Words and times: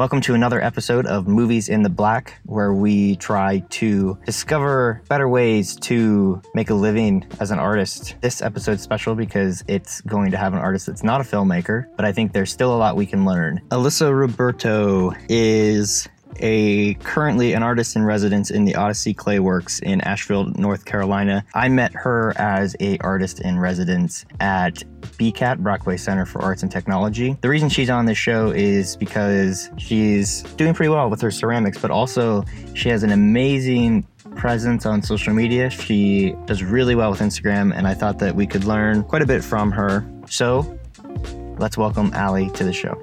Welcome 0.00 0.22
to 0.22 0.34
another 0.34 0.62
episode 0.62 1.04
of 1.04 1.28
Movies 1.28 1.68
in 1.68 1.82
the 1.82 1.90
Black, 1.90 2.40
where 2.46 2.72
we 2.72 3.16
try 3.16 3.58
to 3.68 4.18
discover 4.24 5.02
better 5.10 5.28
ways 5.28 5.76
to 5.80 6.40
make 6.54 6.70
a 6.70 6.74
living 6.74 7.26
as 7.38 7.50
an 7.50 7.58
artist. 7.58 8.16
This 8.22 8.40
episode's 8.40 8.82
special 8.82 9.14
because 9.14 9.62
it's 9.68 10.00
going 10.00 10.30
to 10.30 10.38
have 10.38 10.54
an 10.54 10.58
artist 10.58 10.86
that's 10.86 11.02
not 11.02 11.20
a 11.20 11.24
filmmaker, 11.24 11.84
but 11.96 12.06
I 12.06 12.12
think 12.12 12.32
there's 12.32 12.50
still 12.50 12.74
a 12.74 12.78
lot 12.78 12.96
we 12.96 13.04
can 13.04 13.26
learn. 13.26 13.60
Alyssa 13.68 14.10
Roberto 14.18 15.12
is 15.28 16.08
a 16.36 16.94
currently 16.94 17.52
an 17.52 17.62
artist 17.62 17.96
in 17.96 18.04
residence 18.04 18.50
in 18.50 18.64
the 18.64 18.74
Odyssey 18.74 19.14
Clay 19.14 19.40
Works 19.40 19.80
in 19.80 20.00
Asheville, 20.02 20.46
North 20.56 20.84
Carolina. 20.84 21.44
I 21.54 21.68
met 21.68 21.92
her 21.94 22.32
as 22.36 22.76
a 22.80 22.98
artist 22.98 23.40
in 23.40 23.58
residence 23.58 24.24
at 24.40 24.82
BCAT, 25.18 25.58
Brockway 25.58 25.96
Center 25.96 26.26
for 26.26 26.42
Arts 26.42 26.62
and 26.62 26.70
Technology. 26.70 27.36
The 27.40 27.48
reason 27.48 27.68
she's 27.68 27.90
on 27.90 28.06
this 28.06 28.18
show 28.18 28.50
is 28.50 28.96
because 28.96 29.70
she's 29.76 30.42
doing 30.56 30.74
pretty 30.74 30.90
well 30.90 31.10
with 31.10 31.20
her 31.20 31.30
ceramics, 31.30 31.78
but 31.78 31.90
also 31.90 32.44
she 32.74 32.88
has 32.88 33.02
an 33.02 33.10
amazing 33.10 34.06
presence 34.36 34.86
on 34.86 35.02
social 35.02 35.34
media. 35.34 35.70
She 35.70 36.34
does 36.46 36.62
really 36.62 36.94
well 36.94 37.10
with 37.10 37.20
Instagram, 37.20 37.76
and 37.76 37.86
I 37.86 37.94
thought 37.94 38.18
that 38.20 38.34
we 38.34 38.46
could 38.46 38.64
learn 38.64 39.02
quite 39.04 39.22
a 39.22 39.26
bit 39.26 39.42
from 39.44 39.70
her. 39.72 40.06
So 40.28 40.78
let's 41.58 41.76
welcome 41.76 42.10
Allie 42.14 42.50
to 42.50 42.64
the 42.64 42.72
show. 42.72 42.96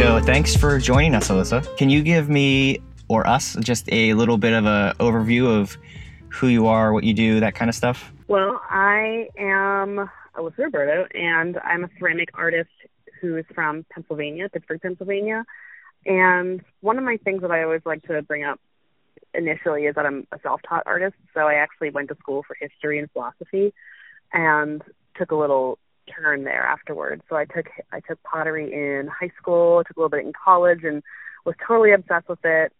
So 0.00 0.18
thanks 0.18 0.56
for 0.56 0.78
joining 0.78 1.14
us, 1.14 1.28
Alyssa. 1.28 1.76
Can 1.76 1.90
you 1.90 2.02
give 2.02 2.30
me 2.30 2.80
or 3.08 3.26
us 3.26 3.54
just 3.60 3.86
a 3.92 4.14
little 4.14 4.38
bit 4.38 4.54
of 4.54 4.64
an 4.64 4.94
overview 4.96 5.60
of 5.60 5.76
who 6.30 6.46
you 6.46 6.68
are, 6.68 6.94
what 6.94 7.04
you 7.04 7.12
do, 7.12 7.38
that 7.40 7.54
kind 7.54 7.68
of 7.68 7.74
stuff? 7.74 8.10
Well, 8.26 8.62
I 8.70 9.28
am 9.36 10.08
Alyssa 10.34 10.56
Roberto, 10.56 11.06
and 11.14 11.58
I'm 11.62 11.84
a 11.84 11.90
ceramic 11.98 12.30
artist 12.32 12.70
who 13.20 13.36
is 13.36 13.44
from 13.54 13.84
Pennsylvania, 13.90 14.48
Pittsburgh, 14.48 14.80
Pennsylvania. 14.80 15.44
And 16.06 16.62
one 16.80 16.96
of 16.96 17.04
my 17.04 17.18
things 17.18 17.42
that 17.42 17.50
I 17.50 17.62
always 17.64 17.82
like 17.84 18.02
to 18.04 18.22
bring 18.22 18.42
up 18.42 18.58
initially 19.34 19.84
is 19.84 19.96
that 19.96 20.06
I'm 20.06 20.26
a 20.32 20.38
self-taught 20.42 20.84
artist. 20.86 21.16
So 21.34 21.40
I 21.40 21.56
actually 21.56 21.90
went 21.90 22.08
to 22.08 22.16
school 22.16 22.42
for 22.42 22.56
history 22.58 22.98
and 22.98 23.10
philosophy, 23.10 23.74
and 24.32 24.82
took 25.18 25.30
a 25.30 25.36
little 25.36 25.78
turn 26.14 26.44
there 26.44 26.64
afterwards. 26.66 27.22
So 27.28 27.36
I 27.36 27.44
took 27.44 27.66
I 27.92 28.00
took 28.00 28.22
pottery 28.22 28.72
in 28.72 29.08
high 29.08 29.32
school, 29.38 29.82
took 29.84 29.96
a 29.96 30.00
little 30.00 30.10
bit 30.10 30.24
in 30.24 30.32
college, 30.32 30.84
and 30.84 31.02
was 31.44 31.54
totally 31.66 31.92
obsessed 31.92 32.28
with 32.28 32.44
it. 32.44 32.72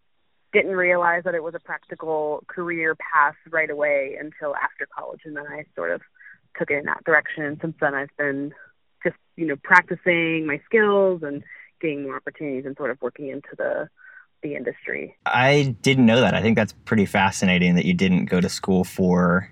Didn't 0.53 0.75
realize 0.75 1.23
that 1.23 1.35
it 1.35 1.43
was 1.43 1.55
a 1.55 1.59
practical 1.59 2.43
career 2.47 2.95
path 2.95 3.35
right 3.49 3.69
away 3.69 4.17
until 4.19 4.55
after 4.55 4.87
college, 4.97 5.21
and 5.25 5.35
then 5.35 5.47
I 5.47 5.65
sort 5.75 5.91
of 5.91 6.01
took 6.57 6.69
it 6.71 6.79
in 6.79 6.85
that 6.85 7.03
direction. 7.05 7.43
And 7.43 7.57
since 7.61 7.75
then, 7.79 7.95
I've 7.95 8.15
been 8.17 8.53
just 9.03 9.15
you 9.35 9.45
know 9.45 9.55
practicing 9.63 10.45
my 10.45 10.61
skills 10.65 11.23
and 11.23 11.43
getting 11.79 12.03
more 12.03 12.15
opportunities 12.15 12.65
and 12.65 12.75
sort 12.77 12.91
of 12.91 13.01
working 13.01 13.29
into 13.29 13.49
the 13.57 13.89
the 14.43 14.55
industry. 14.55 15.15
I 15.25 15.75
didn't 15.81 16.05
know 16.05 16.21
that. 16.21 16.33
I 16.33 16.41
think 16.41 16.55
that's 16.55 16.73
pretty 16.85 17.05
fascinating 17.05 17.75
that 17.75 17.85
you 17.85 17.93
didn't 17.93 18.25
go 18.25 18.41
to 18.41 18.49
school 18.49 18.83
for 18.83 19.49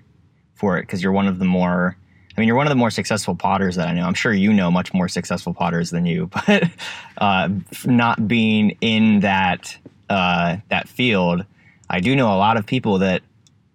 for 0.54 0.78
it 0.78 0.82
because 0.82 1.02
you're 1.02 1.12
one 1.12 1.26
of 1.26 1.38
the 1.38 1.44
more 1.44 1.96
I 2.36 2.40
mean, 2.40 2.46
you're 2.46 2.56
one 2.56 2.66
of 2.66 2.70
the 2.70 2.76
more 2.76 2.90
successful 2.90 3.34
potters 3.34 3.76
that 3.76 3.88
I 3.88 3.92
know. 3.92 4.04
I'm 4.06 4.14
sure 4.14 4.32
you 4.32 4.52
know 4.52 4.70
much 4.70 4.94
more 4.94 5.08
successful 5.08 5.52
potters 5.52 5.90
than 5.90 6.06
you, 6.06 6.30
but 6.46 6.64
uh, 7.18 7.48
not 7.84 8.28
being 8.28 8.76
in 8.80 9.20
that 9.20 9.76
uh, 10.08 10.58
that 10.68 10.88
field, 10.88 11.44
I 11.88 12.00
do 12.00 12.14
know 12.14 12.28
a 12.28 12.38
lot 12.38 12.56
of 12.56 12.66
people 12.66 12.98
that 12.98 13.22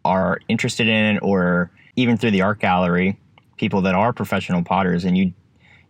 are 0.03 0.39
interested 0.47 0.87
in 0.87 1.15
it, 1.15 1.19
or 1.21 1.69
even 1.95 2.17
through 2.17 2.31
the 2.31 2.41
art 2.41 2.59
gallery, 2.59 3.17
people 3.57 3.81
that 3.81 3.95
are 3.95 4.13
professional 4.13 4.63
potters, 4.63 5.05
and 5.05 5.17
you. 5.17 5.33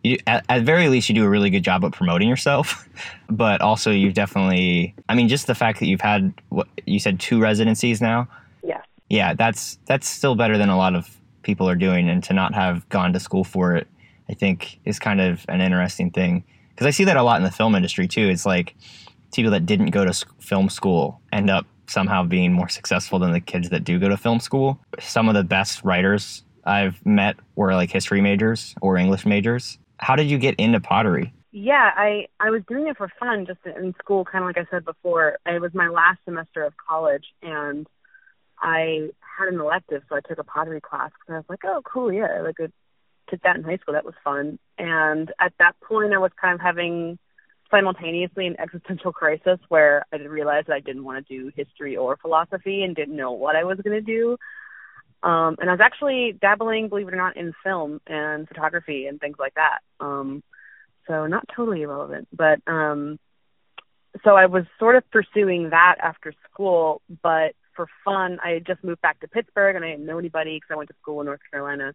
You, 0.02 0.18
at, 0.28 0.44
at 0.48 0.62
very 0.62 0.88
least, 0.88 1.08
you 1.08 1.16
do 1.16 1.24
a 1.24 1.28
really 1.28 1.50
good 1.50 1.64
job 1.64 1.84
of 1.84 1.90
promoting 1.90 2.28
yourself, 2.28 2.88
but 3.28 3.60
also 3.60 3.90
you've 3.90 4.14
definitely. 4.14 4.94
I 5.08 5.16
mean, 5.16 5.26
just 5.26 5.48
the 5.48 5.54
fact 5.54 5.80
that 5.80 5.86
you've 5.86 6.00
had 6.00 6.32
what 6.48 6.68
you 6.84 7.00
said 7.00 7.18
two 7.18 7.40
residencies 7.40 8.00
now. 8.00 8.28
Yeah. 8.62 8.82
Yeah, 9.08 9.34
that's 9.34 9.78
that's 9.86 10.08
still 10.08 10.36
better 10.36 10.58
than 10.58 10.68
a 10.68 10.76
lot 10.76 10.94
of 10.94 11.15
people 11.46 11.68
are 11.68 11.76
doing 11.76 12.10
and 12.10 12.22
to 12.24 12.34
not 12.34 12.54
have 12.54 12.86
gone 12.88 13.12
to 13.12 13.20
school 13.20 13.44
for 13.44 13.76
it 13.76 13.86
i 14.28 14.34
think 14.34 14.80
is 14.84 14.98
kind 14.98 15.20
of 15.20 15.46
an 15.48 15.60
interesting 15.60 16.10
thing. 16.10 16.44
Because 16.70 16.86
i 16.86 16.90
see 16.90 17.04
that 17.04 17.16
a 17.16 17.22
lot 17.22 17.38
in 17.38 17.44
the 17.44 17.50
film 17.50 17.74
industry 17.74 18.06
too. 18.08 18.28
It's 18.28 18.44
like 18.44 18.74
people 19.32 19.52
that 19.52 19.64
didn't 19.64 19.90
go 19.90 20.04
to 20.04 20.12
film 20.40 20.68
school 20.68 21.20
end 21.32 21.48
up 21.48 21.64
somehow 21.86 22.24
being 22.24 22.52
more 22.52 22.68
successful 22.68 23.18
than 23.18 23.32
the 23.32 23.40
kids 23.40 23.70
that 23.70 23.84
do 23.84 23.98
go 23.98 24.08
to 24.08 24.16
film 24.16 24.40
school. 24.40 24.80
Some 24.98 25.28
of 25.28 25.34
the 25.34 25.44
best 25.44 25.84
writers 25.84 26.42
i've 26.64 26.98
met 27.06 27.36
were 27.54 27.72
like 27.74 27.92
history 27.92 28.20
majors 28.20 28.74
or 28.82 28.96
english 28.96 29.24
majors. 29.24 29.78
How 29.98 30.16
did 30.16 30.28
you 30.28 30.38
get 30.38 30.56
into 30.56 30.80
pottery? 30.80 31.32
Yeah 31.52 31.92
i 31.96 32.26
i 32.40 32.50
was 32.50 32.62
doing 32.66 32.88
it 32.88 32.96
for 32.96 33.08
fun 33.20 33.46
just 33.46 33.60
in 33.64 33.94
school 34.02 34.24
kind 34.24 34.42
of 34.42 34.48
like 34.48 34.58
i 34.58 34.66
said 34.70 34.84
before. 34.84 35.38
It 35.46 35.60
was 35.60 35.72
my 35.74 35.88
last 35.88 36.18
semester 36.24 36.64
of 36.64 36.74
college 36.76 37.26
and 37.42 37.86
I 38.60 39.10
had 39.20 39.48
an 39.48 39.60
elective, 39.60 40.02
so 40.08 40.16
I 40.16 40.20
took 40.20 40.38
a 40.38 40.44
pottery 40.44 40.80
class 40.80 41.10
and 41.26 41.36
I 41.36 41.38
was 41.38 41.46
like, 41.48 41.64
oh, 41.64 41.82
cool, 41.84 42.12
yeah, 42.12 42.42
like 42.42 42.56
I 42.60 42.68
took 43.28 43.42
that 43.42 43.56
in 43.56 43.64
high 43.64 43.76
school. 43.76 43.94
That 43.94 44.04
was 44.04 44.14
fun. 44.24 44.58
And 44.78 45.32
at 45.40 45.52
that 45.58 45.78
point, 45.80 46.14
I 46.14 46.18
was 46.18 46.32
kind 46.40 46.54
of 46.54 46.60
having 46.60 47.18
simultaneously 47.70 48.46
an 48.46 48.56
existential 48.60 49.12
crisis 49.12 49.58
where 49.68 50.04
I 50.12 50.16
realized 50.16 50.68
that 50.68 50.74
I 50.74 50.80
didn't 50.80 51.04
want 51.04 51.26
to 51.26 51.36
do 51.36 51.52
history 51.54 51.96
or 51.96 52.16
philosophy 52.16 52.82
and 52.82 52.94
didn't 52.94 53.16
know 53.16 53.32
what 53.32 53.56
I 53.56 53.64
was 53.64 53.78
going 53.78 53.96
to 53.96 54.00
do. 54.00 54.36
Um, 55.22 55.56
and 55.58 55.68
I 55.68 55.72
was 55.72 55.80
actually 55.82 56.36
dabbling, 56.40 56.88
believe 56.88 57.08
it 57.08 57.14
or 57.14 57.16
not, 57.16 57.36
in 57.36 57.52
film 57.64 58.00
and 58.06 58.46
photography 58.46 59.06
and 59.06 59.18
things 59.18 59.36
like 59.38 59.54
that. 59.54 59.78
Um, 59.98 60.42
so 61.08 61.26
not 61.26 61.48
totally 61.54 61.82
irrelevant, 61.82 62.28
but 62.32 62.60
um, 62.66 63.18
so 64.24 64.36
I 64.36 64.46
was 64.46 64.64
sort 64.78 64.96
of 64.96 65.08
pursuing 65.10 65.70
that 65.70 65.96
after 66.00 66.32
school, 66.50 67.02
but 67.22 67.54
for 67.76 67.86
fun. 68.04 68.38
I 68.42 68.50
had 68.50 68.66
just 68.66 68.82
moved 68.82 69.02
back 69.02 69.20
to 69.20 69.28
Pittsburgh 69.28 69.76
and 69.76 69.84
I 69.84 69.90
didn't 69.90 70.06
know 70.06 70.18
anybody 70.18 70.56
because 70.56 70.72
I 70.72 70.76
went 70.76 70.88
to 70.88 70.96
school 71.00 71.20
in 71.20 71.26
North 71.26 71.40
Carolina. 71.50 71.92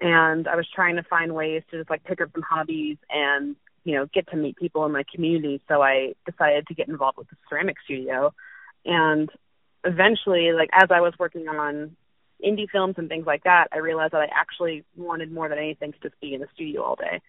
And 0.00 0.48
I 0.48 0.56
was 0.56 0.66
trying 0.74 0.96
to 0.96 1.02
find 1.04 1.34
ways 1.34 1.62
to 1.70 1.78
just 1.78 1.90
like 1.90 2.04
pick 2.04 2.20
up 2.20 2.30
some 2.32 2.42
hobbies 2.42 2.96
and, 3.10 3.54
you 3.84 3.94
know, 3.94 4.06
get 4.12 4.28
to 4.30 4.36
meet 4.36 4.56
people 4.56 4.84
in 4.86 4.92
my 4.92 5.04
community. 5.14 5.60
So 5.68 5.82
I 5.82 6.14
decided 6.28 6.66
to 6.66 6.74
get 6.74 6.88
involved 6.88 7.18
with 7.18 7.28
the 7.28 7.36
ceramic 7.48 7.76
studio. 7.84 8.34
And 8.84 9.30
eventually, 9.84 10.52
like 10.52 10.70
as 10.72 10.88
I 10.90 11.00
was 11.00 11.14
working 11.18 11.48
on 11.48 11.96
indie 12.44 12.68
films 12.70 12.94
and 12.98 13.08
things 13.08 13.26
like 13.26 13.44
that, 13.44 13.68
I 13.72 13.78
realized 13.78 14.12
that 14.14 14.22
I 14.22 14.30
actually 14.34 14.84
wanted 14.96 15.30
more 15.30 15.48
than 15.48 15.58
anything 15.58 15.92
to 15.92 15.98
just 16.00 16.20
be 16.20 16.34
in 16.34 16.40
the 16.40 16.48
studio 16.54 16.82
all 16.82 16.96
day. 16.96 17.20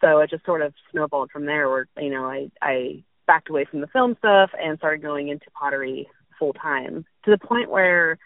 So 0.00 0.20
it 0.20 0.30
just 0.30 0.44
sort 0.44 0.62
of 0.62 0.74
snowballed 0.90 1.30
from 1.30 1.46
there 1.46 1.68
where, 1.68 1.88
you 1.98 2.10
know, 2.10 2.24
I, 2.24 2.50
I 2.62 3.02
backed 3.26 3.50
away 3.50 3.64
from 3.64 3.80
the 3.80 3.86
film 3.88 4.14
stuff 4.18 4.50
and 4.58 4.78
started 4.78 5.02
going 5.02 5.28
into 5.28 5.46
pottery 5.58 6.08
full 6.38 6.52
time 6.52 7.04
to 7.24 7.30
the 7.30 7.38
point 7.38 7.70
where 7.70 8.18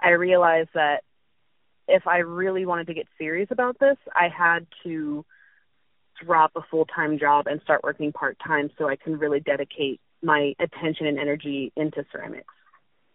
I 0.00 0.10
realized 0.10 0.70
that 0.74 1.02
if 1.88 2.06
I 2.06 2.18
really 2.18 2.66
wanted 2.66 2.86
to 2.88 2.94
get 2.94 3.06
serious 3.16 3.48
about 3.50 3.78
this, 3.78 3.96
I 4.14 4.28
had 4.28 4.66
to 4.84 5.24
drop 6.24 6.52
a 6.56 6.62
full 6.70 6.84
time 6.84 7.18
job 7.18 7.46
and 7.46 7.60
start 7.62 7.82
working 7.82 8.12
part 8.12 8.38
time 8.44 8.70
so 8.78 8.88
I 8.88 8.96
can 8.96 9.18
really 9.18 9.40
dedicate 9.40 10.00
my 10.22 10.54
attention 10.58 11.06
and 11.06 11.18
energy 11.18 11.72
into 11.76 12.04
ceramics. 12.12 12.54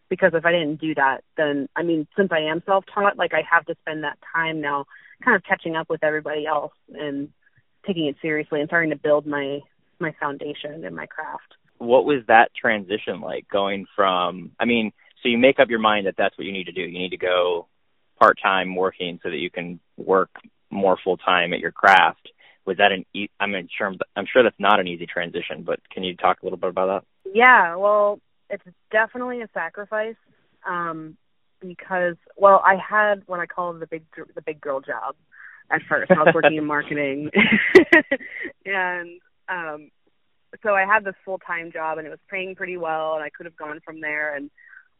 Because 0.09 0.33
if 0.33 0.45
I 0.45 0.51
didn't 0.51 0.81
do 0.81 0.95
that, 0.95 1.23
then 1.37 1.69
I 1.75 1.83
mean, 1.83 2.07
since 2.17 2.31
I 2.31 2.41
am 2.41 2.63
self 2.65 2.85
taught, 2.93 3.17
like 3.17 3.33
I 3.33 3.43
have 3.49 3.65
to 3.65 3.75
spend 3.81 4.03
that 4.03 4.17
time 4.33 4.61
now 4.61 4.85
kind 5.23 5.35
of 5.35 5.43
catching 5.43 5.75
up 5.75 5.89
with 5.89 6.03
everybody 6.03 6.45
else 6.45 6.73
and 6.93 7.29
taking 7.85 8.07
it 8.07 8.15
seriously 8.21 8.59
and 8.59 8.69
starting 8.69 8.91
to 8.91 8.97
build 8.97 9.25
my 9.25 9.59
my 9.99 10.13
foundation 10.19 10.83
in 10.83 10.95
my 10.95 11.05
craft 11.05 11.55
what 11.77 12.05
was 12.05 12.21
that 12.27 12.53
transition 12.55 13.21
like 13.21 13.47
going 13.49 13.85
from 13.95 14.51
i 14.59 14.65
mean 14.65 14.91
so 15.23 15.29
you 15.29 15.37
make 15.37 15.59
up 15.59 15.69
your 15.69 15.79
mind 15.79 16.05
that 16.05 16.15
that's 16.17 16.37
what 16.37 16.45
you 16.45 16.51
need 16.51 16.65
to 16.65 16.73
do. 16.73 16.81
You 16.81 16.99
need 16.99 17.11
to 17.11 17.17
go 17.17 17.67
part 18.19 18.37
time 18.43 18.75
working 18.75 19.19
so 19.23 19.29
that 19.29 19.37
you 19.37 19.49
can 19.49 19.79
work 19.97 20.29
more 20.69 20.97
full 21.01 21.17
time 21.17 21.53
at 21.53 21.59
your 21.59 21.71
craft. 21.71 22.29
Was 22.65 22.77
that 22.77 22.91
an 22.91 23.05
e- 23.13 23.29
i 23.39 23.47
mean 23.47 23.67
sure 23.75 23.93
i'm 24.15 24.25
sure 24.31 24.43
that's 24.43 24.59
not 24.59 24.79
an 24.79 24.87
easy 24.87 25.05
transition 25.05 25.63
but 25.63 25.79
can 25.89 26.03
you 26.03 26.15
talk 26.15 26.41
a 26.41 26.45
little 26.45 26.57
bit 26.57 26.69
about 26.69 27.03
that? 27.25 27.31
Yeah 27.33 27.75
well 27.75 28.19
it's 28.49 28.63
definitely 28.91 29.41
a 29.41 29.49
sacrifice 29.53 30.15
um 30.65 31.17
because 31.59 32.15
well 32.37 32.61
i 32.65 32.75
had 32.75 33.23
what 33.25 33.41
i 33.41 33.45
call 33.45 33.73
the 33.73 33.87
big 33.87 34.03
the 34.35 34.41
big 34.41 34.61
girl 34.61 34.79
job 34.79 35.15
at 35.69 35.81
first. 35.89 36.11
I 36.11 36.23
was 36.23 36.33
working 36.33 36.57
in 36.57 36.65
marketing. 36.75 37.31
And 38.65 39.19
um 39.49 39.91
so 40.61 40.75
I 40.75 40.85
had 40.85 41.03
this 41.03 41.15
full 41.25 41.39
time 41.39 41.71
job 41.71 41.97
and 41.97 42.07
it 42.07 42.09
was 42.09 42.19
paying 42.29 42.55
pretty 42.55 42.77
well 42.77 43.15
and 43.15 43.23
I 43.23 43.29
could 43.29 43.45
have 43.45 43.55
gone 43.55 43.79
from 43.83 44.01
there 44.01 44.35
and 44.35 44.49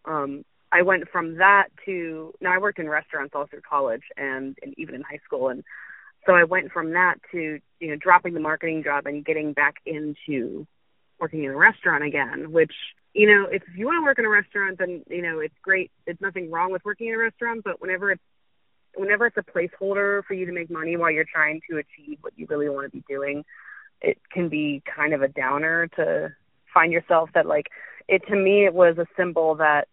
um 0.06 0.46
I 0.72 0.82
went 0.82 1.08
from 1.12 1.38
that 1.38 1.68
to 1.86 2.34
now 2.42 2.54
I 2.54 2.58
worked 2.58 2.80
in 2.80 2.90
restaurants 2.90 3.34
all 3.36 3.46
through 3.46 3.62
college 3.62 4.04
and, 4.18 4.58
and 4.64 4.74
even 4.78 4.96
in 4.96 5.02
high 5.02 5.20
school 5.26 5.50
and 5.50 5.64
so 6.26 6.34
I 6.34 6.46
went 6.46 6.72
from 6.72 6.92
that 6.94 7.16
to 7.32 7.60
you 7.80 7.88
know 7.90 7.96
dropping 7.96 8.34
the 8.34 8.40
marketing 8.40 8.84
job 8.84 9.06
and 9.06 9.26
getting 9.26 9.54
back 9.54 9.76
into 9.86 10.66
working 11.20 11.44
in 11.44 11.52
a 11.52 11.58
restaurant 11.58 12.04
again 12.04 12.52
which 12.52 12.74
you 13.14 13.28
know 13.28 13.48
if 13.52 13.64
you 13.76 13.86
want 13.86 13.98
to 13.98 14.04
work 14.04 14.20
in 14.20 14.26
a 14.26 14.30
restaurant 14.30 14.80
then 14.80 15.04
you 15.10 15.22
know 15.22 15.40
it's 15.40 15.56
great. 15.62 15.92
It's 16.08 16.22
nothing 16.22 16.50
wrong 16.50 16.72
with 16.72 16.84
working 16.86 17.08
in 17.08 17.16
a 17.16 17.20
restaurant 17.20 17.64
but 17.64 17.80
whenever 17.82 18.12
it's 18.12 18.24
whenever 18.96 19.26
it's 19.26 19.38
a 19.38 19.44
placeholder 19.44 20.24
for 20.24 20.34
you 20.34 20.46
to 20.46 20.52
make 20.52 20.70
money 20.70 20.98
while 20.98 21.12
you're 21.12 21.26
trying 21.26 21.62
to 21.70 21.78
achieve 21.78 22.20
what 22.22 22.34
you 22.36 22.46
really 22.50 22.70
want 22.70 22.86
to 22.86 22.96
be 22.96 23.04
doing 23.08 23.44
it 24.04 24.18
can 24.32 24.50
be 24.50 24.84
kind 24.96 25.14
of 25.14 25.22
a 25.22 25.28
downer 25.28 25.88
to 25.96 26.34
find 26.74 26.92
yourself 26.92 27.30
that 27.34 27.46
like 27.46 27.68
it 28.08 28.22
to 28.28 28.36
me 28.36 28.66
it 28.66 28.74
was 28.74 28.98
a 28.98 29.06
symbol 29.18 29.56
that 29.56 29.88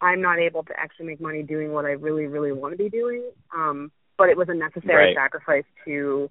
I'm 0.00 0.20
not 0.20 0.38
able 0.38 0.62
to 0.64 0.78
actually 0.78 1.06
make 1.06 1.20
money 1.20 1.42
doing 1.42 1.72
what 1.72 1.84
I 1.86 1.92
really 1.92 2.26
really 2.26 2.52
want 2.52 2.72
to 2.74 2.78
be 2.78 2.90
doing. 2.90 3.22
Um 3.56 3.90
but 4.16 4.28
it 4.28 4.36
was 4.36 4.48
a 4.48 4.54
necessary 4.54 5.06
Right. 5.06 5.16
sacrifice 5.16 5.64
to 5.86 6.30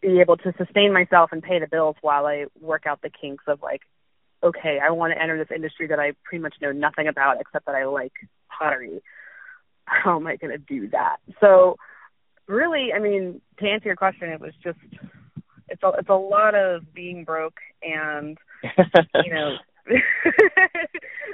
be 0.00 0.20
able 0.20 0.36
to 0.38 0.54
sustain 0.56 0.92
myself 0.92 1.30
and 1.32 1.42
pay 1.42 1.58
the 1.58 1.66
bills 1.66 1.96
while 2.00 2.26
I 2.26 2.46
work 2.60 2.86
out 2.86 3.02
the 3.02 3.10
kinks 3.10 3.44
of 3.46 3.62
like 3.62 3.82
okay, 4.44 4.78
I 4.80 4.90
want 4.90 5.12
to 5.12 5.20
enter 5.20 5.36
this 5.36 5.52
industry 5.52 5.88
that 5.88 5.98
I 5.98 6.12
pretty 6.22 6.40
much 6.40 6.54
know 6.60 6.70
nothing 6.70 7.08
about 7.08 7.40
except 7.40 7.66
that 7.66 7.74
I 7.74 7.86
like 7.86 8.12
pottery. 8.56 9.02
How 9.84 10.16
am 10.16 10.28
I 10.28 10.36
going 10.36 10.52
to 10.52 10.58
do 10.58 10.88
that? 10.90 11.16
So 11.40 11.76
really, 12.46 12.92
I 12.94 13.00
mean, 13.00 13.40
to 13.58 13.68
answer 13.68 13.86
your 13.88 13.96
question, 13.96 14.28
it 14.28 14.40
was 14.40 14.52
just 14.62 14.78
it's 15.80 15.96
a 15.96 15.98
it's 15.98 16.08
a 16.08 16.14
lot 16.14 16.54
of 16.54 16.94
being 16.94 17.24
broke 17.24 17.58
and 17.82 18.38
you 19.24 19.32
know 19.32 19.56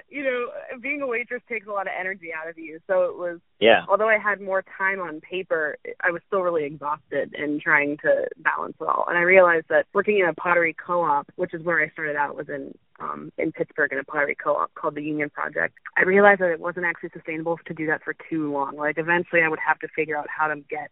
you 0.09 0.23
know 0.23 0.47
being 0.81 1.03
a 1.03 1.07
waitress 1.07 1.43
takes 1.49 1.67
a 1.67 1.71
lot 1.71 1.87
of 1.87 1.93
energy 1.99 2.31
out 2.33 2.49
of 2.49 2.57
you. 2.59 2.79
So 2.87 3.05
it 3.05 3.17
was 3.17 3.41
yeah. 3.61 3.85
although 3.89 4.09
I 4.09 4.19
had 4.19 4.41
more 4.41 4.65
time 4.79 5.01
on 5.01 5.21
paper, 5.21 5.77
I 6.01 6.11
was 6.11 6.23
still 6.27 6.41
really 6.41 6.65
exhausted 6.65 7.35
and 7.37 7.61
trying 7.61 7.97
to 7.99 8.29
balance 8.39 8.77
it 8.81 8.87
all. 8.87 9.07
And 9.09 9.19
I 9.19 9.23
realized 9.23 9.67
that 9.71 9.87
working 9.93 10.19
in 10.19 10.27
a 10.27 10.35
pottery 10.35 10.75
co-op, 10.75 11.27
which 11.37 11.55
is 11.55 11.63
where 11.63 11.83
I 11.83 11.91
started 11.91 12.17
out, 12.17 12.37
was 12.37 12.49
in 12.49 12.75
um, 13.01 13.33
in 13.39 13.51
Pittsburgh 13.51 13.93
in 13.93 13.99
a 13.99 14.05
pottery 14.05 14.37
co-op 14.37 14.73
called 14.75 14.95
the 14.95 15.03
Union 15.03 15.31
Project. 15.31 15.75
I 15.97 16.03
realized 16.03 16.41
that 16.41 16.51
it 16.51 16.61
wasn't 16.61 16.87
actually 16.87 17.11
sustainable 17.13 17.59
to 17.67 17.75
do 17.75 17.87
that 17.87 18.05
for 18.05 18.15
too 18.31 18.53
long. 18.53 18.77
Like 18.77 18.99
eventually, 18.99 19.43
I 19.43 19.49
would 19.49 19.59
have 19.67 19.81
to 19.81 19.89
figure 19.89 20.17
out 20.17 20.27
how 20.29 20.49
to 20.49 20.61
get 20.71 20.91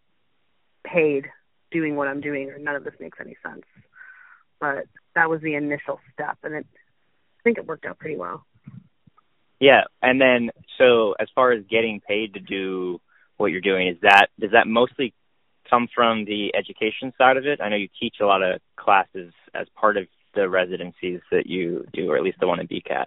paid 0.85 1.27
doing 1.73 1.97
what 1.97 2.09
I'm 2.09 2.21
doing, 2.21 2.51
or 2.51 2.59
none 2.59 2.77
of 2.77 2.85
this 2.85 2.95
makes 3.01 3.19
any 3.21 3.37
sense. 3.43 3.65
But 4.61 4.85
that 5.15 5.29
was 5.29 5.41
the 5.41 5.55
initial 5.55 6.01
step, 6.13 6.39
and 6.43 6.55
it, 6.55 6.67
I 6.75 7.43
think 7.43 7.59
it 7.59 7.67
worked 7.67 7.85
out 7.85 7.99
pretty 7.99 8.17
well. 8.17 8.45
Yeah, 9.61 9.85
and 10.01 10.21
then 10.21 10.51
so 10.79 11.15
as 11.19 11.29
far 11.35 11.53
as 11.53 11.65
getting 11.71 12.01
paid 12.01 12.35
to 12.35 12.41
do 12.41 13.01
what 13.37 13.53
you're 13.53 13.61
doing, 13.61 13.89
is 13.89 13.97
that 14.03 14.27
does 14.39 14.51
that 14.53 14.67
mostly 14.67 15.15
come 15.69 15.89
from 15.95 16.25
the 16.25 16.55
education 16.55 17.13
side 17.17 17.37
of 17.37 17.47
it? 17.47 17.61
I 17.61 17.69
know 17.69 17.77
you 17.77 17.89
teach 18.01 18.17
a 18.21 18.27
lot 18.27 18.43
of 18.43 18.61
classes 18.77 19.33
as 19.55 19.67
part 19.75 19.97
of 19.97 20.07
the 20.35 20.49
residencies 20.49 21.21
that 21.31 21.47
you 21.47 21.87
do, 21.93 22.11
or 22.11 22.17
at 22.17 22.23
least 22.23 22.39
the 22.41 22.47
one 22.47 22.61
in 22.61 22.67
BCAT. 22.67 23.07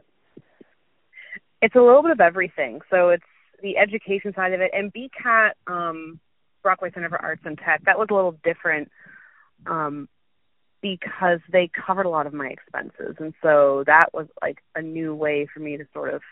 it's 1.61 1.75
a 1.75 1.81
little 1.81 2.01
bit 2.01 2.11
of 2.11 2.21
everything. 2.21 2.81
So 2.89 3.09
it's 3.09 3.23
the 3.61 3.77
education 3.77 4.33
side 4.33 4.53
of 4.53 4.61
it, 4.61 4.71
and 4.73 4.93
BCAT, 4.93 5.51
um, 5.67 6.19
Brockway 6.65 6.91
Center 6.91 7.09
for 7.09 7.21
Arts 7.21 7.43
and 7.45 7.59
Tech, 7.59 7.83
that 7.85 7.99
was 7.99 8.07
a 8.09 8.13
little 8.15 8.35
different 8.43 8.89
um, 9.67 10.09
because 10.81 11.39
they 11.51 11.69
covered 11.69 12.07
a 12.07 12.09
lot 12.09 12.25
of 12.25 12.33
my 12.33 12.47
expenses, 12.47 13.17
and 13.19 13.35
so 13.43 13.83
that 13.85 14.09
was 14.15 14.25
like 14.41 14.57
a 14.73 14.81
new 14.81 15.13
way 15.13 15.47
for 15.53 15.59
me 15.59 15.77
to 15.77 15.85
sort 15.93 16.11
of 16.11 16.23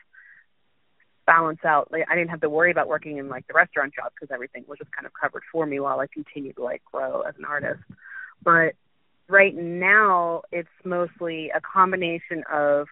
balance 1.28 1.60
out. 1.64 1.92
Like 1.92 2.06
I 2.10 2.16
didn't 2.16 2.32
have 2.32 2.42
to 2.42 2.50
worry 2.50 2.72
about 2.72 2.88
working 2.88 3.18
in 3.18 3.30
like 3.30 3.46
the 3.46 3.54
restaurant 3.54 3.94
job 3.94 4.12
because 4.16 4.34
everything 4.34 4.66
was 4.68 4.80
just 4.80 4.92
kind 4.92 5.06
of 5.06 5.12
covered 5.14 5.44
for 5.52 5.68
me 5.68 5.80
while 5.80 6.00
I 6.00 6.08
continued 6.08 6.56
to 6.56 6.64
like 6.64 6.82
grow 6.92 7.22
as 7.22 7.36
an 7.38 7.46
artist. 7.46 7.84
But 8.44 8.74
right 9.30 9.56
now, 9.56 10.42
it's 10.52 10.68
mostly 10.84 11.52
a 11.54 11.62
combination 11.62 12.44
of 12.52 12.88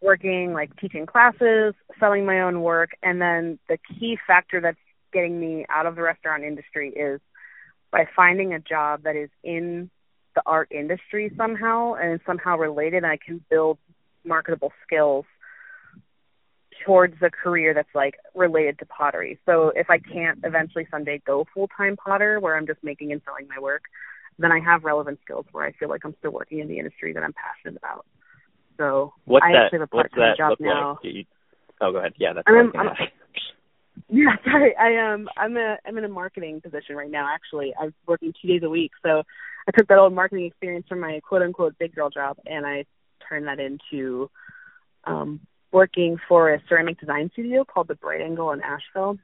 working 0.00 0.54
like 0.54 0.74
teaching 0.80 1.04
classes, 1.04 1.74
selling 2.00 2.24
my 2.24 2.40
own 2.40 2.62
work, 2.62 2.92
and 3.02 3.20
then 3.20 3.58
the 3.68 3.76
key 3.76 4.16
factor 4.26 4.62
that's 4.62 4.78
getting 5.12 5.38
me 5.40 5.66
out 5.68 5.86
of 5.86 5.96
the 5.96 6.02
restaurant 6.02 6.44
industry 6.44 6.90
is 6.90 7.20
by 7.90 8.06
finding 8.14 8.52
a 8.54 8.58
job 8.58 9.02
that 9.04 9.16
is 9.16 9.30
in 9.42 9.90
the 10.34 10.42
art 10.46 10.68
industry 10.70 11.32
somehow 11.36 11.94
and 11.94 12.20
somehow 12.26 12.56
related 12.56 12.98
and 12.98 13.06
I 13.06 13.16
can 13.16 13.42
build 13.50 13.78
marketable 14.24 14.72
skills 14.86 15.24
towards 16.84 17.14
a 17.22 17.30
career 17.30 17.74
that's 17.74 17.88
like 17.94 18.14
related 18.34 18.78
to 18.78 18.86
pottery. 18.86 19.38
So 19.46 19.72
if 19.74 19.90
I 19.90 19.98
can't 19.98 20.38
eventually 20.44 20.86
someday 20.90 21.20
go 21.26 21.44
full 21.52 21.68
time 21.76 21.96
potter 21.96 22.38
where 22.40 22.56
I'm 22.56 22.66
just 22.66 22.82
making 22.84 23.10
and 23.12 23.20
selling 23.24 23.48
my 23.48 23.60
work, 23.60 23.82
then 24.38 24.52
I 24.52 24.60
have 24.60 24.84
relevant 24.84 25.18
skills 25.24 25.46
where 25.50 25.64
I 25.64 25.72
feel 25.72 25.88
like 25.88 26.04
I'm 26.04 26.14
still 26.18 26.30
working 26.30 26.60
in 26.60 26.68
the 26.68 26.78
industry 26.78 27.12
that 27.14 27.22
I'm 27.22 27.32
passionate 27.32 27.76
about. 27.76 28.06
So 28.76 29.12
What's 29.24 29.44
I 29.44 29.52
that? 29.52 29.64
actually 29.64 29.78
have 29.80 29.88
a 29.88 29.94
part-time 29.96 30.34
job 30.36 30.56
now. 30.60 30.98
like? 31.02 31.14
You- 31.14 31.24
oh, 31.80 31.90
go 31.90 31.98
ahead. 31.98 32.12
Yeah, 32.16 32.34
that's 32.34 32.44
I'm 32.46 32.54
what 32.54 32.58
I 32.58 32.60
in- 32.60 32.66
was 32.66 32.72
gonna 32.74 32.90
I'm-. 32.90 33.08
Yeah, 34.08 34.36
sorry. 34.44 34.74
I 34.76 35.12
um 35.12 35.28
I'm 35.36 35.56
a 35.56 35.76
I'm 35.84 35.98
in 35.98 36.04
a 36.04 36.08
marketing 36.08 36.60
position 36.60 36.96
right 36.96 37.10
now 37.10 37.28
actually. 37.32 37.74
I'm 37.80 37.94
working 38.06 38.32
two 38.40 38.48
days 38.48 38.62
a 38.62 38.68
week. 38.68 38.92
So 39.02 39.22
I 39.66 39.70
took 39.76 39.88
that 39.88 39.98
old 39.98 40.14
marketing 40.14 40.46
experience 40.46 40.86
from 40.88 41.00
my 41.00 41.20
quote 41.26 41.42
unquote 41.42 41.78
big 41.78 41.94
girl 41.94 42.10
job 42.10 42.38
and 42.46 42.66
I 42.66 42.84
turned 43.28 43.46
that 43.46 43.60
into 43.60 44.30
um 45.04 45.40
working 45.72 46.16
for 46.28 46.54
a 46.54 46.62
ceramic 46.68 46.98
design 46.98 47.30
studio 47.32 47.64
called 47.64 47.88
the 47.88 47.94
Bright 47.94 48.20
Angle 48.20 48.52
in 48.52 48.60
Asheville. 48.62 49.18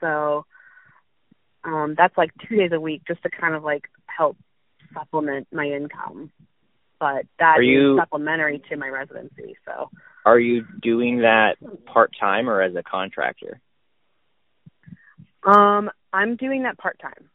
So 0.00 0.44
um 1.64 1.94
that's 1.96 2.16
like 2.16 2.30
two 2.48 2.56
days 2.56 2.72
a 2.72 2.80
week 2.80 3.02
just 3.06 3.22
to 3.22 3.30
kind 3.30 3.54
of 3.54 3.64
like 3.64 3.88
help 4.06 4.36
supplement 4.94 5.48
my 5.52 5.66
income. 5.66 6.30
But 7.00 7.26
that 7.38 7.58
Are 7.58 7.62
is 7.62 7.98
supplementary 7.98 8.60
to 8.70 8.76
my 8.76 8.88
residency. 8.88 9.56
So 9.64 9.90
Are 10.28 10.38
you 10.38 10.66
doing 10.82 11.20
that 11.20 11.56
part 11.86 12.12
time 12.20 12.50
or 12.50 12.60
as 12.60 12.74
a 12.76 12.82
contractor? 12.82 13.62
um 15.42 15.90
I'm 16.12 16.36
doing 16.36 16.64
that 16.64 16.76
part 16.76 16.98
time. 17.00 17.30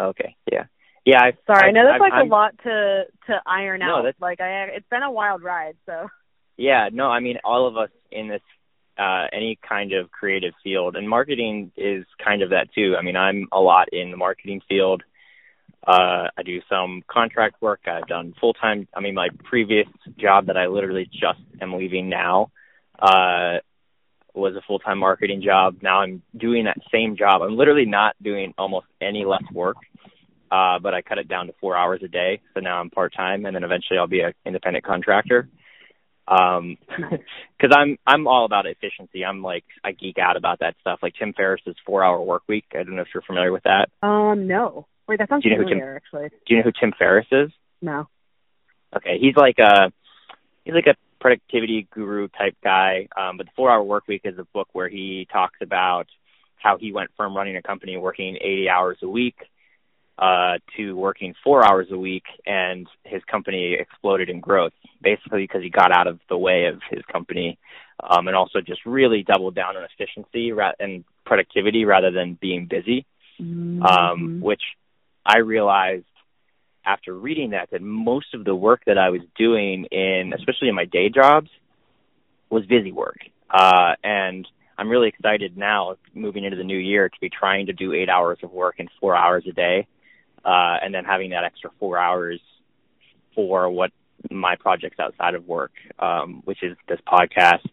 Okay, 0.00 0.34
yeah, 0.50 0.64
yeah. 1.04 1.22
I, 1.22 1.32
Sorry, 1.46 1.68
I, 1.68 1.70
know 1.70 1.84
that's 1.84 2.00
I, 2.00 2.04
like 2.04 2.12
I'm, 2.14 2.26
a 2.26 2.30
lot 2.30 2.58
to 2.64 3.04
to 3.28 3.40
iron 3.46 3.78
No, 3.78 3.98
out. 3.98 4.02
that's- 4.02 4.20
Like 4.20 4.40
I, 4.40 4.64
it's 4.74 4.88
been 4.90 5.04
a 5.04 5.10
wild 5.12 5.42
ride. 5.44 5.76
So 5.86 6.08
Yeah, 6.56 6.88
no, 6.92 7.08
I 7.08 7.20
mean 7.20 7.38
all 7.44 7.68
of 7.68 7.76
us 7.76 7.90
in 8.10 8.26
this 8.26 8.42
uh 8.98 9.26
any 9.32 9.56
kind 9.68 9.92
of 9.92 10.10
creative 10.10 10.54
field 10.64 10.96
and 10.96 11.08
marketing 11.08 11.70
is 11.76 12.04
kind 12.24 12.42
of 12.42 12.50
that 12.50 12.72
too. 12.74 12.96
I 12.98 13.02
mean, 13.02 13.16
I'm 13.16 13.46
a 13.52 13.60
lot 13.60 13.88
in 13.92 14.10
the 14.10 14.16
marketing 14.16 14.62
field. 14.68 15.04
Uh 15.86 16.28
I 16.36 16.42
do 16.44 16.60
some 16.68 17.02
contract 17.08 17.60
work. 17.60 17.80
I've 17.86 18.06
done 18.06 18.34
full-time. 18.40 18.86
I 18.94 19.00
mean, 19.00 19.14
my 19.14 19.28
previous 19.44 19.88
job 20.16 20.46
that 20.46 20.56
I 20.56 20.66
literally 20.66 21.08
just 21.12 21.40
am 21.60 21.74
leaving 21.74 22.08
now 22.08 22.50
uh 22.98 23.58
was 24.34 24.56
a 24.56 24.62
full-time 24.66 24.98
marketing 24.98 25.42
job. 25.42 25.76
Now 25.82 26.00
I'm 26.00 26.22
doing 26.36 26.64
that 26.64 26.78
same 26.92 27.16
job. 27.16 27.42
I'm 27.42 27.56
literally 27.56 27.84
not 27.84 28.14
doing 28.22 28.54
almost 28.56 28.86
any 29.00 29.24
less 29.24 29.42
work. 29.52 29.76
Uh 30.50 30.78
but 30.78 30.94
I 30.94 31.02
cut 31.02 31.18
it 31.18 31.28
down 31.28 31.46
to 31.48 31.54
4 31.60 31.76
hours 31.76 32.00
a 32.04 32.08
day. 32.08 32.40
So 32.54 32.60
now 32.60 32.78
I'm 32.80 32.90
part-time 32.90 33.44
and 33.46 33.54
then 33.54 33.64
eventually 33.64 33.98
I'll 33.98 34.06
be 34.06 34.20
an 34.20 34.34
independent 34.46 34.84
contractor 34.84 35.48
um 36.32 36.76
because 36.88 37.70
i'm 37.76 37.96
i'm 38.06 38.26
all 38.26 38.44
about 38.44 38.66
efficiency 38.66 39.24
i'm 39.24 39.42
like 39.42 39.64
i 39.84 39.92
geek 39.92 40.18
out 40.18 40.36
about 40.36 40.60
that 40.60 40.74
stuff 40.80 40.98
like 41.02 41.14
tim 41.18 41.32
ferriss's 41.32 41.76
four 41.84 42.02
hour 42.04 42.20
work 42.22 42.42
week 42.48 42.64
i 42.72 42.82
don't 42.82 42.96
know 42.96 43.02
if 43.02 43.08
you're 43.14 43.22
familiar 43.22 43.52
with 43.52 43.64
that 43.64 43.88
um 44.06 44.46
no. 44.46 44.86
Wait, 45.08 45.18
that 45.18 45.28
sounds 45.28 45.42
Do 45.42 45.48
you 45.50 45.56
know 45.56 45.62
who 45.64 45.68
Tim- 45.68 45.78
familiar 45.78 45.96
actually. 45.96 46.28
do 46.28 46.54
you 46.54 46.56
know 46.58 46.62
who 46.62 46.72
tim 46.80 46.92
ferriss 46.98 47.26
is 47.32 47.50
No. 47.80 48.08
okay 48.96 49.18
he's 49.20 49.36
like 49.36 49.58
a 49.58 49.92
he's 50.64 50.74
like 50.74 50.86
a 50.86 50.94
productivity 51.20 51.86
guru 51.92 52.28
type 52.28 52.56
guy 52.64 53.08
um 53.16 53.36
but 53.36 53.46
the 53.46 53.52
four 53.56 53.70
hour 53.70 53.82
work 53.82 54.04
week 54.08 54.22
is 54.24 54.38
a 54.38 54.44
book 54.54 54.68
where 54.72 54.88
he 54.88 55.26
talks 55.32 55.58
about 55.60 56.06
how 56.56 56.78
he 56.78 56.92
went 56.92 57.10
from 57.16 57.36
running 57.36 57.56
a 57.56 57.62
company 57.62 57.96
working 57.96 58.36
eighty 58.40 58.68
hours 58.68 58.98
a 59.02 59.08
week 59.08 59.36
uh 60.18 60.58
to 60.76 60.94
working 60.94 61.34
four 61.42 61.64
hours 61.64 61.88
a 61.90 61.98
week 61.98 62.24
and 62.46 62.86
his 63.04 63.22
company 63.24 63.76
exploded 63.78 64.28
in 64.28 64.40
growth 64.40 64.72
basically 65.02 65.42
because 65.42 65.62
he 65.62 65.70
got 65.70 65.90
out 65.90 66.06
of 66.06 66.20
the 66.28 66.36
way 66.36 66.66
of 66.66 66.80
his 66.90 67.02
company 67.10 67.58
um 68.02 68.28
and 68.28 68.36
also 68.36 68.60
just 68.60 68.84
really 68.84 69.22
doubled 69.22 69.54
down 69.54 69.76
on 69.76 69.84
efficiency 69.84 70.52
ra- 70.52 70.72
and 70.78 71.04
productivity 71.24 71.84
rather 71.84 72.10
than 72.10 72.38
being 72.40 72.66
busy 72.66 73.06
Mm-hmm. 73.40 73.82
um, 73.82 74.40
which 74.40 74.62
I 75.24 75.38
realized 75.38 76.04
after 76.84 77.14
reading 77.14 77.50
that 77.50 77.70
that 77.70 77.82
most 77.82 78.34
of 78.34 78.44
the 78.44 78.54
work 78.54 78.82
that 78.86 78.98
I 78.98 79.10
was 79.10 79.20
doing 79.36 79.86
in, 79.90 80.32
especially 80.34 80.68
in 80.68 80.74
my 80.74 80.84
day 80.84 81.08
jobs, 81.08 81.48
was 82.50 82.66
busy 82.66 82.92
work. 82.92 83.18
Uh, 83.48 83.94
and 84.02 84.46
I'm 84.76 84.88
really 84.88 85.08
excited 85.08 85.56
now, 85.56 85.96
moving 86.14 86.44
into 86.44 86.56
the 86.56 86.64
new 86.64 86.78
year, 86.78 87.08
to 87.08 87.20
be 87.20 87.30
trying 87.30 87.66
to 87.66 87.72
do 87.72 87.92
eight 87.92 88.08
hours 88.08 88.38
of 88.42 88.52
work 88.52 88.76
in 88.78 88.88
four 89.00 89.16
hours 89.16 89.44
a 89.48 89.52
day, 89.52 89.86
uh, 90.44 90.76
and 90.82 90.94
then 90.94 91.04
having 91.04 91.30
that 91.30 91.44
extra 91.44 91.70
four 91.78 91.98
hours 91.98 92.40
for 93.34 93.70
what 93.70 93.90
my 94.30 94.56
projects 94.56 94.98
outside 95.00 95.34
of 95.34 95.46
work, 95.46 95.72
um, 95.98 96.42
which 96.44 96.62
is 96.62 96.76
this 96.88 97.00
podcast, 97.06 97.68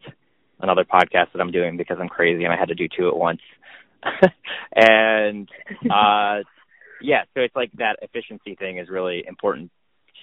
another 0.60 0.84
podcast 0.84 1.32
that 1.34 1.42
I'm 1.42 1.52
doing 1.52 1.78
because 1.78 1.98
I'm 2.00 2.10
crazy 2.10 2.44
and 2.44 2.54
I 2.54 2.58
had 2.58 2.70
to 2.70 2.76
do 2.76 2.88
two 2.88 3.08
at 3.08 3.16
once. 3.16 3.42
and 4.76 5.50
uh 5.90 6.40
yeah, 7.02 7.24
so 7.34 7.42
it's 7.42 7.56
like 7.56 7.72
that 7.74 7.98
efficiency 8.02 8.56
thing 8.56 8.78
is 8.78 8.90
really 8.90 9.24
important 9.26 9.72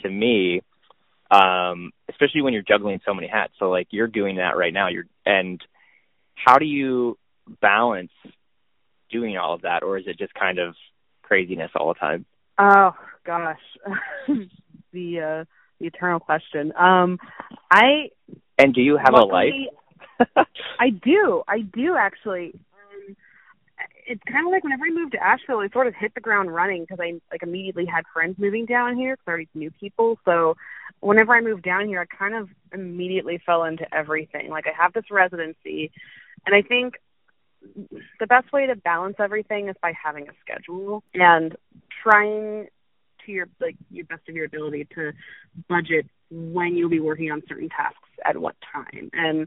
to 0.03 0.11
me. 0.11 0.63
Um, 1.31 1.91
especially 2.09 2.43
when 2.43 2.53
you're 2.53 2.63
juggling 2.63 3.01
so 3.05 3.13
many 3.13 3.27
hats. 3.27 3.55
So 3.59 3.71
like 3.71 3.89
you're 3.91 4.07
doing 4.07 4.37
that 4.37 4.57
right 4.57 4.73
now. 4.73 4.89
You're 4.89 5.07
and 5.25 5.61
how 6.35 6.59
do 6.59 6.67
you 6.67 7.19
balance 7.61 8.13
doing 9.11 9.37
all 9.37 9.55
of 9.55 9.63
that 9.63 9.83
or 9.83 9.99
is 9.99 10.05
it 10.07 10.19
just 10.19 10.35
kind 10.35 10.59
of 10.59 10.75
craziness 11.23 11.71
all 11.75 11.89
the 11.89 11.99
time? 11.99 12.27
Oh 12.59 12.93
gosh, 13.25 13.59
the 14.93 15.21
uh, 15.21 15.45
the 15.79 15.87
eternal 15.87 16.21
question. 16.21 16.73
Um, 16.77 17.19
I 17.71 18.11
and 18.59 18.75
do 18.75 18.81
you 18.81 18.97
have 18.97 19.13
luckily, 19.13 19.69
a 20.19 20.23
life? 20.23 20.47
I 20.81 20.91
do. 20.91 21.43
I 21.47 21.61
do 21.61 21.97
actually. 21.97 22.55
Um, 22.55 23.17
it's 24.07 24.23
kind 24.31 24.47
of 24.47 24.53
like 24.53 24.65
whenever 24.65 24.85
I 24.87 24.91
moved 24.91 25.13
to 25.13 25.23
Asheville, 25.23 25.59
I 25.59 25.69
sort 25.69 25.87
of 25.87 25.95
hit 25.95 26.15
the 26.15 26.21
ground 26.21 26.55
running 26.55 26.83
because 26.83 26.99
I 27.01 27.21
like 27.31 27.43
immediately 27.43 27.85
had 27.85 28.05
friends 28.13 28.37
moving 28.39 28.65
down 28.65 28.97
here 28.97 29.17
because 29.17 29.25
I 29.27 29.31
already 29.31 29.49
knew 29.55 29.71
people. 29.79 30.19
So 30.25 30.57
whenever 31.01 31.35
I 31.35 31.41
moved 31.41 31.63
down 31.63 31.87
here, 31.87 32.01
I 32.01 32.17
kind 32.17 32.35
of 32.35 32.49
immediately 32.73 33.41
fell 33.45 33.65
into 33.65 33.87
everything. 33.95 34.49
Like 34.49 34.67
I 34.67 34.83
have 34.83 34.93
this 34.93 35.11
residency, 35.11 35.91
and 36.47 36.55
I 36.55 36.63
think 36.63 36.95
the 38.21 38.27
best 38.27 38.53
way 38.53 38.67
to 38.67 38.77
balance 38.77 39.17
everything 39.19 39.69
is 39.69 39.77
by 39.83 39.93
having 39.93 40.29
a 40.29 40.33
schedule 40.41 41.03
and 41.15 41.57
trying 42.03 42.69
to 43.25 43.33
your 43.33 43.49
like 43.61 43.77
your 43.91 44.05
best 44.07 44.29
of 44.29 44.35
your 44.35 44.47
ability 44.47 44.87
to 44.95 45.13
budget 45.69 46.07
when 46.31 46.77
you'll 46.77 46.91
be 46.91 47.01
working 47.01 47.31
on 47.31 47.43
certain 47.49 47.69
tasks 47.69 47.99
at 48.25 48.37
what 48.37 48.57
time. 48.73 49.11
And 49.13 49.47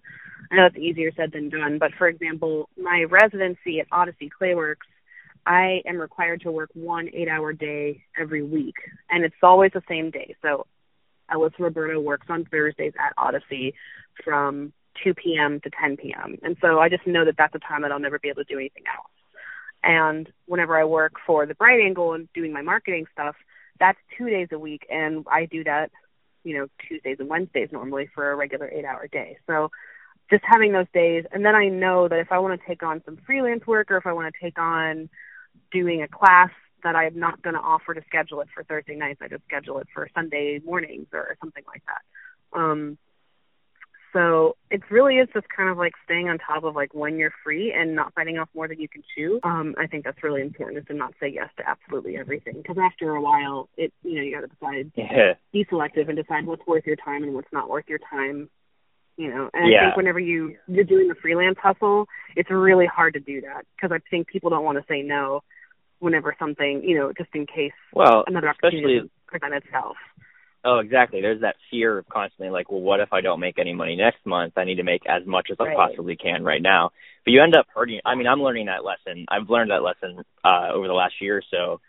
I 0.51 0.55
know 0.55 0.65
it's 0.65 0.77
easier 0.77 1.11
said 1.15 1.31
than 1.31 1.49
done, 1.49 1.77
but 1.79 1.91
for 1.97 2.07
example, 2.07 2.69
my 2.77 3.03
residency 3.03 3.79
at 3.79 3.87
Odyssey 3.91 4.29
Clayworks, 4.39 4.87
I 5.45 5.81
am 5.85 5.97
required 5.97 6.41
to 6.41 6.51
work 6.51 6.69
one 6.73 7.09
eight 7.13 7.27
hour 7.27 7.53
day 7.53 8.03
every 8.17 8.43
week. 8.43 8.75
And 9.09 9.23
it's 9.23 9.35
always 9.41 9.71
the 9.73 9.83
same 9.87 10.11
day. 10.11 10.35
So 10.41 10.65
Alyssa 11.31 11.59
Roberto 11.59 11.99
works 11.99 12.27
on 12.29 12.45
Thursdays 12.45 12.93
at 12.99 13.13
Odyssey 13.17 13.73
from 14.23 14.73
2 15.03 15.13
p.m. 15.13 15.59
to 15.61 15.69
10 15.69 15.97
p.m. 15.97 16.37
And 16.43 16.57
so 16.61 16.79
I 16.79 16.89
just 16.89 17.05
know 17.07 17.25
that 17.25 17.35
that's 17.37 17.55
a 17.55 17.59
time 17.59 17.81
that 17.83 17.91
I'll 17.91 17.99
never 17.99 18.19
be 18.19 18.29
able 18.29 18.43
to 18.43 18.53
do 18.53 18.59
anything 18.59 18.83
else. 18.93 19.11
And 19.83 20.31
whenever 20.45 20.77
I 20.77 20.83
work 20.83 21.13
for 21.25 21.45
the 21.45 21.55
Bright 21.55 21.79
Angle 21.79 22.13
and 22.13 22.27
doing 22.33 22.51
my 22.51 22.61
marketing 22.61 23.05
stuff, 23.13 23.35
that's 23.79 23.97
two 24.17 24.29
days 24.29 24.49
a 24.51 24.59
week, 24.59 24.85
and 24.89 25.25
I 25.31 25.45
do 25.45 25.63
that, 25.63 25.91
you 26.43 26.57
know, 26.57 26.67
Tuesdays 26.87 27.17
and 27.19 27.29
Wednesdays 27.29 27.69
normally 27.71 28.09
for 28.13 28.31
a 28.31 28.35
regular 28.35 28.69
eight-hour 28.69 29.07
day. 29.07 29.37
So 29.47 29.71
just 30.29 30.43
having 30.45 30.73
those 30.73 30.87
days, 30.93 31.25
and 31.31 31.45
then 31.45 31.55
I 31.55 31.69
know 31.69 32.07
that 32.07 32.19
if 32.19 32.31
I 32.31 32.39
want 32.39 32.59
to 32.59 32.67
take 32.67 32.83
on 32.83 33.01
some 33.05 33.17
freelance 33.25 33.65
work 33.65 33.89
or 33.89 33.97
if 33.97 34.05
I 34.05 34.13
want 34.13 34.33
to 34.33 34.39
take 34.43 34.59
on 34.59 35.09
doing 35.71 36.01
a 36.01 36.07
class 36.07 36.49
that 36.83 36.95
I'm 36.95 37.17
not 37.17 37.41
going 37.41 37.55
to 37.55 37.61
offer 37.61 37.93
to 37.93 38.01
schedule 38.07 38.41
it 38.41 38.47
for 38.53 38.63
Thursday 38.63 38.95
nights, 38.95 39.21
I 39.21 39.27
just 39.27 39.43
schedule 39.45 39.79
it 39.79 39.87
for 39.93 40.09
Sunday 40.13 40.59
mornings 40.63 41.07
or 41.13 41.35
something 41.41 41.63
like 41.67 41.83
that. 41.87 42.59
Um, 42.59 42.97
so 44.13 44.55
it 44.71 44.81
really 44.89 45.15
is 45.15 45.27
just 45.33 45.47
kind 45.55 45.69
of 45.69 45.77
like 45.77 45.93
staying 46.03 46.29
on 46.29 46.37
top 46.39 46.63
of 46.63 46.75
like 46.75 46.93
when 46.93 47.17
you're 47.17 47.33
free 47.43 47.73
and 47.75 47.95
not 47.95 48.13
biting 48.15 48.37
off 48.37 48.49
more 48.55 48.67
than 48.67 48.79
you 48.79 48.87
can 48.87 49.03
chew. 49.15 49.39
Um, 49.43 49.75
I 49.77 49.87
think 49.87 50.03
that's 50.03 50.23
really 50.23 50.41
important 50.41 50.79
is 50.79 50.85
to 50.87 50.93
not 50.93 51.13
say 51.19 51.31
yes 51.33 51.49
to 51.57 51.67
absolutely 51.67 52.17
everything 52.17 52.55
because 52.55 52.77
after 52.77 53.15
a 53.15 53.21
while, 53.21 53.69
it 53.77 53.93
you 54.03 54.15
know 54.15 54.21
you 54.21 54.33
got 54.33 54.41
to 54.41 54.47
decide, 54.47 54.91
yeah. 54.95 55.33
be 55.53 55.65
selective 55.69 56.09
and 56.09 56.17
decide 56.17 56.45
what's 56.45 56.65
worth 56.65 56.85
your 56.85 56.95
time 56.95 57.23
and 57.23 57.33
what's 57.33 57.51
not 57.51 57.69
worth 57.69 57.85
your 57.87 57.99
time. 57.99 58.49
You 59.17 59.29
know, 59.29 59.49
and 59.53 59.69
yeah. 59.69 59.79
I 59.79 59.85
think 59.85 59.97
whenever 59.97 60.19
you 60.19 60.55
you're 60.67 60.85
doing 60.85 61.07
the 61.07 61.15
freelance 61.15 61.57
hustle, 61.61 62.07
it's 62.35 62.49
really 62.49 62.85
hard 62.85 63.13
to 63.13 63.19
do 63.19 63.41
that 63.41 63.65
because 63.75 63.91
I 63.93 63.99
think 64.09 64.27
people 64.27 64.49
don't 64.49 64.63
want 64.63 64.77
to 64.77 64.85
say 64.87 65.01
no 65.01 65.43
whenever 65.99 66.33
something 66.39 66.81
you 66.83 66.97
know 66.97 67.11
just 67.17 67.29
in 67.33 67.45
case 67.45 67.73
well 67.93 68.23
another 68.25 68.49
opportunity 68.49 69.01
present 69.27 69.53
itself. 69.53 69.97
Oh, 70.63 70.79
exactly. 70.79 71.21
There's 71.21 71.41
that 71.41 71.55
fear 71.71 71.99
of 71.99 72.09
constantly 72.09 72.49
like, 72.49 72.69
well, 72.69 72.81
what 72.81 72.99
if 72.99 73.13
I 73.13 73.21
don't 73.21 73.39
make 73.39 73.59
any 73.59 73.73
money 73.73 73.95
next 73.95 74.25
month? 74.25 74.53
I 74.57 74.65
need 74.65 74.75
to 74.75 74.83
make 74.83 75.03
as 75.07 75.25
much 75.25 75.47
as 75.51 75.57
right. 75.59 75.69
I 75.69 75.75
possibly 75.75 76.17
can 76.17 76.43
right 76.43 76.61
now. 76.61 76.91
But 77.23 77.31
you 77.31 77.41
end 77.41 77.55
up 77.55 77.67
hurting. 77.73 78.01
I 78.05 78.15
mean, 78.15 78.27
I'm 78.27 78.41
learning 78.41 78.65
that 78.65 78.83
lesson. 78.83 79.25
I've 79.29 79.49
learned 79.49 79.71
that 79.71 79.83
lesson 79.83 80.23
uh, 80.43 80.73
over 80.73 80.87
the 80.87 80.93
last 80.93 81.13
year 81.21 81.37
or 81.37 81.43
so 81.49 81.79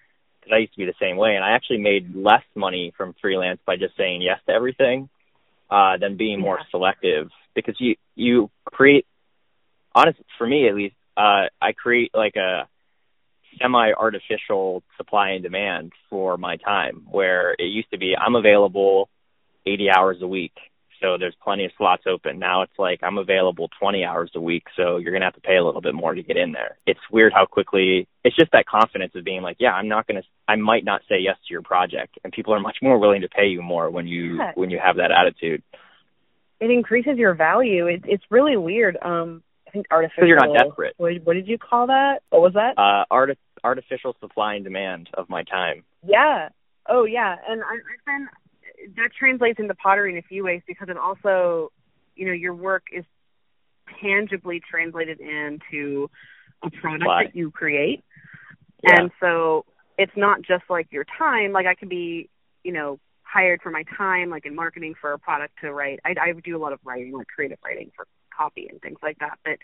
because 0.41 0.55
I 0.55 0.59
used 0.59 0.73
to 0.75 0.79
be 0.79 0.87
the 0.87 0.95
same 1.01 1.17
way, 1.17 1.35
and 1.35 1.45
I 1.45 1.51
actually 1.53 1.79
made 1.79 2.15
less 2.15 2.45
money 2.55 2.93
from 2.97 3.15
freelance 3.21 3.61
by 3.67 3.77
just 3.77 3.97
saying 3.97 4.23
yes 4.23 4.39
to 4.47 4.53
everything 4.53 5.09
uh, 5.71 5.97
than 5.99 6.17
being 6.17 6.39
yeah. 6.39 6.45
more 6.45 6.59
selective. 6.71 7.29
Because 7.55 7.75
you 7.79 7.97
you 8.15 8.51
create, 8.65 9.07
honestly, 9.95 10.25
for 10.39 10.47
me 10.47 10.69
at 10.69 10.75
least, 10.75 10.95
uh, 11.17 11.47
I 11.61 11.73
create 11.73 12.13
like 12.15 12.37
a 12.37 12.69
semi 13.61 13.93
artificial 13.93 14.83
supply 14.97 15.31
and 15.31 15.43
demand 15.43 15.93
for 16.09 16.37
my 16.37 16.57
time 16.57 17.07
where 17.11 17.53
it 17.53 17.65
used 17.65 17.91
to 17.91 17.99
be 17.99 18.15
I'm 18.17 18.35
available 18.35 19.09
80 19.67 19.89
hours 19.91 20.19
a 20.23 20.27
week 20.27 20.53
so 21.01 21.17
there's 21.19 21.35
plenty 21.43 21.65
of 21.65 21.73
slots 21.79 22.05
open. 22.07 22.39
Now 22.39 22.63
it's 22.63 22.79
like 22.79 23.01
I'm 23.03 23.19
available 23.19 23.69
20 23.81 24.05
hours 24.05 24.31
a 24.35 24.41
week 24.41 24.65
so 24.77 24.99
you're 24.99 25.13
going 25.13 25.23
to 25.23 25.27
have 25.27 25.35
to 25.35 25.41
pay 25.41 25.57
a 25.57 25.65
little 25.65 25.81
bit 25.81 25.95
more 25.95 26.15
to 26.15 26.23
get 26.23 26.37
in 26.37 26.53
there. 26.53 26.77
It's 26.87 27.01
weird 27.11 27.33
how 27.33 27.47
quickly 27.47 28.07
it's 28.23 28.37
just 28.37 28.53
that 28.53 28.67
confidence 28.67 29.13
of 29.15 29.25
being 29.25 29.43
like 29.43 29.57
yeah 29.59 29.73
I'm 29.73 29.89
not 29.89 30.07
going 30.07 30.21
to 30.21 30.29
I 30.47 30.57
might 30.57 30.85
not 30.85 31.03
say 31.09 31.17
yes 31.21 31.37
to 31.47 31.53
your 31.53 31.63
project 31.63 32.19
and 32.23 32.33
people 32.33 32.55
are 32.55 32.61
much 32.61 32.79
more 32.83 32.99
willing 32.99 33.23
to 33.23 33.29
pay 33.29 33.47
you 33.47 33.63
more 33.63 33.91
when 33.91 34.07
you 34.07 34.37
yeah. 34.37 34.53
when 34.55 34.71
you 34.71 34.79
have 34.83 34.97
that 34.97 35.11
attitude. 35.11 35.63
It 36.61 36.71
increases 36.71 37.17
your 37.17 37.33
value. 37.33 37.87
It, 37.87 38.05
it's 38.07 38.25
really 38.31 38.57
weird 38.57 38.99
um 39.03 39.43
I 39.71 39.73
think 39.73 39.87
artificial. 39.93 40.27
you're 40.27 40.37
not 40.37 40.53
desperate. 40.53 40.95
What, 40.97 41.13
what, 41.23 41.35
did 41.35 41.47
you 41.47 41.59
call 41.59 41.87
that? 41.87 42.23
What 42.31 42.43
was 42.43 42.55
that? 42.55 42.77
Uh, 42.77 43.05
art, 43.09 43.39
artificial 43.63 44.17
supply 44.21 44.55
and 44.55 44.65
demand 44.65 45.09
of 45.15 45.31
my 45.31 45.45
time. 45.45 45.85
Yeah. 46.05 46.49
Oh, 46.89 47.05
yeah. 47.05 47.37
And 47.49 47.63
I, 47.63 47.75
I've 47.75 48.05
been 48.05 48.29
that 48.97 49.11
translates 49.17 49.61
into 49.61 49.75
pottery 49.75 50.13
in 50.13 50.19
a 50.19 50.23
few 50.23 50.43
ways 50.43 50.63
because 50.67 50.89
it 50.89 50.97
also, 50.97 51.71
you 52.17 52.27
know, 52.27 52.33
your 52.33 52.55
work 52.55 52.85
is 52.93 53.05
tangibly 54.03 54.61
translated 54.69 55.21
into 55.21 56.11
a 56.65 56.71
product 56.71 57.07
Why? 57.07 57.25
that 57.25 57.37
you 57.37 57.51
create, 57.51 58.03
yeah. 58.83 58.95
and 58.97 59.11
so 59.21 59.67
it's 59.99 60.13
not 60.17 60.41
just 60.43 60.65
like 60.71 60.89
your 60.91 61.05
time. 61.19 61.53
Like 61.53 61.67
I 61.67 61.75
can 61.75 61.89
be, 61.89 62.31
you 62.65 62.73
know, 62.73 62.99
hired 63.23 63.61
for 63.63 63.71
my 63.71 63.85
time, 63.97 64.31
like 64.31 64.47
in 64.47 64.55
marketing 64.55 64.95
for 65.01 65.13
a 65.13 65.19
product 65.19 65.55
to 65.61 65.73
write. 65.73 66.01
I, 66.05 66.15
I 66.21 66.33
do 66.43 66.57
a 66.57 66.59
lot 66.59 66.73
of 66.73 66.81
writing, 66.85 67.13
like 67.13 67.27
creative 67.29 67.59
writing 67.65 67.91
for 67.95 68.07
copy 68.41 68.67
and 68.71 68.81
things 68.81 68.99
like 69.03 69.19
that. 69.19 69.39
But 69.45 69.59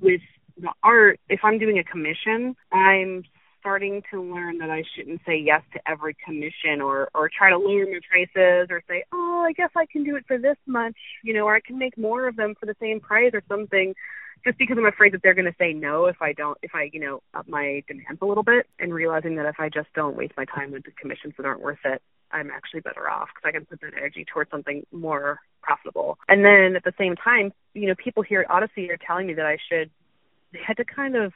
with 0.00 0.20
the 0.60 0.72
art, 0.82 1.20
if 1.28 1.40
I'm 1.44 1.58
doing 1.58 1.78
a 1.78 1.84
commission, 1.84 2.56
I'm 2.72 3.24
starting 3.60 4.02
to 4.12 4.22
learn 4.22 4.58
that 4.58 4.70
I 4.70 4.84
shouldn't 4.94 5.20
say 5.26 5.36
yes 5.38 5.62
to 5.72 5.80
every 5.90 6.16
commission 6.24 6.80
or 6.80 7.08
or 7.14 7.28
try 7.28 7.50
to 7.50 7.58
lower 7.58 7.84
my 7.84 8.00
prices 8.08 8.68
or 8.70 8.82
say, 8.88 9.04
"Oh, 9.12 9.44
I 9.46 9.52
guess 9.52 9.70
I 9.76 9.86
can 9.86 10.04
do 10.04 10.16
it 10.16 10.24
for 10.26 10.38
this 10.38 10.56
much," 10.66 10.96
you 11.24 11.34
know, 11.34 11.46
or 11.46 11.54
I 11.56 11.60
can 11.60 11.78
make 11.78 11.98
more 11.98 12.28
of 12.28 12.36
them 12.36 12.54
for 12.58 12.66
the 12.66 12.76
same 12.80 13.00
price 13.00 13.32
or 13.34 13.42
something 13.48 13.94
just 14.44 14.58
because 14.58 14.76
I'm 14.78 14.86
afraid 14.86 15.12
that 15.12 15.22
they're 15.22 15.34
going 15.34 15.50
to 15.50 15.56
say 15.58 15.72
no 15.72 16.06
if 16.06 16.22
I 16.22 16.32
don't 16.32 16.56
if 16.62 16.72
I, 16.74 16.90
you 16.92 17.00
know, 17.00 17.22
up 17.34 17.48
my 17.48 17.82
demands 17.88 18.20
a 18.22 18.26
little 18.26 18.44
bit 18.44 18.66
and 18.78 18.94
realizing 18.94 19.36
that 19.36 19.46
if 19.46 19.58
I 19.58 19.68
just 19.68 19.88
don't 19.94 20.16
waste 20.16 20.34
my 20.36 20.44
time 20.44 20.70
with 20.70 20.84
the 20.84 20.92
commissions 20.92 21.34
that 21.36 21.46
aren't 21.46 21.60
worth 21.60 21.84
it, 21.84 22.00
I'm 22.32 22.50
actually 22.50 22.80
better 22.80 23.08
off 23.08 23.28
because 23.34 23.48
I 23.48 23.52
can 23.52 23.66
put 23.66 23.80
that 23.80 23.94
energy 23.96 24.24
towards 24.24 24.50
something 24.50 24.84
more 24.92 25.40
profitable. 25.62 26.18
And 26.28 26.44
then 26.44 26.76
at 26.76 26.84
the 26.84 26.92
same 26.98 27.16
time, 27.16 27.52
you 27.74 27.88
know, 27.88 27.94
people 27.94 28.22
here 28.22 28.40
at 28.40 28.50
Odyssey 28.50 28.90
are 28.90 28.98
telling 28.98 29.26
me 29.26 29.34
that 29.34 29.46
I 29.46 29.58
should 29.68 29.90
they 30.52 30.60
had 30.64 30.76
to 30.76 30.84
kind 30.84 31.16
of 31.16 31.32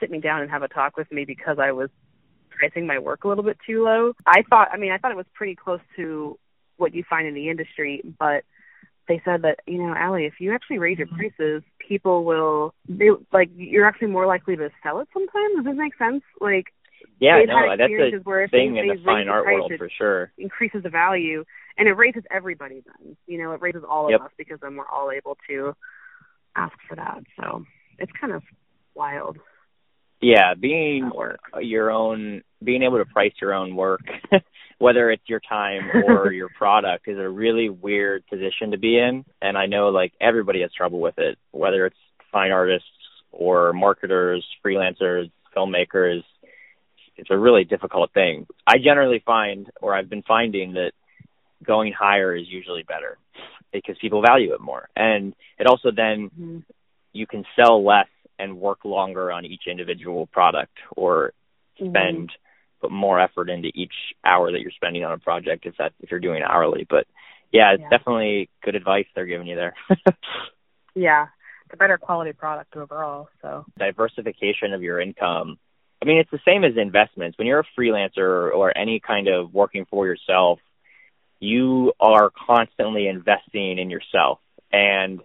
sit 0.00 0.10
me 0.10 0.20
down 0.20 0.42
and 0.42 0.50
have 0.50 0.62
a 0.62 0.68
talk 0.68 0.96
with 0.96 1.10
me 1.10 1.24
because 1.24 1.58
I 1.58 1.72
was 1.72 1.90
pricing 2.50 2.86
my 2.86 2.98
work 2.98 3.24
a 3.24 3.28
little 3.28 3.44
bit 3.44 3.58
too 3.66 3.84
low. 3.84 4.12
I 4.26 4.42
thought 4.48 4.68
I 4.72 4.76
mean, 4.76 4.92
I 4.92 4.98
thought 4.98 5.12
it 5.12 5.16
was 5.16 5.26
pretty 5.34 5.54
close 5.54 5.80
to 5.96 6.38
what 6.76 6.94
you 6.94 7.04
find 7.08 7.26
in 7.26 7.34
the 7.34 7.48
industry, 7.48 8.02
but 8.18 8.44
they 9.06 9.20
said 9.24 9.42
that, 9.42 9.60
you 9.66 9.78
know, 9.78 9.94
Allie, 9.94 10.24
if 10.24 10.40
you 10.40 10.52
actually 10.52 10.78
raise 10.78 10.98
your 10.98 11.06
mm-hmm. 11.06 11.16
prices, 11.16 11.62
people 11.78 12.24
will 12.24 12.74
they 12.88 13.10
like 13.32 13.50
you're 13.54 13.86
actually 13.86 14.08
more 14.08 14.26
likely 14.26 14.56
to 14.56 14.70
sell 14.82 15.00
it 15.00 15.08
sometimes. 15.12 15.56
Does 15.56 15.64
this 15.64 15.74
make 15.76 15.96
sense? 15.96 16.22
Like 16.40 16.72
yeah, 17.20 17.38
they've 17.38 17.48
no, 17.48 17.76
that's 17.76 17.92
a 17.92 18.18
where 18.24 18.48
thing 18.48 18.76
in 18.76 18.88
the 18.88 19.02
fine 19.04 19.28
art 19.28 19.46
world 19.46 19.72
for 19.78 19.88
sure. 19.96 20.32
increases 20.38 20.82
the 20.82 20.90
value 20.90 21.44
and 21.76 21.88
it 21.88 21.92
raises 21.92 22.22
everybody 22.30 22.82
then. 22.84 23.16
You 23.26 23.42
know, 23.42 23.52
it 23.52 23.60
raises 23.60 23.82
all 23.88 24.10
Yep. 24.10 24.20
of 24.20 24.26
us 24.26 24.32
because 24.38 24.60
then 24.60 24.76
we're 24.76 24.88
all 24.88 25.10
able 25.10 25.36
to 25.48 25.74
ask 26.56 26.74
for 26.88 26.96
that. 26.96 27.24
So 27.36 27.64
it's 27.98 28.12
kind 28.20 28.32
of 28.32 28.42
wild. 28.94 29.38
Yeah, 30.20 30.54
being 30.54 31.10
your 31.60 31.90
own, 31.90 32.42
being 32.62 32.82
able 32.82 32.98
to 32.98 33.04
price 33.04 33.32
your 33.40 33.52
own 33.52 33.76
work, 33.76 34.00
whether 34.78 35.10
it's 35.10 35.28
your 35.28 35.40
time 35.40 35.90
or 36.06 36.32
your 36.32 36.48
product, 36.48 37.08
is 37.08 37.18
a 37.18 37.28
really 37.28 37.68
weird 37.68 38.24
position 38.26 38.70
to 38.70 38.78
be 38.78 38.98
in. 38.98 39.24
And 39.42 39.58
I 39.58 39.66
know 39.66 39.88
like 39.88 40.12
everybody 40.20 40.62
has 40.62 40.72
trouble 40.72 41.00
with 41.00 41.18
it, 41.18 41.38
whether 41.50 41.84
it's 41.86 41.96
fine 42.32 42.52
artists 42.52 42.88
or 43.32 43.72
marketers, 43.72 44.44
freelancers, 44.64 45.30
filmmakers. 45.54 46.22
It's 47.16 47.30
a 47.30 47.38
really 47.38 47.64
difficult 47.64 48.12
thing. 48.12 48.46
I 48.66 48.78
generally 48.78 49.22
find, 49.24 49.70
or 49.80 49.94
I've 49.94 50.10
been 50.10 50.22
finding, 50.22 50.72
that 50.74 50.92
going 51.64 51.92
higher 51.92 52.34
is 52.36 52.46
usually 52.48 52.82
better 52.82 53.18
because 53.72 53.96
people 54.00 54.22
value 54.22 54.52
it 54.54 54.60
more. 54.60 54.88
And 54.96 55.34
it 55.58 55.66
also 55.66 55.90
then 55.90 56.30
Mm-hmm. 56.38 56.58
you 57.12 57.26
can 57.26 57.44
sell 57.56 57.84
less 57.84 58.08
and 58.38 58.58
work 58.58 58.84
longer 58.84 59.30
on 59.30 59.44
each 59.44 59.62
individual 59.66 60.26
product 60.26 60.76
or 60.96 61.32
Mm-hmm. 61.80 61.88
spend 61.90 62.30
put 62.80 62.92
more 62.92 63.18
effort 63.18 63.50
into 63.50 63.68
each 63.74 63.94
hour 64.24 64.52
that 64.52 64.60
you're 64.60 64.70
spending 64.70 65.04
on 65.04 65.10
a 65.12 65.18
project 65.18 65.66
if 65.66 65.76
that 65.78 65.92
if 66.00 66.10
you're 66.10 66.20
doing 66.20 66.42
hourly. 66.42 66.86
But 66.88 67.06
yeah, 67.52 67.72
it's 67.72 67.80
Yeah. 67.82 67.88
definitely 67.90 68.48
good 68.62 68.74
advice 68.76 69.06
they're 69.14 69.26
giving 69.26 69.46
you 69.48 69.56
there. 69.56 69.74
Yeah. 70.94 71.26
It's 71.64 71.74
a 71.74 71.76
better 71.76 71.98
quality 71.98 72.32
product 72.32 72.76
overall. 72.76 73.28
So 73.42 73.64
Diversification 73.78 74.72
of 74.72 74.82
your 74.82 75.00
income 75.00 75.58
I 76.02 76.06
mean, 76.06 76.18
it's 76.18 76.30
the 76.30 76.40
same 76.44 76.64
as 76.64 76.76
investments. 76.76 77.38
When 77.38 77.46
you're 77.46 77.60
a 77.60 77.80
freelancer 77.80 78.52
or 78.54 78.76
any 78.76 79.00
kind 79.00 79.28
of 79.28 79.52
working 79.54 79.86
for 79.90 80.06
yourself, 80.06 80.58
you 81.40 81.92
are 82.00 82.30
constantly 82.30 83.06
investing 83.08 83.78
in 83.78 83.90
yourself. 83.90 84.38
And 84.72 85.20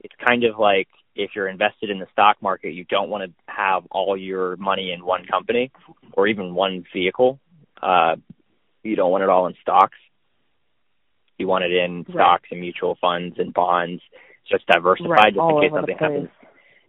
it's 0.00 0.14
kind 0.26 0.44
of 0.44 0.58
like 0.58 0.88
if 1.14 1.32
you're 1.34 1.48
invested 1.48 1.90
in 1.90 1.98
the 1.98 2.06
stock 2.12 2.38
market, 2.40 2.72
you 2.72 2.84
don't 2.84 3.10
want 3.10 3.24
to 3.24 3.52
have 3.52 3.84
all 3.90 4.16
your 4.16 4.56
money 4.56 4.92
in 4.92 5.04
one 5.04 5.26
company 5.26 5.70
or 6.12 6.26
even 6.26 6.54
one 6.54 6.84
vehicle. 6.92 7.38
Uh, 7.80 8.16
you 8.82 8.96
don't 8.96 9.10
want 9.10 9.22
it 9.22 9.28
all 9.28 9.46
in 9.46 9.54
stocks. 9.60 9.98
You 11.38 11.46
want 11.46 11.64
it 11.64 11.72
in 11.72 11.98
Right. 12.08 12.14
stocks 12.14 12.48
and 12.50 12.60
mutual 12.60 12.96
funds 13.00 13.36
and 13.38 13.52
bonds, 13.52 14.02
just 14.48 14.66
diversified 14.66 15.10
Right, 15.10 15.34
just 15.34 15.40
all 15.40 15.58
in 15.58 15.68
case 15.68 15.76
something 15.76 15.98
happens. 15.98 16.28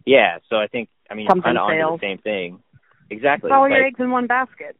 Yeah, 0.06 0.38
so 0.48 0.56
I 0.56 0.66
think 0.68 0.88
I 1.10 1.14
mean 1.14 1.26
Something 1.28 1.42
kind 1.42 1.58
of 1.58 1.68
fails. 1.68 2.00
the 2.00 2.06
same 2.06 2.18
thing. 2.18 2.62
Exactly. 3.10 3.50
All 3.50 3.64
It's 3.66 3.72
your 3.72 3.84
eggs 3.86 4.00
in 4.00 4.10
one 4.10 4.26
basket. 4.26 4.76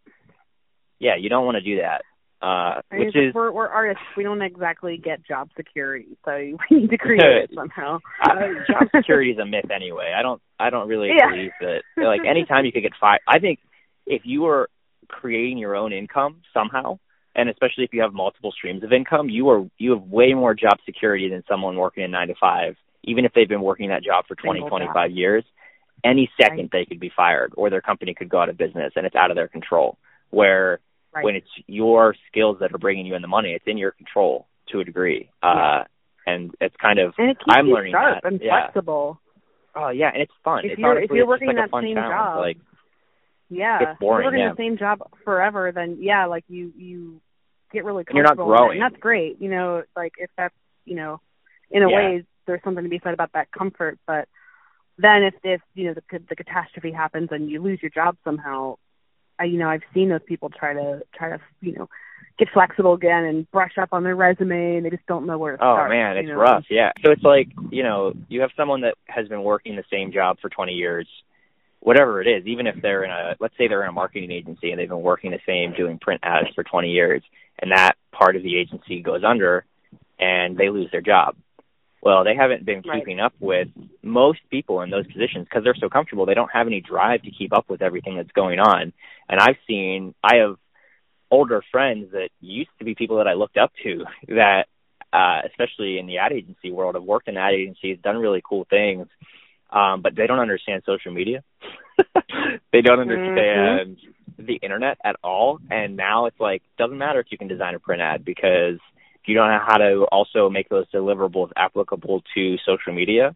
yeah, 0.99 1.17
you 1.19 1.29
don't 1.29 1.45
want 1.45 1.57
to 1.57 1.61
do 1.63 1.77
that. 1.81 2.03
Uh, 2.43 2.47
I 2.47 2.97
mean, 2.97 3.07
which 3.07 3.17
is 3.17 3.35
we're, 3.35 3.51
we're 3.53 3.69
artists. 3.69 4.03
We 4.17 4.23
don't 4.23 4.43
exactly 4.43 4.99
get 5.03 5.25
job 5.27 5.49
security, 5.57 6.19
so 6.25 6.33
we 6.71 6.77
need 6.77 6.91
to 6.91 6.99
create 6.99 7.23
it 7.23 7.51
somehow. 7.55 8.01
uh, 8.23 8.35
job 8.69 8.89
security 8.95 9.31
is 9.31 9.39
a 9.39 9.47
myth 9.47 9.71
anyway. 9.75 10.13
I 10.17 10.23
don't 10.23 10.43
I 10.59 10.71
don't 10.71 10.89
really 10.89 11.11
Yeah. 11.17 11.31
believe 11.31 11.51
that 11.61 11.83
like 11.97 12.21
anytime 12.29 12.67
you 12.67 12.73
could 12.73 12.83
get 12.83 12.93
fired. 13.01 13.21
I 13.27 13.39
think 13.39 13.61
if 14.07 14.23
you 14.25 14.43
were 14.43 14.69
creating 15.09 15.57
your 15.59 15.75
own 15.75 15.93
income 15.95 16.43
somehow, 16.53 16.99
and 17.35 17.49
especially 17.49 17.85
if 17.85 17.95
you 17.95 18.03
have 18.03 18.13
multiple 18.13 18.53
streams 18.53 18.83
of 18.85 18.93
income, 18.93 19.31
you 19.31 19.49
are 19.49 19.65
you 19.79 19.93
have 19.93 20.03
way 20.03 20.35
more 20.35 20.53
job 20.55 20.79
security 20.85 21.29
than 21.31 21.45
someone 21.49 21.77
working 21.77 22.05
a 22.05 22.09
9 22.09 22.29
to 22.29 22.35
5, 22.39 22.75
even 23.05 23.25
if 23.25 23.33
they've 23.35 23.49
been 23.49 23.63
working 23.63 23.89
that 23.89 24.03
job 24.05 24.27
for 24.29 24.35
20, 24.35 24.61
Single 24.61 24.69
25 24.79 25.11
years. 25.13 25.45
Any 26.05 26.31
second 26.41 26.69
they 26.71 26.85
could 26.85 27.01
be 27.01 27.11
fired 27.17 27.53
or 27.57 27.71
their 27.71 27.81
company 27.81 28.15
could 28.15 28.29
go 28.29 28.39
out 28.41 28.49
of 28.51 28.59
business 28.59 28.93
and 28.97 29.07
it's 29.07 29.17
out 29.17 29.31
of 29.31 29.37
their 29.37 29.49
control. 29.49 29.99
Where 30.31 30.81
Right. 31.15 31.25
when 31.25 31.37
it's 31.37 31.47
your 31.69 32.15
skills 32.29 32.57
that 32.59 32.75
are 32.75 32.79
bringing 32.79 33.07
you 33.07 33.15
in 33.15 33.23
the 33.23 33.29
money, 33.29 33.53
it's 33.53 33.67
in 33.69 33.79
your 33.79 33.93
control 33.93 34.49
to 34.71 34.81
a 34.81 34.85
degree. 34.85 35.31
Uh 35.43 35.85
and 36.27 36.53
it's 36.61 36.75
kind 36.77 36.99
of 36.99 37.15
and 37.19 37.31
it 37.31 37.39
keeps 37.39 37.55
I'm 37.57 37.67
you 37.69 37.75
learning 37.75 37.93
sharp 37.93 38.23
that, 38.23 38.29
and 38.33 38.41
yeah. 38.43 38.65
flexible. 38.65 39.21
Oh 39.77 39.91
yeah, 39.91 40.11
and 40.13 40.23
it's 40.23 40.33
fun. 40.43 40.65
If 40.65 40.73
it's 40.73 40.81
you're- 40.81 41.05
if 41.05 41.11
you're 41.11 41.27
working 41.27 41.49
like 41.49 41.57
that 41.57 41.71
same 41.81 41.95
challenge. 41.97 42.13
job, 42.13 42.39
Like 42.39 42.57
Yeah, 43.49 43.79
It's 43.91 43.99
boring, 44.01 44.27
If 44.27 44.33
you're 44.33 44.33
working 44.33 44.41
yeah. 44.41 44.51
the 44.51 44.57
same 44.57 44.77
job 44.79 45.11
forever, 45.25 45.71
then 45.73 45.99
yeah, 46.01 46.27
like 46.27 46.45
you 46.49 46.73
you 46.77 47.21
get 47.73 47.85
really 47.85 48.05
And 48.09 48.17
you're 48.17 48.25
not 48.25 48.31
comfortable, 48.37 48.57
growing. 48.57 48.81
and 48.81 48.83
that's 48.83 49.01
great. 49.01 49.41
You 49.41 49.51
know, 49.51 49.83
like 49.97 50.15
if 50.19 50.31
that's 50.37 50.55
you 50.85 50.97
know, 50.97 51.21
in 51.71 51.83
a 51.83 51.89
Yeah. 51.91 51.97
way, 51.97 52.25
there's 52.47 52.63
something 52.65 52.83
to 52.85 52.91
be 52.91 52.99
said 53.05 53.15
about 53.15 53.33
that 53.33 53.51
comfort. 53.53 53.99
But 54.07 54.29
then 54.99 55.23
if 55.25 55.35
if 55.43 55.61
you 55.75 55.87
know 55.87 55.95
the 55.95 56.19
the 56.29 56.37
catastrophe 56.37 56.93
happens 56.93 57.29
and 57.33 57.51
you 57.51 57.63
lose 57.63 57.81
your 57.83 57.91
job 57.91 58.17
somehow, 58.25 58.77
I 59.39 59.45
you 59.45 59.59
know 59.59 59.69
I've 59.69 59.83
seen 59.93 60.09
those 60.09 60.23
people 60.27 60.51
try 60.51 60.75
to 60.75 61.03
try 61.15 61.31
to 61.31 61.41
you 61.61 61.73
know 61.73 61.89
get 62.39 62.49
flexible 62.53 62.95
again 62.95 63.25
and 63.25 63.51
brush 63.51 63.79
up 63.81 63.91
on 63.93 64.03
their 64.03 64.17
resume 64.17 64.77
and 64.77 64.87
they 64.87 64.91
just 64.91 65.07
don't 65.07 65.27
know 65.27 65.39
where 65.39 65.57
to 65.57 65.63
oh 65.63 65.75
start. 65.75 65.91
Oh 65.91 65.95
man, 65.95 66.17
it's 66.17 66.29
know? 66.29 66.35
rough. 66.35 66.65
Yeah. 66.69 66.93
So 67.05 67.13
it's 67.13 67.23
like, 67.23 67.49
you 67.71 67.83
know, 67.83 68.13
you 68.29 68.41
have 68.41 68.51
someone 68.57 68.81
that 68.81 68.95
has 69.07 69.29
been 69.29 69.45
working 69.45 69.77
the 69.77 69.85
same 69.91 70.13
job 70.13 70.39
for 70.41 70.49
20 70.49 70.73
years, 70.73 71.07
whatever 71.79 72.21
it 72.21 72.27
is, 72.27 72.45
even 72.47 72.67
if 72.67 72.75
they're 72.83 73.05
in 73.05 73.11
a 73.11 73.37
let's 73.39 73.57
say 73.57 73.69
they're 73.69 73.85
in 73.85 73.89
a 73.89 73.93
marketing 73.93 74.33
agency 74.33 74.71
and 74.71 74.81
they've 74.81 74.89
been 74.89 75.03
working 75.03 75.31
the 75.31 75.39
same 75.47 75.75
doing 75.77 75.99
print 75.99 76.21
ads 76.25 76.49
for 76.55 76.65
20 76.65 76.91
years 76.91 77.23
and 77.61 77.71
that 77.71 77.93
part 78.11 78.37
of 78.37 78.43
the 78.43 78.57
agency 78.57 79.01
goes 79.01 79.23
under 79.25 79.65
and 80.19 80.57
they 80.57 80.71
lose 80.71 80.91
their 80.91 81.01
job. 81.01 81.37
Well, 82.05 82.23
they 82.23 82.35
haven't 82.35 82.67
been 82.67 82.83
Right. 82.83 83.01
keeping 83.01 83.19
up 83.19 83.33
with 83.41 83.69
most 84.03 84.41
people 84.51 84.83
in 84.83 84.91
those 84.91 85.07
positions 85.07 85.47
because 85.49 85.65
they're 85.65 85.75
so 85.75 85.89
comfortable. 85.89 86.27
They 86.27 86.35
don't 86.35 86.53
have 86.53 86.67
any 86.67 86.83
drive 86.83 87.23
to 87.23 87.31
keep 87.31 87.57
up 87.57 87.71
with 87.71 87.81
everything 87.81 88.17
that's 88.17 88.31
going 88.33 88.61
on. 88.61 88.93
And 89.27 89.41
I've 89.41 89.57
seen, 89.67 90.15
I 90.23 90.37
have 90.37 90.57
older 91.31 91.63
friends 91.73 92.13
that 92.13 92.29
used 92.43 92.71
to 92.79 92.85
be 92.85 92.95
people 92.95 93.17
that 93.17 93.27
I 93.27 93.33
looked 93.33 93.57
up 93.57 93.73
to 93.85 94.05
that, 94.29 94.67
uh, 95.15 95.41
especially 95.47 95.99
in 95.99 96.07
the 96.07 96.19
ad 96.19 96.33
agency 96.33 96.71
world, 96.71 96.95
have 96.95 97.05
worked 97.05 97.29
in 97.29 97.39
ad 97.39 97.55
agencies, 97.55 97.99
done 98.03 98.19
really 98.19 98.43
cool 98.47 98.67
things, 98.69 99.09
um, 99.71 100.03
but 100.03 100.15
they 100.15 100.27
don't 100.27 100.41
understand 100.41 100.83
social 100.85 101.11
media. 101.11 101.43
they 102.73 102.83
don't 102.83 103.01
understand 103.01 103.97
the 104.39 104.57
internet 104.57 104.99
at 105.03 105.17
all. 105.25 105.59
And 105.71 105.97
now 105.97 106.27
it's 106.27 106.39
like, 106.39 106.63
doesn't 106.77 106.99
matter 106.99 107.21
if 107.21 107.29
you 107.31 107.39
can 107.39 107.49
design 107.49 107.75
a 107.75 107.79
print 107.79 108.03
ad 108.03 108.27
because 108.27 108.79
you 109.27 109.35
don't 109.35 109.49
know 109.49 109.61
how 109.65 109.79
to 109.79 110.07
also 110.11 110.49
make 110.49 110.69
those 110.69 110.87
deliverables 110.93 111.51
applicable 111.57 112.23
to 112.35 112.57
social 112.67 112.93
media, 112.93 113.35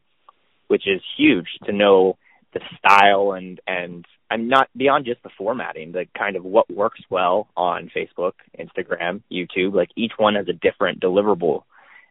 which 0.68 0.86
is 0.86 1.00
huge 1.16 1.48
to 1.64 1.72
know 1.72 2.16
the 2.52 2.60
style 2.78 3.32
and 3.32 3.60
and 3.66 4.04
I'm 4.30 4.48
not 4.48 4.68
beyond 4.76 5.06
just 5.06 5.22
the 5.22 5.30
formatting, 5.38 5.92
the 5.92 6.06
kind 6.16 6.36
of 6.36 6.44
what 6.44 6.70
works 6.70 7.00
well 7.08 7.48
on 7.56 7.90
Facebook, 7.96 8.32
Instagram, 8.58 9.22
YouTube. 9.32 9.74
Like 9.74 9.88
each 9.96 10.12
one 10.18 10.34
has 10.34 10.48
a 10.48 10.52
different 10.52 11.00
deliverable, 11.00 11.62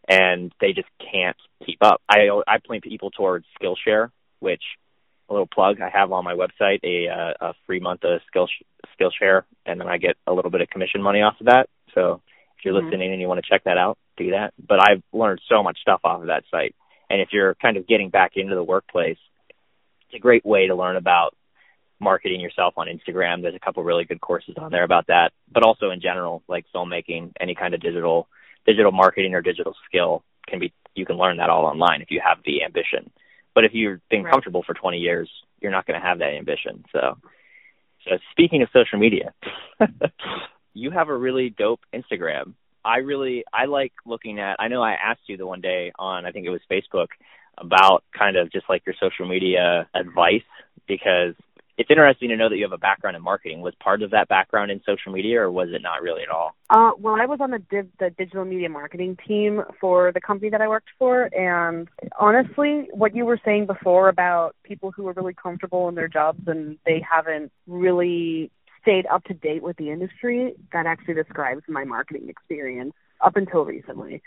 and 0.08 0.52
they 0.60 0.74
just 0.74 0.88
can't 1.00 1.38
keep 1.66 1.78
up. 1.82 2.02
I 2.10 2.30
I 2.48 2.58
point 2.66 2.84
people 2.84 3.12
towards 3.12 3.46
Skillshare, 3.62 4.10
which 4.40 4.64
a 5.30 5.34
little 5.34 5.48
plug 5.48 5.80
I 5.80 5.90
have 5.90 6.12
on 6.12 6.24
my 6.24 6.34
website 6.34 6.80
a 6.84 7.36
a 7.40 7.54
free 7.68 7.80
month 7.80 8.04
of 8.04 8.20
Skill 8.28 8.48
Skillshare, 9.00 9.44
and 9.66 9.80
then 9.80 9.88
I 9.88 9.98
get 9.98 10.18
a 10.26 10.34
little 10.34 10.52
bit 10.52 10.62
of 10.62 10.70
commission 10.70 11.04
money 11.04 11.22
off 11.22 11.40
of 11.40 11.48
that. 11.48 11.70
So 11.94 12.22
if 12.58 12.66
you're 12.66 12.74
Mhm. 12.74 12.84
listening 12.84 13.12
and 13.12 13.22
you 13.22 13.28
want 13.28 13.44
to 13.44 13.50
check 13.50 13.64
that 13.64 13.78
out, 13.78 13.98
do 14.18 14.32
that. 14.32 14.54
But 14.58 14.82
I've 14.88 15.04
learned 15.14 15.42
so 15.48 15.64
much 15.64 15.80
stuff 15.80 16.02
off 16.04 16.22
of 16.22 16.28
that 16.28 16.46
site, 16.50 16.76
and 17.10 17.22
if 17.22 17.32
you're 17.32 17.56
kind 17.56 17.78
of 17.78 17.88
getting 17.88 18.10
back 18.10 18.36
into 18.36 18.56
the 18.56 18.64
workplace, 18.64 19.20
it's 19.50 20.16
a 20.16 20.20
great 20.20 20.46
way 20.46 20.68
to 20.68 20.76
learn 20.76 20.96
about 20.96 21.36
marketing 22.00 22.40
yourself 22.40 22.76
on 22.78 22.88
Instagram. 22.88 23.42
There's 23.42 23.56
a 23.56 23.60
couple 23.60 23.84
really 23.84 24.06
good 24.06 24.22
courses 24.22 24.56
on 24.58 24.72
there 24.72 24.84
about 24.84 25.08
that, 25.08 25.34
but 25.52 25.64
also 25.64 25.90
in 25.90 26.00
general, 26.00 26.44
like 26.48 26.66
filmmaking, 26.74 27.34
any 27.40 27.56
kind 27.56 27.74
of 27.74 27.80
digital 27.82 28.28
digital 28.66 28.92
marketing 28.92 29.34
or 29.34 29.42
digital 29.42 29.74
skill 29.88 30.24
can 30.48 30.60
be 30.60 30.74
you 30.94 31.06
can 31.06 31.18
learn 31.18 31.38
that 31.38 31.50
all 31.50 31.66
online 31.66 32.02
if 32.02 32.12
you 32.12 32.20
have 32.24 32.40
the 32.44 32.64
ambition. 32.64 33.10
But 33.54 33.64
if 33.66 33.74
you've 33.74 34.02
been 34.10 34.24
Right. 34.24 34.32
comfortable 34.32 34.62
for 34.64 34.74
20 34.74 34.98
years, 35.00 35.30
you're 35.62 35.72
not 35.72 35.86
going 35.86 36.00
to 36.00 36.06
have 36.06 36.20
that 36.20 36.34
ambition. 36.34 36.84
So, 36.92 37.18
so 38.04 38.18
speaking 38.32 38.62
of 38.62 38.70
social 38.72 39.00
media, 39.00 39.34
you 40.78 40.92
have 40.92 41.10
a 41.10 41.18
really 41.18 41.50
dope 41.50 41.82
Instagram. 41.94 42.54
I 42.86 42.98
really 42.98 43.44
I 43.52 43.66
like 43.66 43.94
looking 44.06 44.40
at. 44.40 44.58
I 44.60 44.68
know 44.68 44.82
I 44.82 44.94
asked 44.94 45.22
you 45.28 45.38
the 45.38 45.48
one 45.48 45.62
day 45.62 45.92
on 45.98 46.26
I 46.26 46.32
think 46.32 46.46
it 46.46 46.52
was 46.52 46.62
Facebook 46.72 47.08
about 47.58 48.04
kind 48.18 48.38
of 48.38 48.52
just 48.52 48.66
like 48.70 48.84
your 48.86 48.96
social 49.00 49.28
media 49.28 49.90
advice 49.94 50.44
because 50.88 51.34
it's 51.78 51.92
interesting 51.92 52.30
to 52.30 52.38
know 52.38 52.50
that 52.50 52.58
you 52.58 52.64
have 52.64 52.72
a 52.72 52.78
background 52.78 53.16
in 53.16 53.22
marketing. 53.22 53.62
Was 53.62 53.74
part 53.80 54.02
of 54.02 54.12
that 54.12 54.28
background 54.28 54.72
in 54.72 54.82
social 54.84 55.12
media, 55.12 55.42
or 55.42 55.52
was 55.52 55.70
it 55.72 55.82
not 55.82 56.02
really 56.02 56.24
at 56.24 56.30
all? 56.30 56.56
Uh, 56.72 56.92
well, 56.98 57.16
I 57.20 57.26
was 57.28 57.40
on 57.40 57.52
the 57.52 57.60
div- 57.60 57.92
the 58.00 58.10
digital 58.10 58.46
media 58.46 58.70
marketing 58.70 59.18
team 59.28 59.62
for 59.80 60.12
the 60.12 60.22
company 60.22 60.50
that 60.50 60.62
I 60.62 60.68
worked 60.68 60.90
for, 60.98 61.24
and 61.36 61.88
honestly, 62.20 62.88
what 62.92 63.16
you 63.16 63.26
were 63.26 63.40
saying 63.46 63.68
before 63.68 64.10
about 64.10 64.56
people 64.64 64.92
who 64.92 65.08
are 65.08 65.14
really 65.14 65.36
comfortable 65.36 65.88
in 65.88 65.96
their 65.96 66.08
jobs 66.08 66.42
and 66.48 66.78
they 66.86 67.04
haven't 67.08 67.52
really 67.68 68.50
stayed 68.82 69.06
up 69.08 69.24
to 69.26 69.34
date 69.34 69.64
with 69.64 69.78
the 69.78 69.90
industry, 69.90 70.54
that 70.74 70.86
actually 70.86 71.16
describes 71.16 71.64
my 71.68 71.84
marketing 71.84 72.30
experience 72.30 72.94
up 73.24 73.36
until 73.36 73.66
recently. 73.66 74.22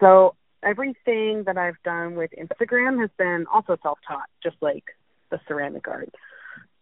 So 0.00 0.34
everything 0.62 1.44
that 1.46 1.56
I've 1.56 1.80
done 1.84 2.16
with 2.16 2.30
Instagram 2.38 3.00
has 3.00 3.10
been 3.18 3.46
also 3.52 3.76
self-taught, 3.82 4.28
just 4.42 4.56
like 4.60 4.84
the 5.30 5.40
ceramic 5.48 5.86
art. 5.88 6.10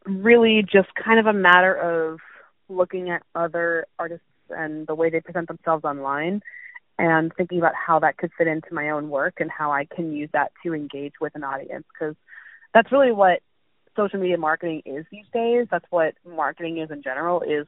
Really, 0.07 0.63
just 0.63 0.89
kind 0.95 1.21
of 1.21 1.27
a 1.27 1.33
matter 1.33 1.75
of 1.75 2.21
looking 2.69 3.11
at 3.11 3.23
other 3.35 3.87
artists 3.99 4.25
and 4.49 4.87
the 4.87 4.95
way 4.95 5.11
they 5.11 5.21
present 5.21 5.49
themselves 5.49 5.85
online 5.85 6.43
and 6.99 7.33
thinking 7.37 7.59
about 7.59 7.75
how 7.75 7.99
that 8.01 8.17
could 8.17 8.31
fit 8.37 8.47
into 8.47 8.75
my 8.75 8.91
own 8.91 9.09
work 9.09 9.35
and 9.39 9.51
how 9.51 9.73
I 9.73 9.87
can 9.87 10.13
use 10.13 10.29
that 10.33 10.53
to 10.65 10.75
engage 10.75 11.15
with 11.21 11.35
an 11.35 11.45
audience 11.45 11.85
because 11.93 12.15
that's 12.75 12.93
really 12.93 13.13
what 13.13 13.41
social 14.01 14.21
media 14.21 14.39
marketing 14.39 14.83
is 14.87 15.05
these 15.11 15.27
days. 15.33 15.67
That's 15.71 15.85
what 15.91 16.15
marketing 16.27 16.79
is 16.79 16.91
in 16.91 17.03
general 17.03 17.43
is 17.43 17.67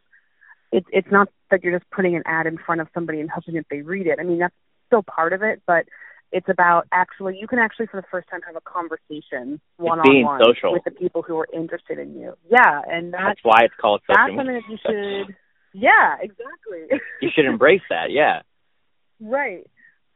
it's 0.70 0.86
it's 0.90 1.08
not 1.10 1.28
that 1.50 1.62
you're 1.62 1.78
just 1.78 1.90
putting 1.90 2.16
an 2.16 2.22
ad 2.26 2.46
in 2.46 2.58
front 2.58 2.80
of 2.80 2.88
somebody 2.94 3.20
and 3.20 3.30
hoping 3.30 3.54
that 3.54 3.66
they 3.70 3.82
read 3.82 4.06
it. 4.06 4.18
I 4.18 4.24
mean 4.24 4.38
that's 4.38 4.54
still 4.86 5.02
part 5.02 5.32
of 5.32 5.42
it, 5.42 5.62
but 5.66 5.84
it's 6.32 6.48
about 6.48 6.86
actually 6.92 7.38
you 7.38 7.46
can 7.46 7.58
actually 7.58 7.86
for 7.86 8.00
the 8.00 8.06
first 8.10 8.28
time 8.30 8.40
have 8.46 8.56
a 8.56 8.60
conversation 8.60 9.60
one 9.76 10.00
on 10.00 10.24
one 10.24 10.40
with 10.72 10.84
the 10.84 10.90
people 10.90 11.22
who 11.22 11.38
are 11.38 11.48
interested 11.52 11.98
in 11.98 12.14
you. 12.18 12.34
Yeah, 12.50 12.80
and 12.88 13.12
that's 13.12 13.22
That's 13.22 13.40
why 13.42 13.60
it's 13.64 13.74
called 13.80 14.00
social 14.06 14.16
that's 14.16 14.36
something 14.36 14.54
that 14.54 14.62
you 14.68 14.78
should 14.84 15.36
yeah 15.74 16.16
exactly 16.20 16.98
You 17.20 17.28
should 17.34 17.44
embrace 17.44 17.82
that. 17.90 18.10
Yeah. 18.10 18.40
right 19.20 19.66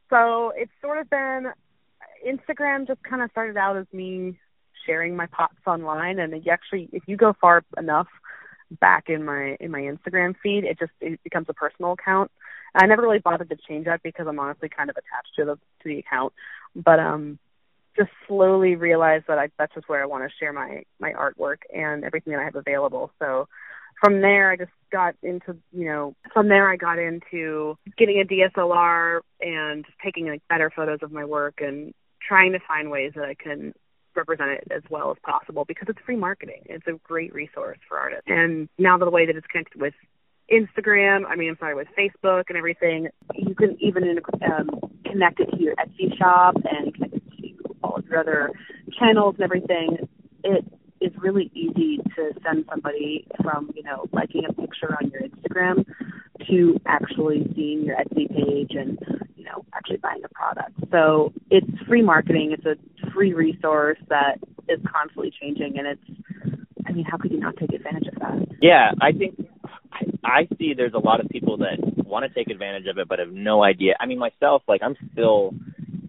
so 0.09 0.51
it's 0.55 0.71
sort 0.81 0.97
of 0.97 1.09
been 1.09 1.47
instagram 2.27 2.87
just 2.87 3.01
kind 3.03 3.21
of 3.21 3.29
started 3.31 3.55
out 3.55 3.77
as 3.77 3.85
me 3.93 4.37
sharing 4.87 5.15
my 5.15 5.27
pots 5.27 5.55
online. 5.67 6.19
And 6.19 6.33
you 6.33 6.51
actually 6.51 6.89
if 6.91 7.03
you 7.05 7.17
go 7.17 7.35
far 7.39 7.63
enough 7.77 8.07
back 8.81 9.05
in 9.07 9.23
my 9.23 9.55
in 9.61 9.71
my 9.71 9.79
instagram 9.79 10.35
feed 10.43 10.65
it 10.65 10.77
just 10.77 10.91
it 10.99 11.23
becomes 11.23 11.47
a 11.49 11.53
personal 11.53 11.93
account. 11.93 12.31
I 12.75 12.85
never 12.85 13.01
really 13.01 13.19
bothered 13.19 13.49
to 13.49 13.57
change 13.67 13.85
that 13.85 14.03
because 14.03 14.27
i'm 14.27 14.39
honestly 14.39 14.69
kind 14.69 14.89
of 14.89 14.97
attached 14.97 15.35
to 15.37 15.45
the 15.45 15.55
to 15.55 15.85
the 15.85 15.99
account. 15.99 16.33
But 16.75 16.99
um 16.99 17.39
just 17.97 18.11
slowly 18.27 18.75
realized 18.75 19.25
that 19.27 19.39
I, 19.39 19.49
that's 19.57 19.73
just 19.73 19.89
where 19.89 20.01
I 20.01 20.05
want 20.05 20.23
to 20.23 20.35
share 20.39 20.53
my 20.53 20.83
my 20.99 21.11
artwork 21.11 21.57
and 21.73 22.03
everything 22.03 22.33
that 22.33 22.39
I 22.39 22.45
have 22.45 22.55
available. 22.55 23.11
So 23.19 23.47
from 23.99 24.21
there, 24.21 24.51
I 24.51 24.55
just 24.57 24.71
got 24.91 25.15
into 25.23 25.57
you 25.73 25.85
know 25.85 26.15
from 26.33 26.47
there 26.47 26.69
I 26.69 26.77
got 26.77 26.99
into 26.99 27.77
getting 27.97 28.21
a 28.21 28.25
DSLR 28.25 29.21
and 29.41 29.85
taking 30.03 30.27
like 30.27 30.43
better 30.47 30.71
photos 30.73 30.99
of 31.01 31.11
my 31.11 31.25
work 31.25 31.55
and 31.59 31.93
trying 32.25 32.53
to 32.53 32.59
find 32.67 32.91
ways 32.91 33.13
that 33.15 33.25
I 33.25 33.33
can 33.33 33.73
represent 34.17 34.49
it 34.49 34.67
as 34.71 34.83
well 34.89 35.11
as 35.11 35.17
possible 35.23 35.65
because 35.65 35.87
it's 35.89 35.99
free 36.05 36.15
marketing. 36.15 36.61
It's 36.65 36.85
a 36.87 36.93
great 37.03 37.33
resource 37.33 37.77
for 37.87 37.97
artists. 37.97 38.25
And 38.27 38.67
now 38.77 38.97
the 38.97 39.09
way 39.09 39.25
that 39.25 39.35
it's 39.35 39.47
connected 39.47 39.79
with 39.79 39.93
Instagram, 40.51 41.25
I 41.27 41.35
mean, 41.35 41.49
I'm 41.49 41.57
sorry, 41.57 41.75
with 41.75 41.87
Facebook 41.97 42.45
and 42.49 42.57
everything, 42.57 43.09
you 43.35 43.55
can 43.55 43.77
even 43.81 44.19
um, 44.45 44.69
connect 45.05 45.39
it 45.39 45.49
to 45.51 45.61
your 45.61 45.75
Etsy 45.75 46.17
shop 46.17 46.55
and 46.55 46.93
connect 46.93 47.15
it 47.15 47.23
to 47.41 47.75
all 47.83 47.97
of 47.97 48.05
your 48.07 48.19
other 48.19 48.51
channels 48.97 49.35
and 49.35 49.43
everything. 49.43 49.97
It 50.43 50.65
is 51.01 51.11
really 51.17 51.51
easy 51.53 51.97
to 52.15 52.31
send 52.43 52.65
somebody 52.69 53.27
from, 53.43 53.71
you 53.75 53.83
know, 53.83 54.07
liking 54.11 54.43
a 54.47 54.53
picture 54.53 54.97
on 55.01 55.11
your 55.11 55.21
Instagram 55.21 55.85
to 56.47 56.79
actually 56.85 57.51
seeing 57.55 57.83
your 57.83 57.97
Etsy 57.97 58.29
page 58.29 58.71
and, 58.71 58.97
know, 59.47 59.65
actually 59.73 59.97
buying 59.97 60.21
the 60.21 60.29
product. 60.29 60.71
So 60.91 61.33
it's 61.49 61.67
free 61.87 62.01
marketing. 62.01 62.55
It's 62.57 62.65
a 62.65 63.11
free 63.11 63.33
resource 63.33 63.97
that 64.09 64.39
is 64.69 64.79
constantly 64.91 65.31
changing 65.41 65.77
and 65.77 65.87
it's, 65.87 66.57
I 66.87 66.91
mean, 66.93 67.05
how 67.05 67.17
could 67.17 67.31
you 67.31 67.39
not 67.39 67.55
take 67.57 67.73
advantage 67.73 68.07
of 68.07 68.19
that? 68.19 68.57
Yeah, 68.61 68.91
I 69.01 69.11
think 69.11 69.35
I 70.23 70.47
see 70.57 70.73
there's 70.75 70.93
a 70.93 70.99
lot 70.99 71.19
of 71.19 71.29
people 71.29 71.57
that 71.57 71.77
want 72.05 72.25
to 72.25 72.33
take 72.33 72.49
advantage 72.49 72.87
of 72.87 72.97
it 72.97 73.07
but 73.07 73.19
have 73.19 73.31
no 73.31 73.63
idea. 73.63 73.95
I 73.99 74.05
mean, 74.05 74.19
myself, 74.19 74.63
like 74.67 74.81
I'm 74.83 74.95
still, 75.11 75.53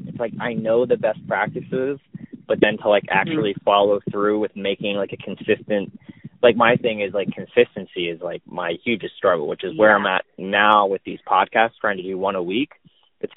it's 0.07 0.19
like 0.19 0.33
I 0.41 0.55
know 0.55 0.87
the 0.87 0.97
best 0.97 1.27
practices, 1.27 1.99
but 2.47 2.59
then 2.61 2.79
to 2.79 2.89
like 2.89 3.05
mm-hmm. 3.05 3.19
actually 3.19 3.51
mm-hmm. 3.51 3.65
follow 3.65 4.01
through 4.11 4.41
with 4.41 4.57
making 4.57 4.97
like 4.97 5.13
a 5.13 5.17
consistent, 5.17 5.99
like 6.43 6.57
my 6.57 6.77
thing 6.77 7.01
is 7.01 7.13
like 7.13 7.29
consistency 7.33 8.09
is 8.09 8.21
like 8.21 8.43
my 8.47 8.75
hugest 8.85 9.15
struggle, 9.17 9.47
which 9.47 9.65
is 9.65 9.73
yeah. 9.75 9.81
where 9.81 9.97
I'm 9.97 10.07
at 10.07 10.25
now 10.37 10.87
with 10.87 11.03
these 11.05 11.21
podcasts, 11.27 11.79
trying 11.81 11.99
to 11.99 12.03
do 12.03 12.17
one 12.19 12.35
a 12.35 12.43
week. 12.43 12.71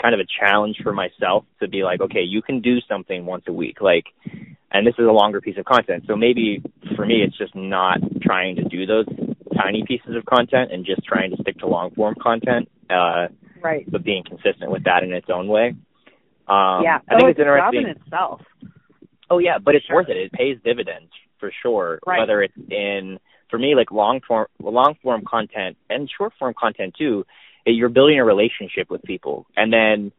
It's 0.02 0.04
kind 0.04 0.20
of 0.20 0.20
a 0.20 0.28
challenge 0.40 0.78
for 0.82 0.94
myself 0.94 1.46
to 1.60 1.68
be 1.68 1.84
like, 1.84 2.02
okay, 2.02 2.22
you 2.22 2.42
can 2.42 2.62
do 2.62 2.78
something 2.90 3.26
once 3.26 3.44
a 3.48 3.54
week, 3.54 3.82
like, 3.82 4.06
and 4.72 4.88
this 4.88 4.96
is 4.98 5.06
a 5.06 5.12
longer 5.12 5.42
piece 5.42 5.58
of 5.58 5.66
content. 5.66 6.06
So 6.08 6.16
maybe 6.16 6.64
for 6.96 7.06
me, 7.06 7.22
it's 7.22 7.38
just 7.38 7.56
not 7.56 8.00
trying 8.22 8.56
to 8.56 8.64
do 8.64 8.86
those 8.86 9.06
tiny 9.56 9.84
pieces 9.86 10.16
of 10.16 10.26
content 10.26 10.72
and 10.72 10.86
just 10.86 11.04
trying 11.06 11.32
to 11.32 11.38
stick 11.42 11.60
to 11.60 11.68
long 11.68 11.92
form 11.92 12.16
content. 12.22 12.70
Uh, 12.90 13.28
right. 13.62 13.90
But 13.90 14.04
being 14.04 14.24
consistent 14.24 14.72
with 14.72 14.86
that 14.86 15.04
in 15.04 15.14
its 15.14 15.28
own 15.32 15.48
way. 15.48 15.76
Um, 16.48 16.82
yeah. 16.84 17.00
I 17.08 17.16
think 17.16 17.24
oh, 17.24 17.28
it's, 17.28 17.40
interesting. 17.40 17.84
in 17.84 17.90
itself. 17.90 18.42
Oh 19.30 19.38
yeah, 19.38 19.60
but 19.64 19.76
it's 19.76 19.86
sure. 19.86 19.98
worth 19.98 20.10
it. 20.10 20.18
It 20.18 20.32
pays 20.32 20.58
dividends 20.64 21.12
for 21.40 21.52
sure. 21.62 22.00
Right. 22.06 22.20
Whether 22.20 22.42
it's 22.42 22.58
in 22.70 23.20
for 23.50 23.60
me 23.60 23.76
like 23.76 23.92
long 23.92 24.22
form 24.28 24.48
long 24.62 24.96
form 25.04 25.24
content 25.30 25.78
and 25.90 26.10
short 26.18 26.34
form 26.40 26.54
content 26.58 26.96
too, 26.98 27.26
you're 27.66 27.90
building 27.90 28.20
a 28.20 28.26
relationship 28.26 28.90
with 28.90 29.04
people. 29.04 29.46
And 29.56 29.72
then 29.72 30.12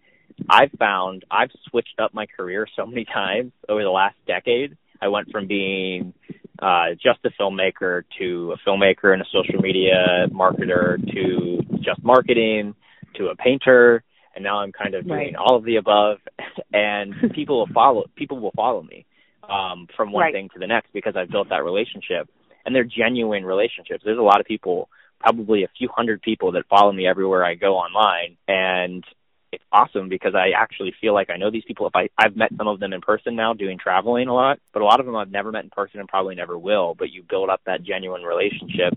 I've 0.49 0.71
found 0.79 1.25
I've 1.31 1.51
switched 1.69 1.99
up 2.01 2.15
my 2.15 2.27
career 2.27 2.67
so 2.77 2.87
many 2.87 3.05
times 3.13 3.53
over 3.69 3.83
the 3.83 3.91
last 3.91 4.17
decade. 4.27 4.77
I 5.01 5.09
went 5.09 5.31
from 5.31 5.47
being 5.47 6.15
uh, 6.61 6.91
just 6.95 7.19
a 7.25 7.31
filmmaker 7.41 8.05
to 8.19 8.55
a 8.55 8.69
filmmaker 8.69 9.13
and 9.13 9.23
a 9.23 9.27
social 9.33 9.61
media 9.61 10.29
marketer 10.31 10.97
to 11.13 11.61
just 11.81 12.03
marketing 12.05 12.75
to 13.17 13.29
a 13.29 13.37
painter 13.37 14.05
and 14.35 14.45
now 14.45 14.61
I'm 14.61 14.73
kind 14.73 14.95
of 14.95 15.07
doing 15.07 15.19
right. 15.19 15.35
all 15.35 15.57
of 15.57 15.65
the 15.65 15.77
above 15.77 16.19
and 16.73 17.15
people 17.35 17.59
will 17.59 17.75
follow 17.75 18.05
people 18.17 18.39
will 18.39 18.53
follow 18.55 18.83
me 18.83 19.05
um 19.43 19.89
from 19.97 20.13
one 20.13 20.23
right. 20.23 20.33
thing 20.33 20.49
to 20.55 20.61
the 20.61 20.69
next 20.69 20.93
because 20.93 21.15
I've 21.17 21.31
built 21.31 21.49
that 21.49 21.65
relationship 21.65 22.31
and 22.65 22.75
they're 22.75 22.85
genuine 22.85 23.45
relationships. 23.45 24.03
There's 24.05 24.19
a 24.19 24.23
lot 24.23 24.41
of 24.41 24.47
people, 24.47 24.89
probably 25.23 25.65
a 25.65 25.69
few 25.79 25.89
hundred 25.95 26.23
people 26.23 26.53
that 26.53 26.67
follow 26.69 26.93
me 26.93 27.07
everywhere 27.07 27.45
I 27.45 27.55
go 27.55 27.77
online 27.77 28.37
and 28.49 29.05
it's 29.53 29.65
awesome 29.71 30.09
because 30.09 30.35
I 30.35 30.51
actually 30.57 30.95
feel 30.99 31.13
like 31.13 31.29
I 31.29 31.37
know 31.37 31.51
these 31.51 31.65
people. 31.67 31.87
If 31.87 31.95
I 31.95 32.09
I've 32.19 32.35
met 32.35 32.51
some 32.57 32.69
of 32.69 32.81
them 32.81 32.95
in 32.95 33.03
person 33.03 33.37
now, 33.37 33.53
doing 33.53 33.79
traveling 33.79 34.29
a 34.29 34.35
lot, 34.35 34.59
but 34.73 34.81
a 34.81 34.85
lot 34.85 34.99
of 34.99 35.07
them 35.07 35.15
I've 35.15 35.31
never 35.31 35.53
met 35.53 35.65
in 35.65 35.71
person 35.71 36.01
and 36.01 36.09
probably 36.09 36.35
never 36.35 36.59
will. 36.59 36.95
But 36.99 37.11
you 37.11 37.23
build 37.23 37.51
up 37.51 37.61
that 37.67 37.83
genuine 37.83 38.23
relationship, 38.23 38.95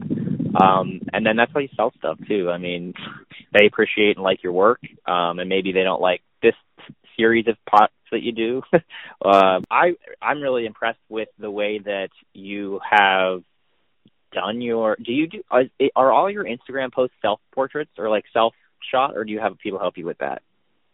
um, 0.55 1.01
and 1.11 1.25
then 1.25 1.35
that's 1.35 1.51
how 1.53 1.59
you 1.59 1.67
sell 1.75 1.91
stuff 1.97 2.17
too. 2.25 2.49
I 2.49 2.57
mean, 2.57 2.93
they 3.53 3.65
appreciate 3.65 4.15
and 4.15 4.23
like 4.23 4.43
your 4.43 4.53
work, 4.53 4.79
um, 5.05 5.39
and 5.39 5.49
maybe 5.49 5.73
they 5.73 5.83
don't 5.83 6.01
like 6.01 6.21
this 6.41 6.55
series 7.17 7.47
of 7.47 7.57
pots 7.69 7.93
that 8.11 8.23
you 8.23 8.31
do. 8.31 8.61
uh, 8.73 9.59
I 9.69 9.95
I'm 10.21 10.41
really 10.41 10.65
impressed 10.65 10.99
with 11.09 11.29
the 11.37 11.51
way 11.51 11.79
that 11.79 12.09
you 12.33 12.79
have 12.89 13.43
done 14.35 14.61
your. 14.61 14.97
Do 15.03 15.11
you 15.11 15.27
do 15.27 15.43
are, 15.49 15.63
are 15.95 16.11
all 16.11 16.29
your 16.29 16.43
Instagram 16.43 16.91
posts 16.91 17.15
self 17.21 17.39
portraits 17.53 17.91
or 17.97 18.09
like 18.09 18.25
self 18.33 18.53
shot, 18.91 19.15
or 19.15 19.23
do 19.23 19.31
you 19.31 19.39
have 19.39 19.57
people 19.57 19.79
help 19.79 19.97
you 19.97 20.05
with 20.05 20.19
that, 20.19 20.41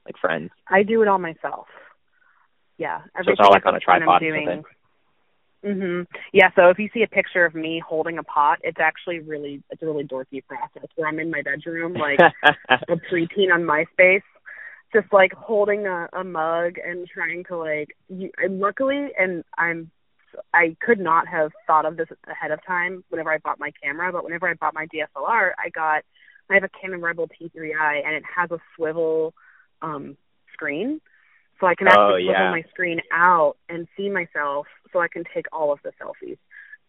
like 0.06 0.16
friends? 0.22 0.52
I 0.68 0.84
do 0.84 1.02
it 1.02 1.08
all 1.08 1.20
myself. 1.20 1.68
Yeah, 2.78 3.02
so 3.24 3.32
it's 3.32 3.42
all 3.44 3.52
like 3.52 3.66
on 3.66 3.76
a 3.76 3.80
tripod 3.80 4.24
or 4.24 4.36
something. 4.36 4.64
Mhm. 5.64 6.08
Yeah, 6.34 6.50
so 6.56 6.70
if 6.70 6.80
you 6.80 6.90
see 6.94 7.04
a 7.04 7.08
picture 7.08 7.46
of 7.46 7.54
me 7.54 7.82
holding 7.88 8.18
a 8.18 8.24
pot, 8.24 8.60
it's 8.64 8.80
actually 8.80 9.20
really 9.20 9.62
it's 9.70 9.82
a 9.82 9.86
really 9.86 10.04
dorky 10.04 10.44
process 10.48 10.90
where 10.96 11.08
I'm 11.08 11.20
in 11.20 11.30
my 11.30 11.42
bedroom 11.42 11.94
like 11.94 12.20
a 12.70 12.96
preteen 13.12 13.54
on 13.54 13.62
MySpace, 13.64 14.24
just 14.94 15.12
like 15.14 15.34
holding 15.34 15.86
a, 15.86 16.10
a 16.14 16.24
mug 16.24 16.78
and 16.84 17.08
trying 17.08 17.44
to 17.46 17.58
like 17.58 17.96
you, 18.10 18.32
and 18.38 18.60
luckily 18.60 19.10
and 19.20 19.44
I'm 19.58 19.92
I 20.54 20.76
could 20.80 21.00
not 21.00 21.28
have 21.28 21.52
thought 21.68 21.86
of 21.86 21.98
this 21.98 22.08
ahead 22.28 22.52
of 22.52 22.60
time 22.66 23.04
whenever 23.10 23.32
I 23.32 23.38
bought 23.38 23.60
my 23.60 23.72
camera, 23.84 24.12
but 24.12 24.24
whenever 24.24 24.48
I 24.48 24.54
bought 24.54 24.74
my 24.74 24.88
DSLR, 24.88 25.52
I 25.58 25.70
got 25.70 26.04
I 26.50 26.56
have 26.56 26.64
a 26.64 26.70
Canon 26.70 27.02
Rebel 27.02 27.28
T3i 27.28 28.06
and 28.06 28.16
it 28.16 28.24
has 28.36 28.52
a 28.52 28.60
swivel 28.76 29.34
um 29.82 30.18
screen. 30.54 31.02
So 31.60 31.68
I 31.68 31.76
can 31.76 31.88
actually 31.88 32.04
oh, 32.04 32.16
yeah. 32.18 32.34
swivel 32.34 32.52
my 32.52 32.64
screen 32.72 33.02
out 33.12 33.56
and 33.70 33.88
see 33.96 34.10
myself 34.10 34.68
so 34.92 35.00
I 35.00 35.08
can 35.08 35.24
take 35.34 35.46
all 35.54 35.72
of 35.72 35.80
the 35.84 35.92
selfies. 36.02 36.38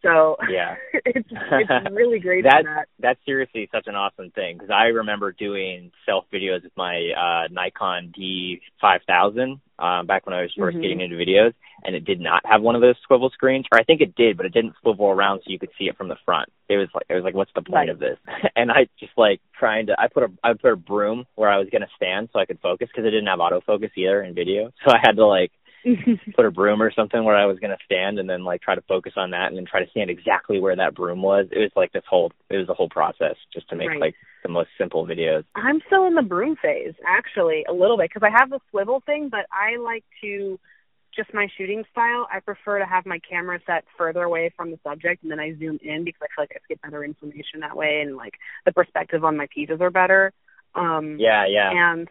So 0.03 0.37
yeah, 0.51 0.77
it's 0.93 1.29
it's 1.31 1.91
really 1.93 2.19
great 2.19 2.45
that, 2.45 2.65
that. 2.65 2.89
That's 2.99 3.21
seriously 3.25 3.69
such 3.73 3.87
an 3.87 3.95
awesome 3.95 4.31
thing 4.31 4.57
because 4.57 4.71
I 4.71 4.87
remember 4.87 5.33
doing 5.33 5.93
self 6.07 6.25
videos 6.33 6.65
with 6.65 6.73
my 6.77 7.13
uh, 7.17 7.49
Nikon 7.53 8.13
D5000 8.19 9.61
um, 9.83 10.07
back 10.07 10.25
when 10.25 10.35
I 10.35 10.43
was 10.43 10.53
1st 10.57 10.71
mm-hmm. 10.71 10.81
getting 10.81 11.01
into 11.01 11.17
videos, 11.17 11.53
and 11.85 11.97
it 11.97 12.05
did 12.05 12.21
not 12.21 12.43
have 12.47 12.63
one 12.63 12.77
of 12.77 12.81
those 12.81 12.95
swivel 13.07 13.31
screens, 13.31 13.67
or 13.73 13.79
I 13.79 13.85
think 13.85 14.01
it 14.01 14.15
did, 14.15 14.37
but 14.37 14.47
it 14.47 14.55
didn't 14.55 14.75
swivel 14.81 15.07
around 15.07 15.41
so 15.41 15.51
you 15.51 15.59
could 15.59 15.71
see 15.77 15.87
it 15.87 15.97
from 15.97 16.09
the 16.09 16.17
front. 16.25 16.49
It 16.69 16.77
was 16.77 16.89
like 16.95 17.05
it 17.09 17.15
was 17.15 17.25
like, 17.25 17.35
what's 17.35 17.51
the 17.55 17.63
point 17.63 17.75
right. 17.75 17.89
of 17.89 17.99
this? 17.99 18.17
and 18.57 18.71
I 18.71 18.87
just 19.01 19.13
like 19.17 19.41
trying 19.59 19.87
to. 19.87 20.01
I 20.01 20.07
put 20.07 20.23
a 20.23 20.29
I 20.45 20.53
put 20.55 20.73
a 20.73 20.77
broom 20.77 21.27
where 21.35 21.51
I 21.51 21.59
was 21.59 21.69
gonna 21.73 21.89
stand 21.97 22.29
so 22.33 22.39
I 22.39 22.47
could 22.47 22.61
focus 22.61 22.89
because 22.89 23.07
it 23.07 23.11
didn't 23.11 23.27
have 23.27 23.41
autofocus 23.41 23.91
either 23.97 24.23
in 24.23 24.35
video, 24.35 24.73
so 24.85 24.95
I 24.95 24.99
had 25.03 25.17
to 25.17 25.27
like 25.27 25.51
put 26.37 26.47
a 26.47 26.51
broom 26.51 26.83
or 26.83 26.93
something 26.93 27.25
where 27.25 27.37
I 27.37 27.47
was 27.47 27.59
going 27.59 27.71
to 27.71 27.85
stand 27.85 28.19
and 28.19 28.29
then 28.29 28.45
like 28.45 28.63
try 28.63 28.75
to 28.75 28.83
focus 28.83 29.15
on 29.17 29.31
that 29.31 29.49
and 29.49 29.57
then 29.57 29.67
try 29.67 29.85
to 29.85 29.91
stand 29.91 30.11
exactly 30.11 30.61
where 30.61 30.77
that 30.77 30.95
broom 30.95 31.23
was. 31.23 31.47
It 31.51 31.59
was 31.59 31.71
like 31.77 31.93
this 31.93 32.05
whole 32.09 32.33
it 32.51 32.57
was 32.57 32.69
a 32.69 32.75
whole 32.75 32.89
process 32.89 33.37
just 33.53 33.69
to 33.71 33.77
make 33.77 33.89
right. 33.89 34.01
like 34.01 34.15
the 34.43 34.49
most 34.49 34.71
simple 34.79 35.07
videos. 35.07 35.45
I'm 35.55 35.81
still 35.87 36.07
in 36.07 36.15
the 36.15 36.23
broom 36.23 36.57
phase 36.57 36.95
actually 37.07 37.65
a 37.69 37.73
little 37.73 37.97
bit 37.97 38.11
because 38.13 38.27
I 38.27 38.31
have 38.39 38.51
the 38.51 38.61
swivel 38.71 39.03
thing, 39.05 39.29
but 39.29 39.47
I 39.51 39.77
like 39.77 40.05
to 40.23 40.59
just 41.15 41.35
my 41.35 41.49
shooting 41.59 41.85
style. 41.93 42.27
I 42.33 42.41
prefer 42.41 42.79
to 42.79 42.87
have 42.87 43.05
my 43.05 43.19
camera 43.29 43.61
set 43.67 43.85
further 43.99 44.23
away 44.23 44.53
from 44.57 44.71
the 44.71 44.79
subject 44.83 45.23
and 45.23 45.31
then 45.31 45.41
I 45.41 45.55
zoom 45.59 45.79
in 45.83 46.05
because 46.05 46.23
I 46.23 46.29
feel 46.35 46.43
like 46.43 46.53
I 46.55 46.59
get 46.69 46.81
better 46.83 47.05
information 47.05 47.61
that 47.61 47.77
way 47.77 48.03
and 48.05 48.17
like 48.17 48.35
the 48.65 48.73
perspective 48.73 49.25
on 49.25 49.37
my 49.37 49.47
pieces 49.53 49.81
are 49.81 49.91
better. 49.91 50.33
Um 50.75 51.17
Yeah, 51.19 51.45
yeah. 51.47 51.71
And 51.73 52.09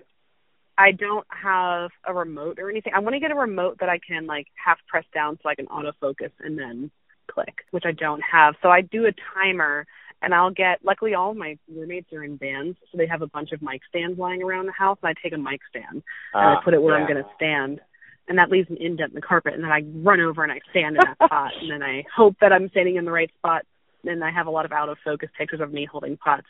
I 0.77 0.91
don't 0.91 1.27
have 1.29 1.91
a 2.05 2.13
remote 2.13 2.59
or 2.59 2.69
anything. 2.69 2.93
I 2.95 2.99
want 2.99 3.13
to 3.13 3.19
get 3.19 3.31
a 3.31 3.35
remote 3.35 3.77
that 3.79 3.89
I 3.89 3.99
can 3.99 4.25
like 4.25 4.47
half 4.55 4.79
press 4.87 5.05
down 5.13 5.37
so 5.41 5.49
I 5.49 5.55
can 5.55 5.67
autofocus 5.67 6.31
and 6.39 6.57
then 6.57 6.91
click, 7.27 7.65
which 7.71 7.83
I 7.85 7.91
don't 7.91 8.21
have. 8.21 8.55
So 8.61 8.69
I 8.69 8.81
do 8.81 9.05
a 9.05 9.11
timer 9.33 9.85
and 10.21 10.33
I'll 10.33 10.51
get 10.51 10.79
luckily 10.83 11.13
all 11.13 11.33
my 11.33 11.57
roommates 11.73 12.11
are 12.13 12.23
in 12.23 12.37
bands, 12.37 12.77
so 12.91 12.97
they 12.97 13.07
have 13.07 13.21
a 13.21 13.27
bunch 13.27 13.51
of 13.51 13.61
mic 13.61 13.81
stands 13.89 14.19
lying 14.19 14.43
around 14.43 14.67
the 14.67 14.71
house 14.71 14.97
and 15.01 15.09
I 15.09 15.13
take 15.21 15.33
a 15.33 15.37
mic 15.37 15.61
stand 15.69 16.03
uh, 16.33 16.37
and 16.37 16.57
I 16.57 16.63
put 16.63 16.73
it 16.73 16.81
where 16.81 16.97
yeah. 16.97 17.03
I'm 17.03 17.07
gonna 17.07 17.29
stand. 17.35 17.79
And 18.27 18.37
that 18.37 18.49
leaves 18.49 18.69
an 18.69 18.77
indent 18.77 19.09
in 19.09 19.15
the 19.15 19.21
carpet 19.21 19.55
and 19.55 19.63
then 19.63 19.71
I 19.71 19.81
run 20.07 20.21
over 20.21 20.43
and 20.43 20.51
I 20.51 20.59
stand 20.69 20.95
in 20.95 21.01
that 21.03 21.17
spot 21.25 21.51
and 21.59 21.71
then 21.71 21.83
I 21.83 22.05
hope 22.15 22.35
that 22.39 22.53
I'm 22.53 22.69
standing 22.69 22.95
in 22.95 23.05
the 23.05 23.11
right 23.11 23.31
spot 23.37 23.63
and 24.05 24.23
I 24.23 24.31
have 24.31 24.47
a 24.47 24.51
lot 24.51 24.65
of 24.65 24.71
out 24.71 24.89
of 24.89 24.97
focus 25.03 25.29
pictures 25.37 25.59
of 25.59 25.73
me 25.73 25.87
holding 25.89 26.17
pots. 26.17 26.47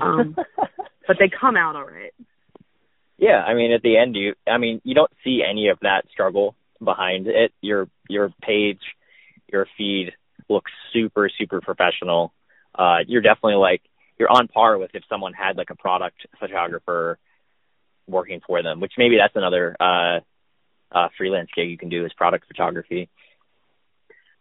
Um 0.00 0.36
but 1.06 1.16
they 1.18 1.30
come 1.30 1.56
out 1.56 1.76
all 1.76 1.86
right. 1.86 2.12
Yeah, 3.18 3.42
I 3.42 3.54
mean, 3.54 3.72
at 3.72 3.82
the 3.82 3.96
end, 3.96 4.14
you, 4.14 4.34
I 4.46 4.58
mean, 4.58 4.80
you 4.84 4.94
don't 4.94 5.10
see 5.24 5.42
any 5.48 5.68
of 5.68 5.78
that 5.82 6.04
struggle 6.10 6.54
behind 6.82 7.26
it. 7.26 7.52
Your 7.60 7.88
your 8.08 8.30
page, 8.40 8.80
your 9.52 9.66
feed 9.76 10.12
looks 10.48 10.70
super 10.92 11.28
super 11.36 11.60
professional. 11.60 12.32
Uh, 12.74 12.98
you're 13.06 13.22
definitely 13.22 13.56
like 13.56 13.82
you're 14.18 14.30
on 14.30 14.46
par 14.46 14.78
with 14.78 14.92
if 14.94 15.02
someone 15.08 15.32
had 15.32 15.56
like 15.56 15.70
a 15.70 15.76
product 15.76 16.26
photographer 16.38 17.18
working 18.06 18.40
for 18.46 18.62
them, 18.62 18.80
which 18.80 18.92
maybe 18.96 19.16
that's 19.18 19.36
another 19.36 19.76
uh 19.80 20.20
uh, 20.90 21.08
freelance 21.18 21.50
gig 21.54 21.68
you 21.68 21.76
can 21.76 21.88
do 21.90 22.06
is 22.06 22.12
product 22.14 22.46
photography. 22.46 23.10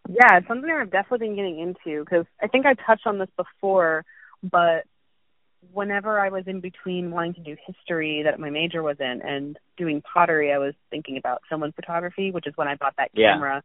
Yeah, 0.07 0.37
it's 0.37 0.47
something 0.47 0.69
I've 0.69 0.91
definitely 0.91 1.27
been 1.27 1.35
getting 1.35 1.59
into 1.59 2.03
because 2.03 2.25
I 2.41 2.47
think 2.47 2.65
I 2.65 2.73
touched 2.73 3.05
on 3.05 3.19
this 3.19 3.29
before, 3.35 4.05
but 4.41 4.85
whenever 5.73 6.19
I 6.19 6.29
was 6.29 6.43
in 6.47 6.59
between 6.59 7.11
wanting 7.11 7.33
to 7.35 7.41
do 7.41 7.55
history 7.65 8.23
that 8.23 8.39
my 8.39 8.49
major 8.49 8.83
was 8.83 8.97
in 8.99 9.21
and 9.21 9.57
doing 9.77 10.01
pottery, 10.01 10.51
I 10.51 10.57
was 10.57 10.73
thinking 10.89 11.17
about 11.17 11.41
film 11.49 11.63
and 11.63 11.73
photography, 11.75 12.31
which 12.31 12.47
is 12.47 12.53
when 12.55 12.67
I 12.67 12.75
bought 12.75 12.95
that 12.97 13.11
Yeah. 13.13 13.33
camera. 13.33 13.63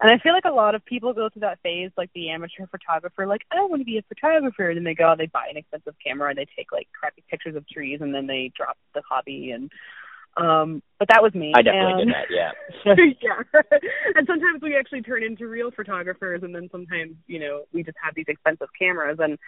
And 0.00 0.10
I 0.10 0.18
feel 0.18 0.34
like 0.34 0.44
a 0.44 0.50
lot 0.50 0.74
of 0.74 0.84
people 0.84 1.14
go 1.14 1.28
through 1.30 1.40
that 1.40 1.60
phase, 1.62 1.90
like 1.96 2.12
the 2.12 2.28
amateur 2.30 2.66
photographer, 2.66 3.26
like 3.26 3.42
I 3.50 3.60
want 3.62 3.80
to 3.80 3.86
be 3.86 3.96
a 3.96 4.02
photographer, 4.02 4.68
and 4.68 4.76
then 4.76 4.84
they 4.84 4.94
go, 4.94 5.14
they 5.16 5.26
buy 5.26 5.46
an 5.50 5.56
expensive 5.56 5.94
camera, 6.04 6.28
and 6.28 6.38
they 6.38 6.46
take 6.56 6.72
like 6.72 6.88
crappy 6.92 7.24
pictures 7.30 7.56
of 7.56 7.66
trees, 7.66 8.00
and 8.02 8.14
then 8.14 8.26
they 8.26 8.52
drop 8.54 8.76
the 8.94 9.02
hobby. 9.08 9.50
And 9.52 9.70
um, 10.36 10.82
but 10.98 11.08
that 11.08 11.22
was 11.22 11.34
me. 11.34 11.52
I 11.54 11.62
definitely 11.62 12.02
and, 12.02 12.12
did 12.12 12.14
that. 12.14 12.28
Yeah. 12.30 12.52
yeah. 13.22 13.70
and 14.14 14.26
sometimes 14.26 14.62
we 14.62 14.76
actually 14.76 15.02
turn 15.02 15.22
into 15.22 15.48
real 15.48 15.70
photographers 15.70 16.42
and 16.42 16.54
then 16.54 16.68
sometimes, 16.70 17.14
you 17.26 17.40
know, 17.40 17.64
we 17.72 17.82
just 17.82 17.96
have 18.02 18.14
these 18.14 18.26
expensive 18.28 18.68
cameras 18.78 19.18
and 19.20 19.38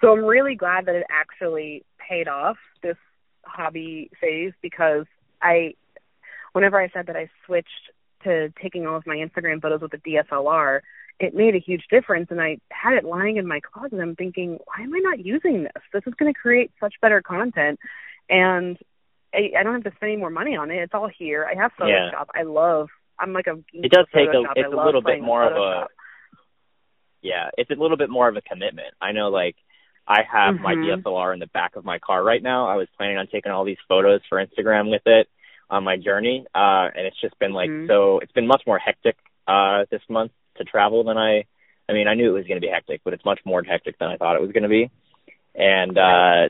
so 0.00 0.12
I'm 0.12 0.24
really 0.24 0.54
glad 0.54 0.86
that 0.86 0.94
it 0.94 1.06
actually 1.10 1.84
paid 1.98 2.28
off 2.28 2.56
this 2.82 2.96
hobby 3.44 4.10
phase 4.20 4.52
because 4.62 5.06
I 5.42 5.74
whenever 6.52 6.80
I 6.80 6.88
said 6.88 7.06
that 7.06 7.16
I 7.16 7.28
switched 7.46 7.90
to 8.24 8.52
taking 8.60 8.86
all 8.86 8.96
of 8.96 9.06
my 9.06 9.16
Instagram 9.16 9.62
photos 9.62 9.80
with 9.80 9.94
a 9.94 9.98
DSLR, 9.98 10.80
it 11.18 11.34
made 11.34 11.54
a 11.54 11.58
huge 11.58 11.84
difference 11.90 12.28
and 12.30 12.40
I 12.40 12.58
had 12.70 12.94
it 12.94 13.04
lying 13.04 13.36
in 13.36 13.46
my 13.46 13.60
closet. 13.60 13.98
I'm 14.00 14.16
thinking, 14.16 14.58
why 14.66 14.82
am 14.84 14.94
I 14.94 14.98
not 14.98 15.24
using 15.24 15.62
this? 15.62 15.82
This 15.92 16.02
is 16.06 16.14
going 16.14 16.32
to 16.32 16.38
create 16.38 16.70
such 16.80 16.94
better 17.00 17.22
content 17.22 17.78
and 18.28 18.76
I, 19.32 19.52
I 19.58 19.62
don't 19.62 19.74
have 19.74 19.84
to 19.84 19.96
spend 19.96 20.12
any 20.12 20.16
more 20.20 20.30
money 20.30 20.56
on 20.56 20.70
it. 20.70 20.76
It's 20.76 20.94
all 20.94 21.08
here. 21.08 21.46
I 21.48 21.54
have 21.60 21.72
Yeah. 21.78 22.10
Photoshop. 22.12 22.26
I 22.34 22.42
love. 22.42 22.88
I'm 23.18 23.32
like 23.32 23.46
a. 23.46 23.58
It 23.72 23.92
does 23.92 24.06
take 24.14 24.28
a- 24.28 24.44
it's 24.56 24.72
a 24.72 24.76
little 24.76 25.02
bit 25.02 25.20
more 25.20 25.44
of 25.44 25.52
a- 25.56 25.86
yeah, 27.22 27.50
it's 27.58 27.70
a 27.70 27.74
little 27.74 27.98
bit 27.98 28.08
more 28.10 28.28
of 28.28 28.36
a 28.36 28.40
commitment. 28.40 28.94
I 29.00 29.12
know, 29.12 29.28
like, 29.28 29.56
I 30.06 30.22
have 30.22 30.60
my 30.60 30.74
Mhm. 30.74 30.82
DSLR 31.02 31.32
in 31.32 31.38
the 31.38 31.46
back 31.48 31.76
of 31.76 31.84
my 31.84 31.98
car 31.98 32.22
right 32.22 32.42
now. 32.42 32.66
I 32.66 32.76
was 32.76 32.88
planning 32.96 33.16
on 33.18 33.26
taking 33.28 33.52
all 33.52 33.64
these 33.64 33.78
photos 33.88 34.20
for 34.28 34.44
Instagram 34.44 34.90
with 34.90 35.06
it 35.06 35.28
on 35.68 35.84
my 35.84 35.96
journey, 35.96 36.46
uh, 36.54 36.90
and 36.94 37.06
it's 37.06 37.20
just 37.20 37.38
been 37.38 37.52
like 37.52 37.70
Mhm. 37.70 37.86
so. 37.86 38.18
It's 38.18 38.32
been 38.32 38.46
much 38.46 38.66
more 38.66 38.78
hectic 38.78 39.16
uh, 39.46 39.84
this 39.90 40.02
month 40.08 40.32
to 40.56 40.64
travel 40.64 41.04
than 41.04 41.16
I. 41.18 41.44
I 41.88 41.92
mean, 41.92 42.06
I 42.06 42.14
knew 42.14 42.28
it 42.30 42.38
was 42.38 42.46
going 42.46 42.60
to 42.60 42.64
be 42.64 42.72
hectic, 42.72 43.00
but 43.04 43.14
it's 43.14 43.24
much 43.24 43.40
more 43.44 43.62
hectic 43.64 43.98
than 43.98 44.08
I 44.10 44.16
thought 44.16 44.36
it 44.36 44.42
was 44.42 44.52
going 44.52 44.62
to 44.62 44.68
be, 44.68 44.90
and 45.54 45.96
uh, 45.98 46.48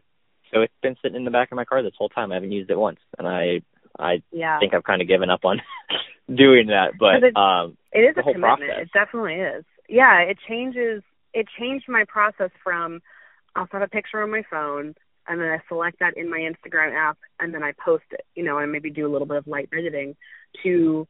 so 0.52 0.62
it's 0.62 0.74
been 0.82 0.96
sitting 1.02 1.16
in 1.16 1.24
the 1.24 1.30
back 1.30 1.50
of 1.52 1.56
my 1.56 1.64
car 1.64 1.82
this 1.82 1.94
whole 1.96 2.08
time. 2.10 2.30
I 2.30 2.34
haven't 2.34 2.52
used 2.52 2.70
it 2.70 2.78
once, 2.78 3.00
and 3.18 3.26
I 3.26 3.62
I 3.98 4.22
Yeah. 4.32 4.58
think 4.58 4.72
I've 4.74 4.84
kind 4.84 5.02
of 5.02 5.08
given 5.08 5.30
up 5.30 5.44
on 5.44 5.60
doing 6.34 6.68
that. 6.68 6.96
But 6.98 7.22
it- 7.24 7.36
um, 7.36 7.76
It 7.92 8.00
is 8.04 8.16
a 8.16 8.22
whole 8.22 8.32
commitment. 8.34 8.70
process. 8.70 8.86
It 8.86 8.92
definitely 8.92 9.34
is. 9.34 9.64
Yeah, 9.88 10.20
it 10.20 10.38
changes. 10.46 11.02
It 11.34 11.48
changed 11.58 11.88
my 11.88 12.04
process 12.04 12.50
from 12.62 13.00
I'll 13.54 13.68
have 13.70 13.82
a 13.82 13.88
picture 13.88 14.22
on 14.22 14.30
my 14.30 14.42
phone 14.50 14.94
and 15.28 15.40
then 15.40 15.48
I 15.48 15.58
select 15.68 15.98
that 16.00 16.16
in 16.16 16.30
my 16.30 16.38
Instagram 16.38 16.94
app 16.94 17.18
and 17.38 17.54
then 17.54 17.62
I 17.62 17.72
post 17.84 18.04
it. 18.10 18.24
You 18.34 18.44
know, 18.44 18.58
and 18.58 18.72
maybe 18.72 18.90
do 18.90 19.06
a 19.06 19.12
little 19.12 19.26
bit 19.26 19.36
of 19.36 19.46
light 19.46 19.68
editing. 19.76 20.16
To 20.64 21.06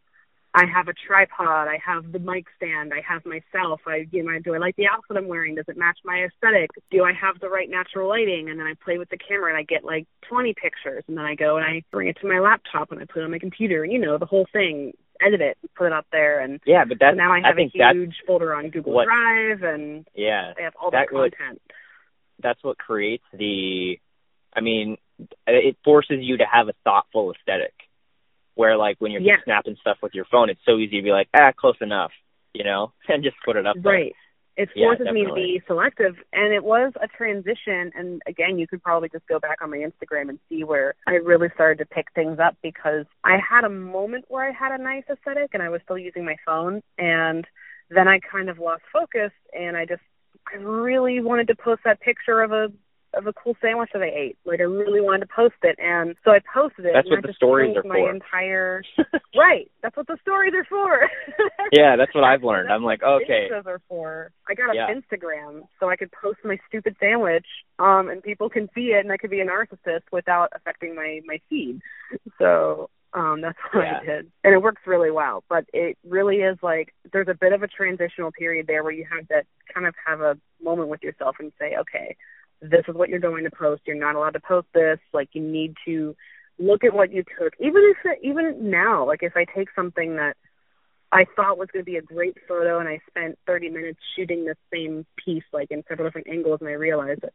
I 0.52 0.64
have 0.66 0.88
a 0.88 0.92
tripod. 1.06 1.68
I 1.68 1.78
have 1.84 2.10
the 2.10 2.18
mic 2.18 2.46
stand. 2.56 2.92
I 2.92 3.00
have 3.08 3.22
myself. 3.24 3.80
I 3.86 4.06
you 4.10 4.22
know, 4.22 4.38
do 4.40 4.54
I 4.54 4.58
like 4.58 4.76
the 4.76 4.88
outfit 4.88 5.16
I'm 5.16 5.28
wearing? 5.28 5.54
Does 5.54 5.66
it 5.68 5.78
match 5.78 5.98
my 6.04 6.24
aesthetic? 6.24 6.70
Do 6.90 7.04
I 7.04 7.12
have 7.12 7.40
the 7.40 7.48
right 7.48 7.70
natural 7.70 8.08
lighting? 8.08 8.50
And 8.50 8.58
then 8.58 8.66
I 8.66 8.74
play 8.84 8.98
with 8.98 9.10
the 9.10 9.16
camera 9.16 9.48
and 9.50 9.58
I 9.58 9.62
get 9.62 9.84
like 9.84 10.06
20 10.28 10.54
pictures 10.54 11.04
and 11.08 11.16
then 11.16 11.24
I 11.24 11.34
go 11.36 11.56
and 11.56 11.64
I 11.64 11.82
bring 11.92 12.08
it 12.08 12.16
to 12.20 12.28
my 12.28 12.40
laptop 12.40 12.90
and 12.90 13.00
I 13.00 13.04
put 13.04 13.20
it 13.20 13.24
on 13.24 13.30
my 13.30 13.38
computer. 13.38 13.84
And 13.84 13.92
you 13.92 13.98
know, 13.98 14.18
the 14.18 14.26
whole 14.26 14.46
thing. 14.52 14.92
Edit 15.22 15.42
it, 15.42 15.58
put 15.76 15.88
it 15.88 15.92
up 15.92 16.06
there, 16.12 16.40
and 16.40 16.60
yeah, 16.64 16.86
but 16.86 16.94
so 16.94 16.98
that's 17.02 17.16
now 17.18 17.30
I 17.30 17.42
have 17.46 17.58
a 17.58 17.68
huge 17.68 18.14
folder 18.26 18.54
on 18.54 18.70
Google 18.70 18.94
what- 18.94 19.04
Drive, 19.04 19.62
and 19.62 20.06
yeah. 20.14 20.54
I 20.58 20.62
have 20.62 20.72
all 20.80 20.90
that 20.92 21.08
that 21.10 21.14
would- 21.14 21.36
content. 21.36 21.60
That's 22.42 22.62
what 22.62 22.78
creates 22.78 23.24
the 23.32 23.98
I 24.54 24.60
mean, 24.60 24.96
it 25.46 25.76
forces 25.84 26.18
you 26.20 26.38
to 26.38 26.44
have 26.44 26.68
a 26.68 26.74
thoughtful 26.84 27.32
aesthetic. 27.32 27.74
Where 28.54 28.76
like 28.76 28.96
when 28.98 29.12
you're 29.12 29.20
Yeah. 29.22 29.36
just 29.36 29.44
snapping 29.44 29.76
stuff 29.80 29.98
with 30.02 30.14
your 30.14 30.24
phone, 30.26 30.50
it's 30.50 30.60
so 30.64 30.76
easy 30.78 30.96
to 30.96 31.02
be 31.02 31.12
like, 31.12 31.28
ah, 31.34 31.52
close 31.52 31.76
enough, 31.80 32.12
you 32.52 32.64
know, 32.64 32.92
and 33.08 33.22
just 33.22 33.36
put 33.44 33.56
it 33.56 33.66
up 33.66 33.76
there. 33.82 33.92
Right. 33.92 34.16
It 34.56 34.68
Yeah, 34.74 34.88
forces 34.88 35.06
me 35.12 35.24
to 35.24 35.32
be 35.32 35.62
selective, 35.66 36.16
and 36.32 36.52
it 36.52 36.62
was 36.62 36.92
a 37.00 37.06
transition. 37.06 37.92
And 37.94 38.20
again, 38.26 38.58
you 38.58 38.66
could 38.66 38.82
probably 38.82 39.08
just 39.08 39.26
go 39.26 39.38
back 39.38 39.62
on 39.62 39.70
my 39.70 39.78
Instagram 39.78 40.28
and 40.28 40.38
see 40.48 40.64
where 40.64 40.94
I 41.06 41.12
really 41.12 41.48
started 41.54 41.78
to 41.78 41.86
pick 41.86 42.08
things 42.14 42.38
up 42.38 42.56
because 42.62 43.06
I 43.24 43.38
had 43.38 43.64
a 43.64 43.70
moment 43.70 44.26
where 44.28 44.46
I 44.46 44.50
had 44.52 44.72
a 44.78 44.82
nice 44.82 45.04
aesthetic, 45.08 45.50
and 45.54 45.62
I 45.62 45.70
was 45.70 45.80
still 45.84 45.96
using 45.96 46.24
my 46.26 46.36
phone, 46.44 46.82
and 46.98 47.46
then 47.88 48.06
I 48.08 48.18
kind 48.18 48.50
of 48.50 48.58
lost 48.58 48.82
focus, 48.92 49.30
and 49.54 49.76
I 49.76 49.86
just 49.86 50.02
I 50.52 50.56
really 50.56 51.20
wanted 51.20 51.48
to 51.48 51.54
post 51.54 51.82
that 51.84 52.00
picture 52.00 52.42
of 52.42 52.52
a 52.52 52.68
of 53.12 53.26
a 53.26 53.32
cool 53.32 53.56
sandwich 53.60 53.90
that 53.92 54.02
I 54.02 54.10
ate. 54.14 54.38
Like 54.44 54.60
I 54.60 54.64
really 54.64 55.00
wanted 55.00 55.26
to 55.26 55.34
post 55.34 55.56
it, 55.62 55.76
and 55.80 56.14
so 56.24 56.30
I 56.30 56.38
posted 56.54 56.86
it. 56.86 56.92
That's 56.94 57.10
what 57.10 57.22
the 57.22 57.32
stories 57.34 57.76
are 57.76 57.82
my 57.82 57.96
for. 57.96 58.10
entire 58.10 58.82
right. 59.36 59.70
That's 59.82 59.96
what 59.96 60.06
the 60.06 60.16
stories 60.22 60.52
are 60.54 60.64
for. 60.64 61.08
Yeah, 61.72 61.94
that's 61.96 62.12
what 62.16 62.24
I've 62.24 62.42
learned. 62.42 62.68
I'm 62.72 62.82
like, 62.82 63.00
okay, 63.00 63.46
Instas 63.48 63.64
are 63.66 63.80
for. 63.88 64.32
I 64.48 64.54
got 64.54 64.70
an 64.70 64.74
Yeah. 64.74 64.88
Instagram 64.92 65.62
so 65.78 65.88
I 65.88 65.94
could 65.94 66.10
post 66.10 66.38
my 66.44 66.58
stupid 66.68 66.96
sandwich, 66.98 67.46
um, 67.78 68.08
and 68.08 68.20
people 68.22 68.50
can 68.50 68.68
see 68.74 68.86
it, 68.92 69.04
and 69.04 69.12
I 69.12 69.16
could 69.16 69.30
be 69.30 69.40
a 69.40 69.46
narcissist 69.46 70.02
without 70.10 70.48
affecting 70.54 70.96
my 70.96 71.20
my 71.24 71.40
feed. 71.48 71.80
So 72.38 72.90
um, 73.12 73.40
that's 73.40 73.58
what 73.72 73.84
Yeah. 73.84 73.98
I 74.00 74.04
did, 74.04 74.32
and 74.44 74.54
it 74.54 74.62
works 74.62 74.82
really 74.86 75.10
well. 75.10 75.44
But 75.48 75.64
it 75.72 75.98
really 76.06 76.36
is 76.36 76.58
like 76.62 76.94
there's 77.12 77.28
a 77.28 77.34
bit 77.34 77.52
of 77.52 77.62
a 77.62 77.68
transitional 77.68 78.30
period 78.32 78.66
there 78.66 78.82
where 78.82 78.92
you 78.92 79.06
have 79.10 79.26
to 79.28 79.42
kind 79.72 79.86
of 79.86 79.94
have 80.06 80.20
a 80.20 80.38
moment 80.62 80.88
with 80.88 81.02
yourself 81.02 81.36
and 81.38 81.52
say, 81.58 81.76
okay, 81.80 82.16
this 82.62 82.84
is 82.88 82.94
what 82.94 83.08
you're 83.08 83.18
going 83.18 83.44
to 83.44 83.50
post. 83.50 83.82
You're 83.86 83.96
not 83.96 84.14
allowed 84.16 84.34
to 84.34 84.40
post 84.40 84.68
this. 84.74 84.98
Like 85.12 85.30
you 85.32 85.42
need 85.42 85.74
to 85.86 86.14
look 86.58 86.84
at 86.84 86.92
what 86.94 87.12
you 87.12 87.24
took, 87.38 87.54
even 87.58 87.82
if 87.90 87.96
it, 88.04 88.18
even 88.22 88.70
now, 88.70 89.06
like 89.06 89.22
if 89.22 89.32
I 89.36 89.44
take 89.44 89.68
something 89.74 90.16
that 90.16 90.36
I 91.12 91.24
thought 91.34 91.58
was 91.58 91.68
going 91.72 91.84
to 91.84 91.90
be 91.90 91.96
a 91.96 92.02
great 92.02 92.36
photo, 92.46 92.78
and 92.78 92.88
I 92.88 93.00
spent 93.08 93.38
30 93.46 93.70
minutes 93.70 93.98
shooting 94.14 94.44
the 94.44 94.56
same 94.72 95.04
piece, 95.24 95.42
like 95.52 95.70
in 95.70 95.82
several 95.88 96.06
different 96.06 96.28
angles, 96.28 96.58
and 96.60 96.68
I 96.68 96.72
realized 96.74 97.22
that 97.22 97.32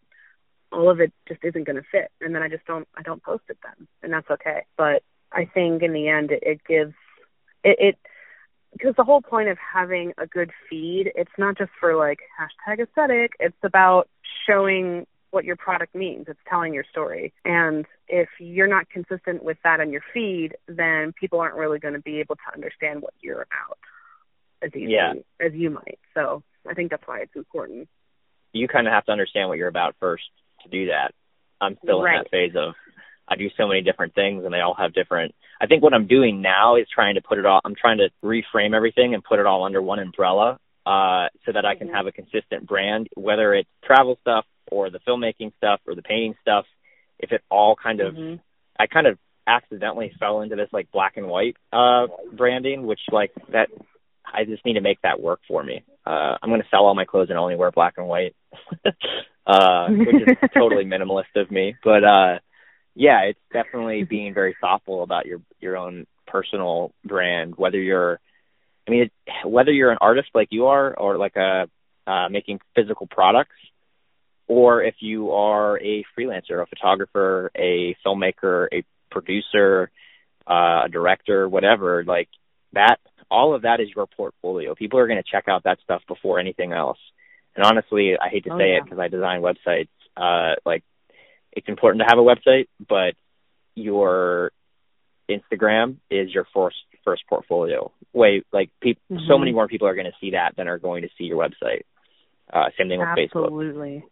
all 0.71 0.89
of 0.89 0.99
it 1.01 1.11
just 1.27 1.43
isn't 1.43 1.65
going 1.65 1.75
to 1.75 1.81
fit, 1.91 2.11
and 2.21 2.33
then 2.33 2.41
I 2.41 2.47
just 2.47 2.65
don't, 2.65 2.87
I 2.95 3.01
don't 3.01 3.21
post 3.23 3.43
it 3.49 3.57
then, 3.63 3.87
and 4.03 4.13
that's 4.13 4.29
okay. 4.29 4.65
But 4.77 5.03
I 5.35 5.45
think 5.45 5.83
in 5.83 5.93
the 5.93 6.07
end, 6.07 6.31
it, 6.31 6.41
it 6.43 6.61
gives 6.67 6.93
it, 7.63 7.77
it 7.79 7.97
because 8.73 8.95
the 8.97 9.03
whole 9.03 9.21
point 9.21 9.49
of 9.49 9.57
having 9.57 10.13
a 10.17 10.25
good 10.27 10.51
feed, 10.69 11.11
it's 11.15 11.31
not 11.37 11.57
just 11.57 11.71
for 11.79 11.95
like 11.95 12.19
hashtag 12.39 12.79
aesthetic. 12.81 13.33
It's 13.39 13.55
about 13.63 14.09
showing 14.47 15.05
what 15.31 15.45
your 15.45 15.55
product 15.55 15.93
means. 15.95 16.25
It's 16.27 16.39
telling 16.49 16.73
your 16.73 16.85
story. 16.89 17.33
And 17.43 17.85
if 18.07 18.29
you're 18.39 18.67
not 18.67 18.89
consistent 18.89 19.43
with 19.43 19.57
that 19.63 19.79
on 19.81 19.91
your 19.91 20.01
feed, 20.13 20.55
then 20.67 21.13
people 21.19 21.39
aren't 21.41 21.55
really 21.55 21.79
going 21.79 21.93
to 21.93 22.01
be 22.01 22.19
able 22.19 22.35
to 22.35 22.53
understand 22.53 23.01
what 23.01 23.13
you're 23.21 23.41
about 23.41 23.77
as 24.61 24.69
easily 24.73 24.93
Yeah. 24.93 25.13
as 25.39 25.53
you 25.53 25.69
might. 25.69 25.99
So 26.13 26.43
I 26.67 26.73
think 26.73 26.91
that's 26.91 27.05
why 27.05 27.19
it's 27.19 27.35
important. 27.35 27.87
you 28.53 28.67
kind 28.69 28.87
of 28.87 28.93
have 28.93 29.05
to 29.05 29.11
understand 29.11 29.49
what 29.49 29.57
you're 29.57 29.67
about 29.67 29.95
first 29.99 30.23
to 30.63 30.69
do 30.69 30.87
that. 30.87 31.13
I'm 31.59 31.77
still 31.83 32.05
in 32.05 32.11
that 32.13 32.29
phase 32.31 32.55
of 32.55 32.73
I 33.27 33.35
do 33.35 33.49
so 33.57 33.67
many 33.67 33.81
different 33.81 34.13
things 34.13 34.45
and 34.45 34.53
they 34.53 34.61
all 34.61 34.75
have 34.75 34.93
different 34.93 35.33
I 35.59 35.67
think 35.67 35.81
what 35.83 35.93
I'm 35.93 36.07
doing 36.07 36.41
now 36.41 36.75
is 36.75 36.87
trying 36.93 37.15
to 37.15 37.21
put 37.21 37.37
it 37.37 37.45
all 37.45 37.61
I'm 37.65 37.75
trying 37.75 37.97
to 37.99 38.09
reframe 38.23 38.75
everything 38.75 39.13
and 39.13 39.23
put 39.23 39.39
it 39.39 39.45
all 39.45 39.63
under 39.63 39.81
one 39.81 39.99
umbrella 39.99 40.59
uh 40.85 41.27
so 41.45 41.51
that 41.51 41.65
I 41.65 41.75
can 41.75 41.87
Mhm. 41.87 41.93
have 41.95 42.07
a 42.07 42.11
consistent 42.11 42.67
brand 42.67 43.07
whether 43.15 43.53
it's 43.53 43.69
travel 43.83 44.17
stuff 44.21 44.45
or 44.71 44.89
the 44.89 44.99
filmmaking 44.99 45.53
stuff 45.57 45.79
or 45.87 45.95
the 45.95 46.01
painting 46.03 46.35
stuff 46.41 46.65
if 47.19 47.31
it 47.31 47.41
all 47.49 47.75
kind 47.75 47.99
of 48.01 48.13
Mhm. 48.15 48.39
I 48.79 48.87
kind 48.87 49.07
of 49.07 49.17
accidentally 49.47 50.09
fell 50.19 50.41
into 50.41 50.55
this 50.55 50.69
like 50.73 50.91
black 50.91 51.17
and 51.17 51.27
white 51.27 51.55
uh 51.71 52.07
branding 52.33 52.85
which 52.85 53.01
like 53.11 53.31
that 53.49 53.69
I 54.25 54.43
just 54.43 54.65
need 54.65 54.73
to 54.73 54.81
make 54.81 54.99
that 55.01 55.19
work 55.19 55.39
for 55.47 55.63
me. 55.63 55.83
Uh 56.05 56.37
I'm 56.41 56.49
going 56.49 56.61
to 56.61 56.67
sell 56.69 56.85
all 56.85 56.95
my 56.95 57.05
clothes 57.05 57.29
and 57.29 57.37
only 57.39 57.55
wear 57.55 57.71
black 57.71 57.93
and 57.97 58.07
white. 58.07 58.35
uh 59.47 59.89
which 59.89 60.15
is 60.15 60.27
totally 60.53 60.83
minimalist 60.85 61.35
of 61.35 61.51
me, 61.51 61.75
but 61.83 62.03
uh 62.03 62.39
yeah, 62.95 63.21
it's 63.23 63.39
definitely 63.53 64.03
being 64.09 64.33
very 64.33 64.55
thoughtful 64.59 65.03
about 65.03 65.25
your 65.25 65.41
your 65.59 65.77
own 65.77 66.07
personal 66.27 66.91
brand 67.05 67.55
whether 67.55 67.79
you're 67.79 68.19
I 68.87 68.91
mean 68.91 69.03
it, 69.03 69.11
whether 69.47 69.71
you're 69.71 69.91
an 69.91 69.99
artist 70.01 70.29
like 70.33 70.47
you 70.51 70.67
are 70.67 70.93
or 70.93 71.17
like 71.17 71.35
a 71.35 71.67
uh 72.07 72.29
making 72.29 72.59
physical 72.75 73.07
products 73.07 73.55
or 74.47 74.83
if 74.83 74.95
you 74.99 75.31
are 75.31 75.79
a 75.79 76.05
freelancer, 76.17 76.61
a 76.61 76.65
photographer, 76.67 77.51
a 77.55 77.95
filmmaker, 78.05 78.67
a 78.71 78.83
producer, 79.09 79.89
uh, 80.47 80.83
a 80.85 80.89
director, 80.91 81.49
whatever, 81.49 82.03
like 82.03 82.29
that, 82.73 82.97
all 83.31 83.55
of 83.55 83.63
that 83.63 83.79
is 83.79 83.87
your 83.95 84.05
portfolio. 84.05 84.75
People 84.75 84.99
are 84.99 85.07
going 85.07 85.21
to 85.21 85.29
check 85.31 85.45
out 85.47 85.63
that 85.63 85.79
stuff 85.83 86.03
before 86.07 86.39
anything 86.39 86.73
else. 86.73 86.99
And 87.55 87.65
honestly, 87.65 88.13
I 88.21 88.29
hate 88.29 88.43
to 88.43 88.51
Oh, 88.53 88.57
say 88.57 88.71
yeah. 88.73 88.77
it 88.77 88.83
because 88.83 88.99
I 88.99 89.07
design 89.07 89.41
websites. 89.41 89.87
Uh, 90.15 90.55
like, 90.65 90.83
it's 91.55 91.67
important 91.67 92.01
to 92.01 92.07
have 92.07 92.19
a 92.19 92.21
website, 92.21 92.67
but 92.87 93.15
your 93.75 94.51
Instagram 95.29 95.97
is 96.09 96.33
your 96.33 96.45
first 96.53 96.77
first 97.03 97.23
portfolio. 97.27 97.91
Way 98.13 98.43
like 98.53 98.69
mm-hmm. 98.83 99.17
so 99.27 99.37
many 99.37 99.51
more 99.51 99.67
people 99.67 99.87
are 99.87 99.95
going 99.95 100.05
to 100.05 100.17
see 100.19 100.31
that 100.31 100.55
than 100.55 100.67
are 100.67 100.77
going 100.77 101.03
to 101.03 101.09
see 101.17 101.25
your 101.25 101.37
website. 101.37 101.81
Uh, 102.51 102.65
same 102.77 102.89
thing 102.89 102.99
with 102.99 103.07
Absolutely. 103.07 103.27
Facebook. 103.27 103.45
Absolutely. 103.45 104.03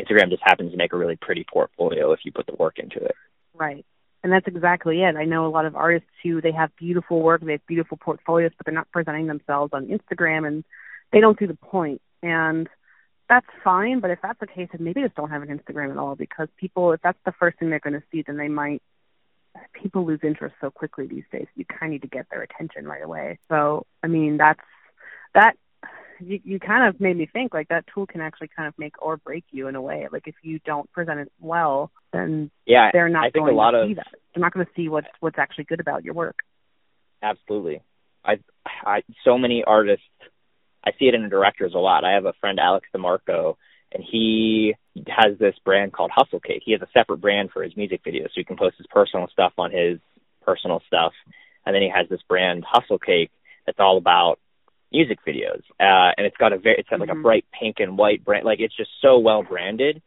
Instagram 0.00 0.30
just 0.30 0.42
happens 0.44 0.72
to 0.72 0.76
make 0.76 0.92
a 0.92 0.96
really 0.96 1.16
pretty 1.16 1.44
portfolio 1.50 2.12
if 2.12 2.20
you 2.24 2.32
put 2.32 2.46
the 2.46 2.54
work 2.54 2.78
into 2.78 2.98
it. 2.98 3.14
Right. 3.54 3.84
And 4.22 4.32
that's 4.32 4.46
exactly 4.46 5.02
it. 5.02 5.16
I 5.16 5.24
know 5.24 5.46
a 5.46 5.48
lot 5.48 5.66
of 5.66 5.76
artists 5.76 6.08
who 6.22 6.40
they 6.40 6.52
have 6.52 6.74
beautiful 6.76 7.22
work, 7.22 7.42
they 7.44 7.52
have 7.52 7.66
beautiful 7.66 7.96
portfolios, 7.96 8.50
but 8.56 8.66
they're 8.66 8.74
not 8.74 8.90
presenting 8.90 9.26
themselves 9.26 9.72
on 9.72 9.86
Instagram 9.86 10.46
and 10.46 10.64
they 11.12 11.20
don't 11.20 11.38
see 11.38 11.46
the 11.46 11.54
point. 11.54 12.00
And 12.22 12.68
that's 13.28 13.46
fine, 13.64 14.00
but 14.00 14.10
if 14.10 14.18
that's 14.22 14.38
the 14.40 14.46
case, 14.46 14.68
then 14.72 14.84
maybe 14.84 15.02
just 15.02 15.14
don't 15.14 15.30
have 15.30 15.42
an 15.42 15.48
Instagram 15.48 15.90
at 15.90 15.98
all 15.98 16.14
because 16.14 16.48
people, 16.56 16.92
if 16.92 17.02
that's 17.02 17.18
the 17.24 17.32
first 17.32 17.58
thing 17.58 17.70
they're 17.70 17.80
going 17.80 17.94
to 17.94 18.02
see, 18.12 18.22
then 18.26 18.36
they 18.36 18.48
might. 18.48 18.82
People 19.72 20.04
lose 20.04 20.20
interest 20.22 20.54
so 20.60 20.70
quickly 20.70 21.06
these 21.06 21.24
days. 21.32 21.46
You 21.56 21.64
kind 21.64 21.84
of 21.84 21.90
need 21.92 22.02
to 22.02 22.08
get 22.08 22.26
their 22.30 22.42
attention 22.42 22.86
right 22.86 23.02
away. 23.02 23.38
So, 23.48 23.86
I 24.02 24.06
mean, 24.06 24.36
that's 24.36 24.60
that. 25.34 25.56
You 26.20 26.40
you 26.44 26.60
kind 26.60 26.86
of 26.86 27.00
made 27.00 27.16
me 27.16 27.26
think 27.26 27.54
like 27.54 27.68
that 27.68 27.86
tool 27.92 28.06
can 28.06 28.20
actually 28.20 28.50
kind 28.54 28.68
of 28.68 28.74
make 28.78 29.02
or 29.02 29.16
break 29.16 29.44
you 29.50 29.68
in 29.68 29.74
a 29.74 29.80
way. 29.80 30.08
Like 30.10 30.26
if 30.26 30.34
you 30.42 30.60
don't 30.64 30.90
present 30.92 31.20
it 31.20 31.32
well, 31.40 31.90
then 32.12 32.50
yeah, 32.66 32.90
they're 32.92 33.08
not 33.08 33.24
I 33.24 33.30
think 33.30 33.46
going 33.46 33.54
a 33.54 33.56
lot 33.56 33.70
to 33.70 33.78
of, 33.78 33.88
see 33.88 33.94
that. 33.94 34.08
They're 34.34 34.42
not 34.42 34.52
going 34.52 34.66
to 34.66 34.72
see 34.76 34.88
what's 34.88 35.08
what's 35.20 35.38
actually 35.38 35.64
good 35.64 35.80
about 35.80 36.04
your 36.04 36.14
work. 36.14 36.40
Absolutely. 37.22 37.80
I 38.24 38.38
I 38.84 39.02
so 39.24 39.38
many 39.38 39.64
artists 39.64 40.04
I 40.86 40.92
see 40.98 41.06
it 41.06 41.14
in 41.14 41.28
directors 41.28 41.74
a 41.74 41.78
lot. 41.78 42.04
I 42.04 42.12
have 42.12 42.26
a 42.26 42.32
friend 42.40 42.60
Alex 42.60 42.86
DeMarco 42.94 43.56
and 43.92 44.04
he 44.04 44.74
has 45.08 45.38
this 45.38 45.54
brand 45.64 45.92
called 45.92 46.10
Hustle 46.14 46.40
Cake. 46.40 46.62
He 46.64 46.72
has 46.72 46.82
a 46.82 46.88
separate 46.92 47.20
brand 47.20 47.50
for 47.52 47.62
his 47.62 47.76
music 47.76 48.02
videos, 48.04 48.26
so 48.26 48.32
he 48.36 48.44
can 48.44 48.56
post 48.56 48.76
his 48.78 48.86
personal 48.88 49.28
stuff 49.28 49.52
on 49.58 49.70
his 49.70 49.98
personal 50.44 50.82
stuff, 50.86 51.12
and 51.64 51.74
then 51.74 51.82
he 51.82 51.90
has 51.94 52.08
this 52.08 52.20
brand 52.28 52.64
Hustle 52.66 52.98
Cake 52.98 53.30
that's 53.64 53.78
all 53.80 53.96
about 53.96 54.38
music 54.92 55.18
videos. 55.26 55.62
Uh, 55.80 56.12
and 56.16 56.26
it's 56.26 56.36
got 56.36 56.52
a 56.52 56.58
very, 56.58 56.76
it's 56.78 56.88
got 56.88 57.00
like 57.00 57.08
Mhm. 57.08 57.20
a 57.20 57.22
bright 57.22 57.44
pink 57.52 57.80
and 57.80 57.98
white 57.98 58.24
brand. 58.24 58.44
Like 58.44 58.60
it's 58.60 58.76
just 58.76 58.90
so 59.00 59.18
well 59.18 59.42
branded 59.42 60.02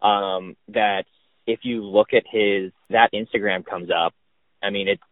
um, 0.00 0.56
that 0.68 1.04
if 1.46 1.64
you 1.64 1.84
look 1.84 2.14
at 2.14 2.24
his 2.26 2.72
that 2.90 3.12
Instagram 3.12 3.64
comes 3.64 3.90
up, 3.90 4.14
I 4.62 4.70
mean 4.70 4.88
it's 4.88 5.02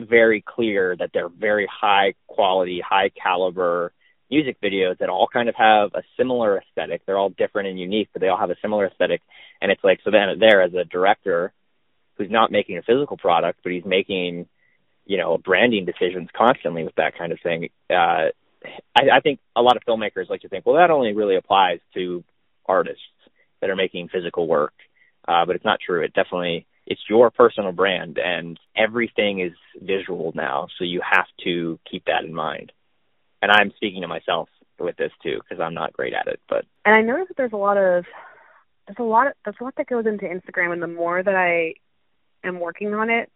very 0.00 0.42
clear 0.42 0.96
that 0.96 1.10
they're 1.12 1.28
very 1.28 1.66
high 1.66 2.14
quality, 2.26 2.80
high 2.80 3.10
caliber 3.10 3.92
music 4.30 4.60
videos 4.60 4.98
that 4.98 5.08
all 5.08 5.28
kind 5.32 5.48
of 5.48 5.54
have 5.54 5.90
a 5.94 6.02
similar 6.16 6.58
aesthetic. 6.58 7.02
They're 7.06 7.18
all 7.18 7.30
different 7.30 7.68
and 7.68 7.78
unique, 7.78 8.08
but 8.12 8.20
they 8.20 8.28
all 8.28 8.38
have 8.38 8.50
a 8.50 8.56
similar 8.60 8.86
aesthetic. 8.86 9.22
And 9.60 9.70
it's 9.70 9.84
like 9.84 10.00
so 10.04 10.10
then 10.10 10.38
there 10.38 10.62
as 10.62 10.74
a 10.74 10.84
director 10.84 11.52
who's 12.16 12.30
not 12.30 12.50
making 12.50 12.78
a 12.78 12.82
physical 12.82 13.16
product, 13.16 13.60
but 13.62 13.72
he's 13.72 13.84
making, 13.84 14.46
you 15.04 15.18
know, 15.18 15.38
branding 15.38 15.84
decisions 15.84 16.28
constantly 16.36 16.84
with 16.84 16.94
that 16.96 17.16
kind 17.16 17.32
of 17.32 17.38
thing. 17.40 17.68
Uh 17.90 18.30
I, 18.96 19.18
I 19.18 19.20
think 19.20 19.38
a 19.54 19.62
lot 19.62 19.76
of 19.76 19.84
filmmakers 19.84 20.28
like 20.28 20.40
to 20.40 20.48
think, 20.48 20.66
well, 20.66 20.76
that 20.76 20.90
only 20.90 21.12
really 21.14 21.36
applies 21.36 21.78
to 21.94 22.24
artists 22.64 23.02
that 23.60 23.70
are 23.70 23.76
making 23.76 24.08
physical 24.08 24.48
work. 24.48 24.72
Uh, 25.28 25.44
but 25.44 25.56
it's 25.56 25.64
not 25.64 25.78
true. 25.84 26.02
It 26.02 26.14
definitely 26.14 26.66
it's 26.86 27.00
your 27.08 27.30
personal 27.30 27.72
brand 27.72 28.18
and 28.18 28.58
everything 28.76 29.40
is 29.40 29.52
visual 29.80 30.32
now, 30.34 30.68
so 30.78 30.84
you 30.84 31.00
have 31.08 31.26
to 31.44 31.78
keep 31.90 32.04
that 32.06 32.24
in 32.24 32.32
mind 32.32 32.72
and 33.42 33.50
I'm 33.50 33.72
speaking 33.76 34.02
to 34.02 34.08
myself 34.08 34.48
with 34.78 34.96
this 34.96 35.12
too 35.22 35.38
because 35.40 35.62
I'm 35.62 35.74
not 35.74 35.92
great 35.92 36.12
at 36.12 36.26
it. 36.26 36.40
But 36.48 36.64
and 36.84 36.96
I 36.96 37.02
notice 37.02 37.28
that 37.28 37.36
there's 37.36 37.52
a 37.52 37.56
lot 37.56 37.76
of 37.76 38.04
there's 38.86 38.98
a 38.98 39.02
lot 39.02 39.26
of, 39.26 39.32
there's 39.44 39.56
a 39.60 39.64
lot 39.64 39.74
that 39.76 39.88
goes 39.88 40.06
into 40.06 40.24
Instagram, 40.24 40.72
and 40.72 40.82
the 40.82 40.86
more 40.86 41.22
that 41.22 41.34
I 41.34 41.74
am 42.46 42.60
working 42.60 42.94
on 42.94 43.10
it, 43.10 43.30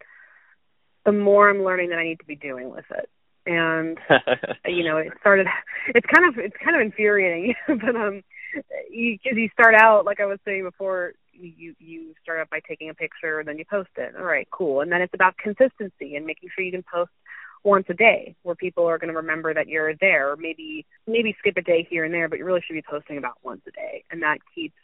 the 1.04 1.12
more 1.12 1.50
I'm 1.50 1.64
learning 1.64 1.90
that 1.90 1.98
I 1.98 2.04
need 2.04 2.20
to 2.20 2.26
be 2.26 2.36
doing 2.36 2.70
with 2.70 2.84
it. 2.90 3.08
And 3.46 3.98
you 4.66 4.84
know, 4.84 4.98
it 4.98 5.12
started. 5.20 5.46
It's 5.88 6.06
kind 6.06 6.28
of 6.28 6.38
it's 6.38 6.56
kind 6.62 6.76
of 6.76 6.82
infuriating, 6.82 7.54
but 7.66 7.96
um, 7.96 8.22
you 8.90 9.18
because 9.22 9.36
you 9.38 9.48
start 9.52 9.74
out 9.74 10.04
like 10.04 10.20
I 10.20 10.26
was 10.26 10.38
saying 10.44 10.64
before. 10.64 11.12
You 11.32 11.74
you 11.78 12.14
start 12.22 12.38
out 12.38 12.50
by 12.50 12.60
taking 12.68 12.90
a 12.90 12.94
picture, 12.94 13.38
and 13.38 13.48
then 13.48 13.56
you 13.56 13.64
post 13.64 13.88
it. 13.96 14.14
All 14.14 14.24
right, 14.24 14.46
cool. 14.50 14.82
And 14.82 14.92
then 14.92 15.00
it's 15.00 15.14
about 15.14 15.38
consistency 15.38 16.14
and 16.14 16.26
making 16.26 16.50
sure 16.54 16.62
you 16.62 16.70
can 16.70 16.82
post 16.82 17.10
once 17.62 17.86
a 17.88 17.94
day 17.94 18.34
where 18.42 18.54
people 18.54 18.86
are 18.86 18.98
going 18.98 19.12
to 19.12 19.16
remember 19.16 19.52
that 19.52 19.68
you're 19.68 19.94
there 19.96 20.32
or 20.32 20.36
maybe 20.36 20.86
maybe 21.06 21.36
skip 21.38 21.56
a 21.56 21.62
day 21.62 21.86
here 21.88 22.04
and 22.04 22.14
there 22.14 22.28
but 22.28 22.38
you 22.38 22.44
really 22.44 22.62
should 22.66 22.74
be 22.74 22.82
posting 22.82 23.18
about 23.18 23.36
once 23.42 23.60
a 23.68 23.70
day 23.70 24.02
and 24.10 24.22
that 24.22 24.38
keeps 24.54 24.74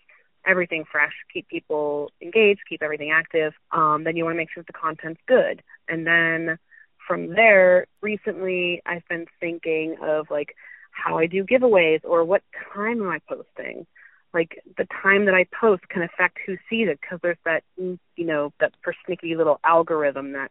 everything 0.47 0.85
fresh 0.91 1.12
keep 1.33 1.49
people 1.49 2.11
engaged 2.21 2.61
keep 2.69 2.83
everything 2.83 3.11
active 3.11 3.53
um, 3.73 4.05
then 4.05 4.17
you 4.17 4.25
want 4.25 4.35
to 4.35 4.39
make 4.39 4.51
sure 4.53 4.62
that 4.62 4.67
the 4.67 4.79
content's 4.79 5.21
good. 5.27 5.62
And 5.89 6.07
then 6.07 6.59
from 7.07 7.31
there 7.35 7.87
recently 8.03 8.83
i've 8.85 9.07
been 9.09 9.27
thinking 9.39 9.97
of 10.03 10.27
like 10.31 10.55
how 10.91 11.19
i 11.19 11.27
do 11.27 11.45
giveaways 11.45 12.01
or 12.05 12.25
what 12.25 12.43
time 12.75 13.01
am 13.01 13.09
i 13.09 13.21
posting? 13.29 13.87
Like 14.35 14.61
the 14.77 14.87
time 15.03 15.27
that 15.27 15.35
i 15.35 15.47
post 15.59 15.89
can 15.89 16.03
affect 16.03 16.39
who 16.45 16.57
sees 16.69 16.89
it 16.89 17.01
because 17.01 17.21
there's 17.23 17.39
that 17.45 17.62
you 17.77 17.99
know 18.19 18.53
that 18.61 18.73
persnickety 18.85 19.37
little 19.37 19.61
algorithm 19.65 20.33
that 20.33 20.51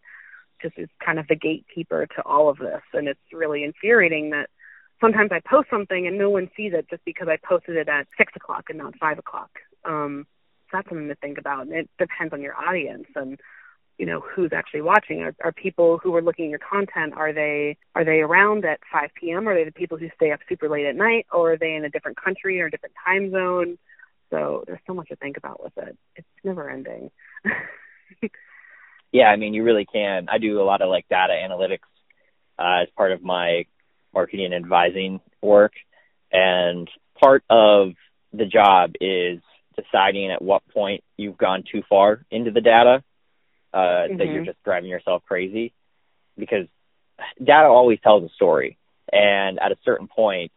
just 0.62 0.78
is 0.78 0.89
kind 1.04 1.20
of 1.20 1.28
the 1.28 1.36
gatekeeper 1.36 2.08
to 2.15 2.22
all 2.24 2.50
of 2.50 2.58
this 2.58 2.82
and 2.94 3.08
it's 3.08 3.20
really 3.34 3.63
infuriating 3.63 4.32
that 4.32 4.50
sometimes 5.02 5.32
I 5.32 5.41
post 5.48 5.70
something 5.70 6.08
and 6.08 6.18
no 6.18 6.30
one 6.30 6.50
sees 6.56 6.74
it 6.74 6.88
just 6.89 7.04
because 7.06 7.28
I 7.28 7.38
posted 7.38 7.76
it 7.76 7.89
at 7.89 8.08
six 8.18 8.34
o'clock 8.36 8.65
and 8.70 8.78
not 8.78 8.98
five 8.98 9.20
o'clock. 9.20 9.52
Um 9.84 10.26
so 10.72 10.78
that's 10.78 10.89
something 10.89 11.10
to 11.10 11.15
think 11.15 11.38
about. 11.38 11.68
And 11.68 11.74
it 11.74 11.89
depends 12.00 12.34
on 12.34 12.41
your 12.41 12.56
audience 12.56 13.08
and 13.15 13.39
you 13.98 14.06
know 14.06 14.20
who's 14.20 14.52
actually 14.54 14.82
watching. 14.82 15.22
Are, 15.22 15.36
are 15.44 15.52
people 15.52 16.00
who 16.02 16.15
are 16.15 16.22
looking 16.22 16.46
at 16.46 16.50
your 16.50 16.60
content 16.60 17.13
are 17.15 17.34
they 17.34 17.78
are 17.96 18.04
they 18.04 18.20
around 18.20 18.65
at 18.65 18.80
5 18.91 19.10
p.m. 19.20 19.48
Are 19.48 19.56
they 19.56 19.63
the 19.63 19.72
people 19.72 19.98
who 19.98 20.10
stay 20.15 20.32
up 20.32 20.39
super 20.50 20.70
late 20.70 20.86
at 20.86 20.96
night, 20.96 21.28
or 21.32 21.54
are 21.54 21.58
they 21.58 21.74
in 21.76 21.86
a 21.86 21.89
different 21.89 22.22
country 22.22 22.60
or 22.62 22.65
a 22.65 22.72
different 22.72 22.96
time 23.06 23.32
zone? 23.32 23.78
So 24.30 24.63
there's 24.68 24.80
so 24.88 24.94
much 24.94 25.10
to 25.10 25.15
think 25.15 25.38
about 25.38 25.63
with 25.63 25.78
it. 25.78 25.98
It's 26.15 26.28
never 26.44 26.70
ending. 26.70 27.12
yeah, 29.15 29.28
I 29.28 29.38
mean, 29.38 29.54
you 29.54 29.63
really 29.63 29.86
can. 29.86 30.28
I 30.30 30.39
do 30.39 30.60
a 30.60 30.63
lot 30.63 30.82
of 30.82 30.89
like 30.89 31.08
data 31.08 31.32
analytics 31.32 31.88
uh, 32.60 32.84
as 32.84 32.89
part 32.97 33.13
of 33.13 33.23
my 33.23 33.65
marketing 34.13 34.54
and 34.54 34.65
advising 34.65 35.21
work, 35.41 35.71
and 36.34 36.89
part 37.17 37.45
of 37.49 37.93
the 38.34 38.45
job 38.45 38.91
is 38.99 39.39
deciding 39.78 40.32
at 40.32 40.41
what 40.41 40.67
point 40.73 41.01
you've 41.15 41.38
gone 41.38 41.63
too 41.71 41.82
far 41.88 42.25
into 42.30 42.51
the 42.51 42.60
data 42.60 43.04
uh, 43.73 43.78
mm-hmm. 43.78 44.17
that 44.17 44.28
you're 44.28 44.43
just 44.43 44.62
driving 44.65 44.89
yourself 44.89 45.23
crazy, 45.25 45.71
because 46.38 46.67
data 47.41 47.67
always 47.67 47.99
tells 48.01 48.30
a 48.30 48.34
story, 48.36 48.78
and 49.13 49.60
at 49.60 49.71
a 49.71 49.78
certain 49.86 50.10
point, 50.10 50.51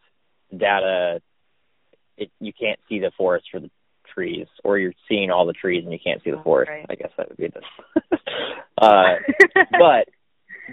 data 0.51 1.21
it, 2.17 2.29
you 2.41 2.51
can't 2.51 2.79
see 2.89 2.99
the 2.99 3.11
forest 3.17 3.47
for 3.49 3.61
the 3.61 3.71
trees, 4.19 4.47
or 4.63 4.77
you're 4.77 4.93
seeing 5.07 5.31
all 5.31 5.45
the 5.45 5.53
trees 5.53 5.83
and 5.83 5.93
you 5.93 5.99
can't 6.03 6.21
see 6.23 6.31
the 6.31 6.41
forest. 6.43 6.69
Right. 6.69 6.85
I 6.89 6.95
guess 6.95 7.11
that 7.17 7.29
would 7.29 7.37
be 7.37 7.47
this. 7.47 7.63
uh, 8.81 9.15
but 9.71 10.09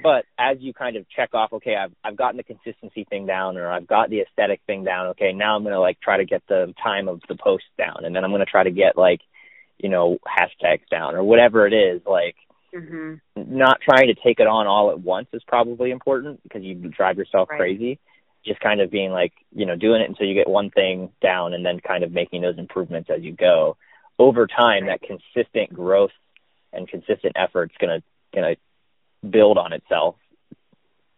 but 0.02 0.24
as 0.38 0.58
you 0.60 0.74
kind 0.74 0.96
of 0.96 1.06
check 1.08 1.30
off, 1.32 1.52
okay, 1.52 1.76
I've 1.76 1.92
I've 2.04 2.16
gotten 2.16 2.36
the 2.36 2.42
consistency 2.42 3.06
thing 3.08 3.26
down, 3.26 3.56
or 3.56 3.70
I've 3.70 3.86
got 3.86 4.10
the 4.10 4.20
aesthetic 4.20 4.60
thing 4.66 4.84
down. 4.84 5.08
Okay, 5.08 5.32
now 5.32 5.56
I'm 5.56 5.62
gonna 5.62 5.80
like 5.80 6.00
try 6.00 6.16
to 6.16 6.24
get 6.24 6.42
the 6.48 6.74
time 6.82 7.08
of 7.08 7.20
the 7.28 7.36
post 7.36 7.64
down, 7.78 8.04
and 8.04 8.14
then 8.14 8.24
I'm 8.24 8.32
gonna 8.32 8.44
try 8.44 8.64
to 8.64 8.70
get 8.70 8.96
like 8.96 9.20
you 9.78 9.88
know 9.88 10.18
hashtags 10.26 10.88
down 10.90 11.14
or 11.14 11.22
whatever 11.22 11.66
it 11.66 11.72
is. 11.72 12.02
Like 12.04 12.34
mm-hmm. 12.74 13.14
not 13.36 13.78
trying 13.80 14.08
to 14.08 14.14
take 14.14 14.40
it 14.40 14.48
on 14.48 14.66
all 14.66 14.90
at 14.90 15.00
once 15.00 15.28
is 15.32 15.42
probably 15.46 15.92
important 15.92 16.42
because 16.42 16.62
you 16.62 16.74
drive 16.74 17.16
yourself 17.16 17.48
Right. 17.50 17.58
crazy 17.58 18.00
just 18.46 18.60
kind 18.60 18.80
of 18.80 18.90
being 18.90 19.10
like, 19.10 19.32
you 19.54 19.66
know, 19.66 19.76
doing 19.76 20.00
it 20.00 20.08
until 20.08 20.26
you 20.26 20.34
get 20.34 20.48
one 20.48 20.70
thing 20.70 21.10
down 21.20 21.52
and 21.52 21.64
then 21.64 21.80
kind 21.80 22.04
of 22.04 22.12
making 22.12 22.42
those 22.42 22.58
improvements 22.58 23.10
as 23.14 23.22
you 23.22 23.32
go. 23.32 23.76
Over 24.18 24.46
time, 24.46 24.86
that 24.86 25.00
consistent 25.02 25.72
growth 25.72 26.12
and 26.72 26.88
consistent 26.88 27.34
effort's 27.36 27.74
gonna 27.78 28.02
gonna 28.34 28.56
build 29.28 29.58
on 29.58 29.72
itself. 29.72 30.16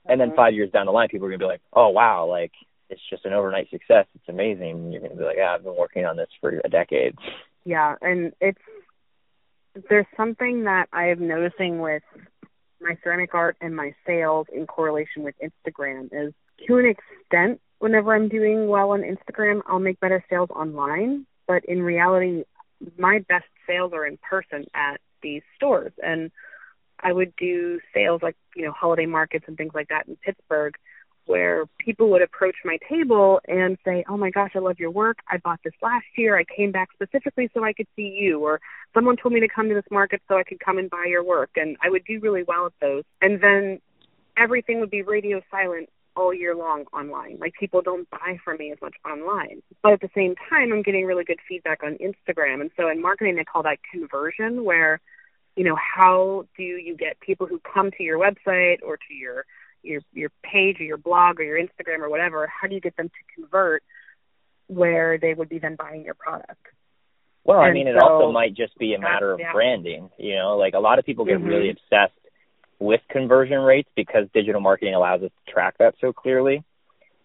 And 0.07 0.21
then 0.21 0.31
Mhm. 0.31 0.37
five 0.37 0.55
years 0.55 0.71
down 0.71 0.87
the 0.87 0.93
line, 0.93 1.09
people 1.09 1.27
are 1.27 1.31
gonna 1.31 1.39
be 1.39 1.45
like, 1.45 1.63
"Oh 1.73 1.89
wow, 1.91 2.25
like 2.27 2.53
it's 2.89 3.03
just 3.09 3.25
an 3.25 3.35
overnight 3.35 3.71
success. 3.71 4.07
It's 4.15 4.29
amazing." 4.29 4.71
And 4.71 4.93
you're 4.93 5.03
gonna 5.03 5.17
be 5.17 5.25
like, 5.25 5.37
"Yeah, 5.37 5.55
I've 5.55 5.65
been 5.65 5.77
working 5.77 6.07
on 6.07 6.17
this 6.17 6.31
for 6.41 6.61
a 6.65 6.69
decade." 6.69 7.17
Yeah, 7.65 7.97
and 8.01 8.33
it's 8.41 8.63
there's 9.89 10.07
something 10.17 10.65
that 10.65 10.89
I'm 10.93 11.29
noticing 11.29 11.81
with 11.81 12.03
my 12.81 12.97
ceramic 13.03 13.35
art 13.35 13.57
and 13.61 13.75
my 13.75 13.95
sales 14.07 14.47
in 14.53 14.67
correlation 14.67 15.23
with 15.23 15.35
Instagram 15.43 16.09
is 16.13 16.33
to 16.67 16.79
an 16.79 16.87
extent 16.87 17.61
whenever 17.79 18.15
I'm 18.15 18.29
doing 18.29 18.69
well 18.69 18.91
on 18.91 19.03
Instagram, 19.03 19.63
I'll 19.67 19.79
make 19.79 20.01
better 20.01 20.25
sales 20.29 20.51
online, 20.51 21.27
but 21.47 21.65
in 21.65 21.83
reality 21.83 22.45
my 22.97 23.25
best 23.29 23.47
sales 23.67 23.93
are 23.93 24.07
in 24.07 24.19
person 24.19 24.67
at 24.75 25.01
these 25.23 25.43
stores. 25.57 25.93
And 26.03 26.31
I 27.01 27.13
would 27.13 27.35
do 27.37 27.81
sales 27.95 28.23
like, 28.23 28.37
you 28.55 28.65
know, 28.65 28.73
holiday 28.73 29.07
markets 29.07 29.45
and 29.49 29.57
things 29.57 29.73
like 29.75 29.89
that 29.89 30.09
in 30.09 30.17
Pittsburgh 30.17 30.75
where 31.29 31.67
people 31.79 32.11
would 32.11 32.23
approach 32.23 32.57
my 32.65 32.79
table 32.89 33.41
and 33.47 33.79
say, 33.85 34.05
"Oh 34.09 34.17
my 34.17 34.31
gosh, 34.31 34.53
I 34.57 34.59
love 34.59 34.79
your 34.81 34.91
work. 34.91 35.19
I 35.31 35.37
bought 35.37 35.61
this 35.63 35.75
last 35.83 36.07
year. 36.17 36.37
I 36.37 36.45
came 36.45 36.73
back 36.73 36.89
specifically 36.93 37.51
so 37.55 37.63
I 37.63 37.73
could 37.73 37.87
see 37.95 38.09
you." 38.09 38.41
Or 38.41 38.61
someone 38.95 39.17
told 39.17 39.35
me 39.35 39.41
to 39.41 39.49
come 39.49 39.69
to 39.69 39.75
this 39.75 39.91
market 39.91 40.23
so 40.27 40.37
I 40.37 40.43
could 40.43 40.59
come 40.59 40.79
and 40.79 40.91
buy 40.91 41.07
your 41.07 41.23
work. 41.23 41.51
And 41.57 41.77
I 41.83 41.91
would 41.91 42.05
do 42.05 42.19
really 42.19 42.43
well 42.43 42.67
at 42.67 42.73
those. 42.81 43.05
And 43.21 43.41
then 43.41 43.81
everything 44.37 44.81
would 44.81 44.91
be 44.91 45.03
radio 45.03 45.41
silent 45.51 45.91
all 46.17 46.35
year 46.35 46.55
long 46.55 46.85
online. 46.93 47.39
Like 47.41 47.55
people 47.55 47.81
don't 47.83 48.09
buy 48.11 48.39
from 48.45 48.57
me 48.59 48.73
as 48.73 48.79
much 48.83 48.95
online. 49.05 49.63
But 49.83 49.93
at 49.93 50.01
the 50.01 50.11
same 50.15 50.35
time, 50.49 50.73
I'm 50.73 50.83
getting 50.83 51.05
really 51.05 51.25
good 51.25 51.39
feedback 51.49 51.83
on 51.85 51.97
Instagram. 51.99 52.61
And 52.61 52.71
so 52.77 52.89
in 52.89 53.01
marketing, 53.01 53.37
they 53.37 53.45
call 53.45 53.63
that 53.63 53.79
conversion, 53.93 54.65
where, 54.65 55.01
you 55.57 55.65
know, 55.65 55.77
how 55.77 56.47
do 56.57 56.63
you 56.63 56.97
get 56.97 57.21
people 57.21 57.47
who 57.47 57.61
come 57.73 57.91
to 57.93 58.03
your 58.03 58.19
website 58.19 58.79
or 58.83 58.97
to 58.97 59.15
your 59.15 59.45
your 59.83 60.01
your 60.13 60.31
page 60.43 60.81
or 60.81 60.85
your 60.85 60.97
blog 60.97 61.41
or 61.41 61.45
your 61.45 61.59
Instagram 61.59 62.01
or 62.01 62.09
whatever? 62.11 62.47
How 62.47 62.69
do 62.69 62.75
you 62.75 62.81
get 62.81 62.97
them 62.97 63.09
to 63.09 63.35
convert 63.35 63.83
where 64.67 65.19
they 65.19 65.35
would 65.35 65.49
be 65.49 65.59
then 65.59 65.77
buying 65.77 66.05
your 66.05 66.15
product? 66.15 66.67
Well, 67.45 67.61
I 67.61 67.67
And 67.67 67.75
mean, 67.75 67.89
it 67.89 67.97
so- 67.99 68.07
also 68.07 68.33
might 68.33 68.55
just 68.55 68.77
be 68.79 68.95
a 68.95 68.99
matter 68.99 69.33
of 69.33 69.41
Yeah. 69.41 69.53
branding. 69.53 70.11
You 70.19 70.37
know, 70.37 70.57
like 70.57 70.75
a 70.75 70.81
lot 70.81 70.99
of 70.99 71.07
people 71.07 71.25
get 71.25 71.39
Mhm. 71.41 71.47
really 71.49 71.71
obsessed 71.71 72.13
with 72.79 73.01
conversion 73.09 73.61
rates 73.61 73.89
because 73.95 74.29
digital 74.31 74.61
marketing 74.61 74.95
allows 74.95 75.23
us 75.23 75.31
to 75.47 75.53
track 75.53 75.79
that 75.79 75.95
so 76.01 76.13
clearly. 76.13 76.63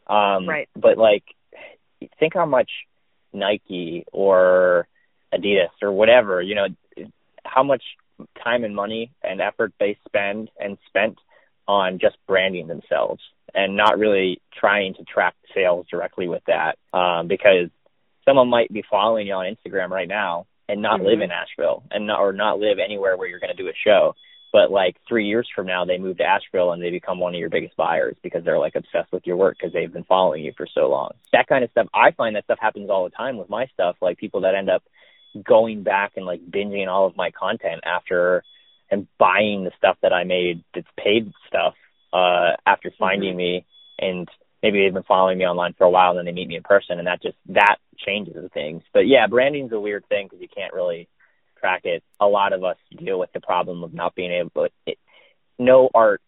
Um, 0.08 0.48
Right. 0.48 0.70
But 0.76 0.98
like, 0.98 1.24
think 2.20 2.34
how 2.34 2.46
much 2.46 2.72
Nike 3.34 4.06
or 4.12 4.88
Adidas 5.34 5.72
or 5.82 5.92
whatever, 5.92 6.42
you 6.42 6.56
know, 6.56 6.68
how 7.46 7.64
much 7.64 7.84
time 8.42 8.64
and 8.64 8.76
money 8.76 9.12
and 9.24 9.42
effort 9.42 9.74
they 9.80 9.96
spend 10.06 10.50
and 10.60 10.78
spent 10.88 11.18
on 11.68 12.00
just 12.00 12.18
branding 12.28 12.68
themselves 12.68 13.22
and 13.54 13.76
not 13.78 13.98
really 13.98 14.42
trying 14.58 14.94
to 14.96 15.04
track 15.04 15.36
sales 15.54 15.86
directly 15.90 16.28
with 16.28 16.44
that. 16.48 16.78
Um, 16.94 17.28
because 17.28 17.70
someone 18.26 18.50
might 18.50 18.72
be 18.72 18.84
following 18.90 19.28
you 19.28 19.34
on 19.34 19.46
Instagram 19.46 19.90
right 19.90 20.08
now 20.08 20.48
and 20.68 20.82
not 20.82 21.02
live 21.02 21.20
Mhm. 21.20 21.26
in 21.26 21.32
Asheville 21.32 21.84
and 21.92 22.08
not, 22.08 22.20
or 22.20 22.34
not 22.34 22.60
live 22.60 22.80
anywhere 22.80 23.18
where 23.18 23.28
you're 23.28 23.40
going 23.40 23.56
to 23.56 23.62
do 23.62 23.70
a 23.70 23.74
show. 23.74 24.16
But 24.52 24.72
like 24.72 24.98
three 25.08 25.26
years 25.26 25.50
from 25.56 25.66
now, 25.66 25.84
they 25.84 25.98
move 25.98 26.18
to 26.18 26.24
Asheville 26.24 26.72
and 26.72 26.82
they 26.82 26.92
become 26.92 27.20
one 27.20 27.34
of 27.34 27.40
your 27.40 27.50
biggest 27.50 27.76
buyers 27.76 28.16
because 28.22 28.44
they're 28.44 28.60
like 28.60 28.76
obsessed 28.76 29.12
with 29.12 29.26
your 29.26 29.36
work 29.36 29.58
because 29.58 29.74
they've 29.74 29.92
been 29.92 30.04
following 30.04 30.44
you 30.44 30.54
for 30.56 30.68
so 30.68 30.90
long. 30.90 31.12
That 31.32 31.48
kind 31.48 31.64
of 31.64 31.72
stuff, 31.72 31.88
I 31.94 32.12
find 32.12 32.36
that 32.36 32.44
stuff 32.46 32.60
happens 32.60 32.90
all 32.90 33.04
the 33.04 33.10
time 33.10 33.38
with 33.38 33.50
my 33.50 33.66
stuff. 33.68 33.98
Like 34.00 34.18
people 34.20 34.42
that 34.42 34.56
end 34.56 34.70
up 34.70 34.84
going 35.44 35.82
back 35.82 36.14
and 36.16 36.26
like 36.26 36.42
binging 36.46 36.88
all 36.88 37.08
of 37.08 37.18
my 37.18 37.32
content 37.32 37.82
after 37.84 38.44
and 38.90 39.08
buying 39.18 39.64
the 39.64 39.72
stuff 39.78 39.98
that 40.02 40.14
I 40.14 40.24
made 40.24 40.64
that's 40.74 40.88
paid 40.98 41.32
stuff 41.48 41.74
uh 42.12 42.52
after 42.66 42.92
finding 42.98 43.36
me 43.36 43.66
and 44.00 44.28
maybe 44.62 44.82
they've 44.82 44.94
been 44.94 45.04
following 45.04 45.38
me 45.38 45.46
online 45.46 45.74
for 45.78 45.84
a 45.84 45.90
while 45.90 46.12
and 46.12 46.20
then 46.20 46.26
they 46.26 46.32
meet 46.32 46.48
me 46.48 46.56
in 46.56 46.64
person 46.64 46.98
and 46.98 47.08
that 47.08 47.22
just 47.22 47.38
that 47.50 47.78
changes 47.98 48.50
things. 48.54 48.82
But 48.94 49.08
yeah, 49.08 49.28
branding's 49.28 49.74
a 49.74 49.80
weird 49.80 50.08
thing 50.08 50.28
because 50.28 50.42
you 50.42 50.48
can't 50.48 50.74
really 50.74 51.08
track 51.60 51.82
it. 51.86 52.04
A 52.20 52.26
lot 52.26 52.54
of 52.54 52.64
us 52.64 52.78
deal 52.98 53.20
with 53.20 53.32
the 53.34 53.42
problem 53.42 53.84
of 53.84 53.94
not 53.94 54.16
being 54.16 54.32
able 54.32 54.68
it, 54.86 54.98
no 55.60 55.90
art 55.94 56.22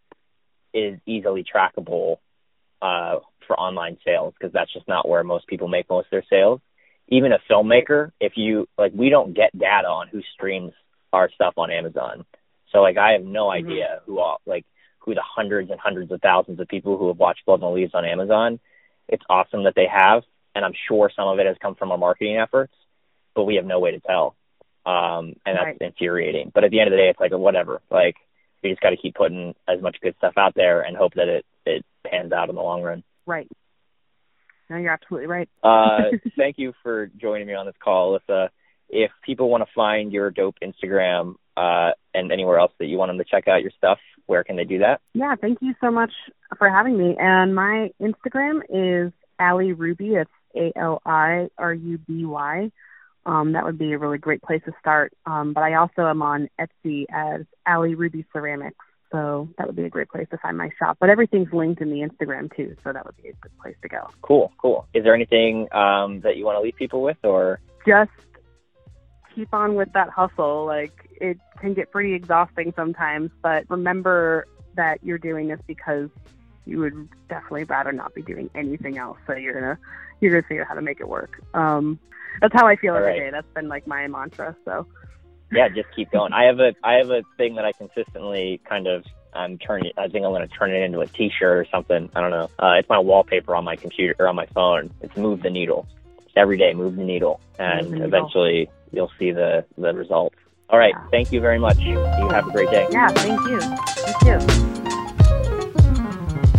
is 0.74 1.00
easily 1.06 1.44
trackable 1.44 2.18
uh 2.82 3.20
for 3.48 3.60
online 3.60 3.98
sales 4.04 4.34
because 4.38 4.52
that's 4.54 4.74
just 4.74 4.88
not 4.88 5.08
where 5.08 5.24
most 5.24 5.48
people 5.48 5.68
make 5.68 5.90
most 5.90 6.06
of 6.06 6.12
their 6.12 6.26
sales. 6.30 6.60
Even 7.08 7.32
a 7.32 7.40
filmmaker, 7.50 8.12
if 8.20 8.34
you 8.36 8.68
like 8.78 8.92
we 8.94 9.10
don't 9.10 9.34
get 9.34 9.58
data 9.58 9.88
on 9.88 10.08
who 10.08 10.22
streams 10.34 10.74
our 11.14 11.30
stuff 11.34 11.54
on 11.58 11.72
Amazon. 11.72 12.26
So 12.76 12.82
like 12.82 12.98
I 12.98 13.14
have 13.14 13.24
no 13.24 13.46
Mhm. 13.46 13.52
idea 13.54 14.02
who 14.06 14.20
all 14.20 14.42
like 14.46 14.66
who 15.00 15.14
the 15.16 15.22
hundreds 15.22 15.72
and 15.72 15.80
hundreds 15.80 16.12
of 16.12 16.22
thousands 16.22 16.60
of 16.60 16.68
people 16.68 16.98
who 16.98 17.08
have 17.08 17.18
watched 17.18 17.46
Blood 17.46 17.62
and 17.62 17.64
the 17.64 17.70
Leaves 17.70 17.96
on 17.96 18.04
Amazon. 18.04 18.60
It's 19.08 19.24
awesome 19.30 19.64
that 19.64 19.76
they 19.76 19.86
have, 19.86 20.24
and 20.56 20.66
I'm 20.66 20.74
sure 20.74 21.10
some 21.16 21.28
of 21.30 21.40
it 21.40 21.46
has 21.46 21.56
come 21.62 21.76
from 21.76 21.92
our 21.92 21.98
marketing 21.98 22.38
efforts, 22.38 22.74
but 23.34 23.46
we 23.46 23.56
have 23.56 23.66
no 23.66 23.80
way 23.80 23.92
to 23.92 24.00
tell. 24.02 24.36
Um, 24.86 25.36
and 25.46 25.56
that's 25.58 25.66
Right. 25.66 25.78
infuriating. 25.80 26.50
But 26.54 26.66
at 26.66 26.72
the 26.72 26.80
end 26.82 26.88
of 26.88 26.92
the 26.92 26.98
day, 26.98 27.10
it's 27.10 27.20
like 27.20 27.32
whatever. 27.32 27.82
Like 27.90 28.18
we 28.62 28.72
just 28.72 28.82
got 28.82 28.90
to 28.90 28.98
keep 28.98 29.16
putting 29.16 29.56
as 29.70 29.82
much 29.82 30.02
good 30.02 30.18
stuff 30.18 30.38
out 30.38 30.54
there 30.56 30.82
and 30.82 30.98
hope 30.98 31.14
that 31.14 31.30
it 31.30 31.46
it 31.66 31.86
pans 32.04 32.34
out 32.34 32.50
in 32.50 32.56
the 32.56 32.62
long 32.62 32.82
run. 32.84 33.04
Right. 33.26 33.48
No, 34.70 34.76
you're 34.78 34.92
absolutely 34.92 35.28
right. 35.28 35.50
Uh, 35.64 36.12
thank 36.36 36.58
you 36.58 36.74
for 36.84 37.08
joining 37.08 37.48
me 37.48 37.54
on 37.54 37.68
this 37.68 37.78
call. 37.80 38.20
Uh, 38.28 38.50
if 38.90 39.12
people 39.26 39.50
want 39.50 39.64
to 39.64 39.70
find 39.76 40.12
your 40.12 40.30
dope 40.32 40.56
Instagram 40.64 41.36
uh, 41.58 41.92
and 42.14 42.32
anywhere 42.32 42.60
else 42.60 42.72
that 42.80 42.86
you 42.86 42.98
want 42.98 43.10
them 43.10 43.18
to 43.18 43.26
check 43.26 43.48
out 43.48 43.62
your 43.62 43.72
stuff, 43.78 44.00
where 44.26 44.44
can 44.44 44.56
they 44.56 44.64
do 44.64 44.80
that? 44.80 45.02
Yeah, 45.14 45.36
thank 45.40 45.60
you 45.62 45.74
so 45.82 45.92
much 45.92 46.12
for 46.58 46.70
having 46.70 46.98
me. 46.98 47.16
And 47.20 47.54
my 47.54 47.92
Instagram 48.02 48.62
is 48.70 49.12
Ali 49.40 49.74
Ruby. 49.74 50.16
It's 50.16 50.32
A 50.56 50.72
L 50.76 51.02
I 51.06 51.50
R 51.58 51.74
U 51.74 51.98
B 51.98 52.26
Y. 52.26 52.72
Um, 53.28 53.54
that 53.54 53.66
would 53.66 53.80
be 53.80 53.94
a 53.94 53.98
really 53.98 54.20
great 54.20 54.42
place 54.42 54.62
to 54.66 54.72
start. 54.80 55.14
Um, 55.26 55.54
but 55.54 55.64
I 55.64 55.76
also 55.76 56.08
am 56.08 56.22
on 56.22 56.48
Etsy 56.60 57.06
as 57.12 57.42
Ali 57.68 57.96
Ruby 57.96 58.26
Ceramics. 58.32 58.86
So 59.12 59.50
that 59.58 59.66
would 59.68 59.76
be 59.76 59.86
a 59.86 59.90
great 59.90 60.10
place 60.10 60.28
to 60.32 60.38
find 60.38 60.58
my 60.58 60.70
shop. 60.78 60.98
But 61.00 61.10
everything's 61.10 61.52
linked 61.54 61.82
in 61.82 61.90
the 61.90 62.02
Instagram 62.02 62.56
too, 62.56 62.76
so 62.84 62.92
that 62.92 63.06
would 63.06 63.16
be 63.18 63.30
a 63.30 63.34
good 63.34 63.58
place 63.62 63.76
to 63.82 63.88
go. 63.88 64.10
Cool, 64.22 64.52
cool. 64.58 64.88
Is 64.94 65.04
there 65.04 65.16
anything 65.16 65.68
um, 65.72 66.22
that 66.22 66.38
you 66.38 66.46
want 66.46 66.58
to 66.58 66.62
leave 66.62 66.76
people 66.76 67.02
with, 67.02 67.18
or 67.24 67.60
Just 67.88 68.12
keep 69.36 69.54
on 69.54 69.76
with 69.76 69.92
that 69.94 70.10
hustle. 70.10 70.66
Like 70.66 71.10
it 71.22 71.38
can 71.60 71.74
get 71.74 71.92
pretty 71.92 72.14
exhausting 72.14 72.74
sometimes, 72.76 73.32
but 73.42 73.70
remember 73.70 74.46
that 74.76 75.04
you're 75.04 75.18
doing 75.18 75.48
this 75.48 75.60
because 75.68 76.10
you 76.66 76.80
would 76.80 77.10
definitely 77.30 77.66
rather 77.66 77.92
not 77.92 78.14
be 78.16 78.22
doing 78.22 78.50
anything 78.56 78.98
else. 78.98 79.18
So 79.28 79.36
you're 79.36 79.54
gonna 79.54 79.78
you're 80.22 80.32
gonna 80.32 80.48
figure 80.48 80.64
out 80.64 80.70
how 80.70 80.76
to 80.76 80.82
make 80.82 81.00
it 81.00 81.08
work. 81.08 81.42
Um, 81.54 82.00
that's 82.42 82.54
how 82.54 82.68
I 82.68 82.76
feel 82.76 82.96
every 82.96 83.12
right. 83.12 83.20
day. 83.20 83.30
That's 83.32 83.48
been 83.54 83.68
like 83.68 83.86
my 83.88 84.08
mantra. 84.08 84.56
So 84.66 84.88
yeah, 85.52 85.70
just 85.70 85.88
keep 85.96 86.12
going. 86.12 86.34
I 86.34 86.46
have 86.46 86.60
a 86.60 86.74
I 86.84 86.94
have 86.96 87.12
a 87.12 87.24
thing 87.38 87.56
that 87.56 87.66
I 87.66 87.72
consistently 87.72 88.60
kind 88.68 88.88
of 88.88 89.06
I'm 89.34 89.58
turning. 89.58 89.92
I 89.98 90.08
think 90.08 90.26
I'm 90.26 90.32
going 90.32 90.48
to 90.48 90.54
turn 90.54 90.72
it 90.72 90.82
into 90.82 91.02
a 91.02 91.08
T-shirt 91.08 91.58
or 91.58 91.66
something. 91.70 92.10
I 92.16 92.22
don't 92.22 92.32
know. 92.32 92.50
Uh, 92.58 92.76
it's 92.80 92.90
my 92.90 93.00
wallpaper 93.00 93.56
on 93.56 93.66
my 93.66 93.76
computer 93.76 94.16
or 94.18 94.28
on 94.28 94.36
my 94.36 94.46
phone. 94.48 94.92
It's 95.02 95.16
move 95.18 95.44
the 95.44 95.50
needle. 95.50 95.86
Every 96.36 96.58
day, 96.58 96.74
move 96.74 96.98
the 96.98 97.04
needle, 97.04 97.40
and 97.60 97.88
the 97.88 97.92
needle. 97.92 98.08
eventually 98.08 98.70
you'll 98.92 99.12
see 99.18 99.32
the 99.32 99.66
the 99.78 99.94
results. 99.94 100.36
All 100.70 100.80
right. 100.80 100.94
Yeah. 100.94 101.08
Thank 101.12 101.32
you 101.32 101.40
very 101.40 101.60
much. 101.60 101.78
You 101.78 101.98
have 102.00 102.48
a 102.48 102.52
great 102.52 102.70
day. 102.72 102.88
yeah, 102.92 103.08
thank 103.10 103.40
you. 103.48 103.60
Thank 103.62 104.50
you. 104.50 104.66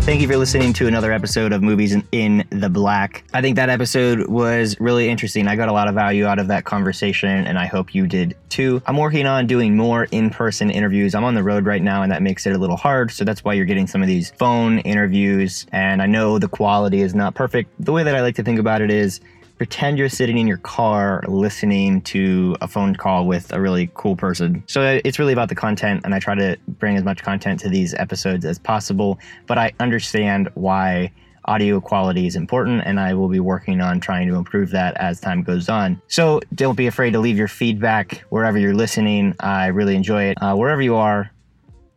Thank 0.07 0.21
you 0.21 0.29
for 0.29 0.37
listening 0.37 0.73
to 0.75 0.87
another 0.87 1.11
episode 1.11 1.53
of 1.53 1.65
Movies 1.65 1.93
in, 1.93 2.07
in 2.13 2.45
the 2.51 2.71
Black. 2.71 3.25
I 3.35 3.43
think 3.43 3.57
that 3.57 3.69
episode 3.69 4.29
was 4.29 4.77
really 4.79 5.09
interesting. 5.09 5.49
I 5.49 5.57
got 5.57 5.69
a 5.69 5.73
lot 5.73 5.89
of 5.89 5.97
value 5.97 6.27
out 6.27 6.39
of 6.39 6.47
that 6.47 6.65
conversation, 6.65 7.29
and 7.29 7.59
I 7.59 7.67
hope 7.67 7.93
you 7.93 8.07
did 8.07 8.37
too. 8.49 8.81
I'm 8.87 8.97
working 8.99 9.27
on 9.27 9.49
doing 9.49 9.77
more 9.77 10.05
in 10.13 10.31
person 10.31 10.71
interviews. 10.71 11.17
I'm 11.17 11.25
on 11.25 11.35
the 11.35 11.43
road 11.43 11.67
right 11.67 11.83
now, 11.83 12.03
and 12.03 12.13
that 12.13 12.23
makes 12.23 12.47
it 12.47 12.55
a 12.55 12.59
little 12.59 12.77
hard. 12.77 13.11
So 13.11 13.25
that's 13.25 13.43
why 13.43 13.55
you're 13.55 13.65
getting 13.65 13.89
some 13.89 14.01
of 14.01 14.07
these 14.07 14.31
phone 14.31 14.79
interviews. 14.79 15.67
And 15.73 16.01
I 16.01 16.07
know 16.07 16.39
the 16.39 16.47
quality 16.49 17.01
is 17.03 17.13
not 17.13 17.35
perfect. 17.35 17.73
The 17.81 17.91
way 17.91 18.05
that 18.05 18.15
I 18.15 18.23
like 18.23 18.37
to 18.37 18.45
think 18.45 18.61
about 18.61 18.83
it 18.83 18.93
is 18.93 19.21
pretend 19.57 19.99
you're 19.99 20.09
sitting 20.09 20.39
in 20.39 20.47
your 20.47 20.59
car 20.59 21.23
listening 21.27 22.03
to 22.03 22.57
a 22.61 22.69
phone 22.69 22.95
call 22.95 23.27
with 23.27 23.53
a 23.53 23.61
really 23.61 23.91
cool 23.95 24.17
person. 24.17 24.63
So 24.67 25.01
it's 25.05 25.19
really 25.19 25.33
about 25.33 25.49
the 25.49 25.55
content, 25.55 26.03
and 26.05 26.15
I 26.15 26.19
try 26.19 26.35
to 26.35 26.57
bring 26.69 26.97
as 26.97 27.05
much 27.05 27.23
content 27.23 27.61
to 27.61 27.69
these 27.69 27.95
episodes 27.95 28.45
as 28.45 28.59
possible. 28.59 29.19
But 29.47 29.59
I 29.59 29.73
understand 29.81 30.51
why 30.55 31.13
audio 31.47 31.81
quality 31.81 32.27
is 32.27 32.37
important, 32.37 32.83
and 32.85 33.01
I 33.01 33.15
will 33.15 33.29
be 33.29 33.41
working 33.41 33.81
on 33.81 34.01
trying 34.01 34.29
to 34.29 34.35
improve 34.35 34.71
that 34.71 34.97
as 34.97 35.21
time 35.21 35.43
goes 35.43 35.69
on. 35.69 36.01
So 36.09 36.41
don't 36.55 36.77
be 36.77 36.87
afraid 36.87 37.13
to 37.13 37.21
leave 37.21 37.39
your 37.39 37.49
feedback 37.49 38.25
wherever 38.29 38.59
you're 38.59 38.75
listening. 38.75 39.35
I 39.41 39.67
really 39.69 39.97
enjoy 39.97 40.25
it. 40.25 40.43
Uh, 40.43 40.55
wherever 40.55 40.83
you 40.83 40.97
are, 40.97 41.31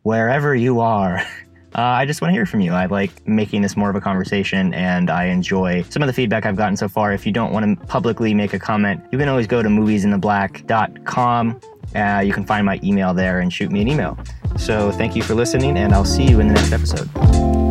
wherever 0.02 0.54
you 0.54 0.80
are. 0.80 1.22
Uh, 1.74 1.82
I 1.82 2.04
just 2.04 2.20
want 2.20 2.30
to 2.30 2.34
hear 2.34 2.46
from 2.46 2.60
you. 2.60 2.72
I 2.72 2.86
like 2.86 3.26
making 3.28 3.62
this 3.62 3.76
more 3.76 3.90
of 3.90 3.96
a 3.96 4.00
conversation 4.00 4.74
and 4.74 5.08
I 5.08 5.26
enjoy 5.26 5.82
some 5.82 6.02
of 6.02 6.08
the 6.08 6.12
feedback 6.12 6.44
I've 6.44 6.56
gotten 6.56 6.76
so 6.76 6.88
far. 6.88 7.12
If 7.12 7.24
you 7.24 7.32
don't 7.32 7.52
want 7.52 7.78
to 7.78 7.86
publicly 7.86 8.34
make 8.34 8.52
a 8.52 8.58
comment, 8.58 9.02
you 9.12 9.18
can 9.18 9.28
always 9.28 9.46
go 9.46 9.62
to 9.62 9.68
moviesintheblack.com. 9.68 11.60
Uh, 11.94 12.22
you 12.24 12.32
can 12.32 12.44
find 12.44 12.66
my 12.66 12.80
email 12.82 13.14
there 13.14 13.40
and 13.40 13.52
shoot 13.52 13.70
me 13.70 13.80
an 13.82 13.88
email. 13.88 14.18
So 14.56 14.90
thank 14.92 15.16
you 15.16 15.22
for 15.22 15.34
listening, 15.34 15.76
and 15.76 15.92
I'll 15.92 16.04
see 16.04 16.24
you 16.24 16.40
in 16.40 16.48
the 16.48 16.54
next 16.54 16.72
episode. 16.72 17.69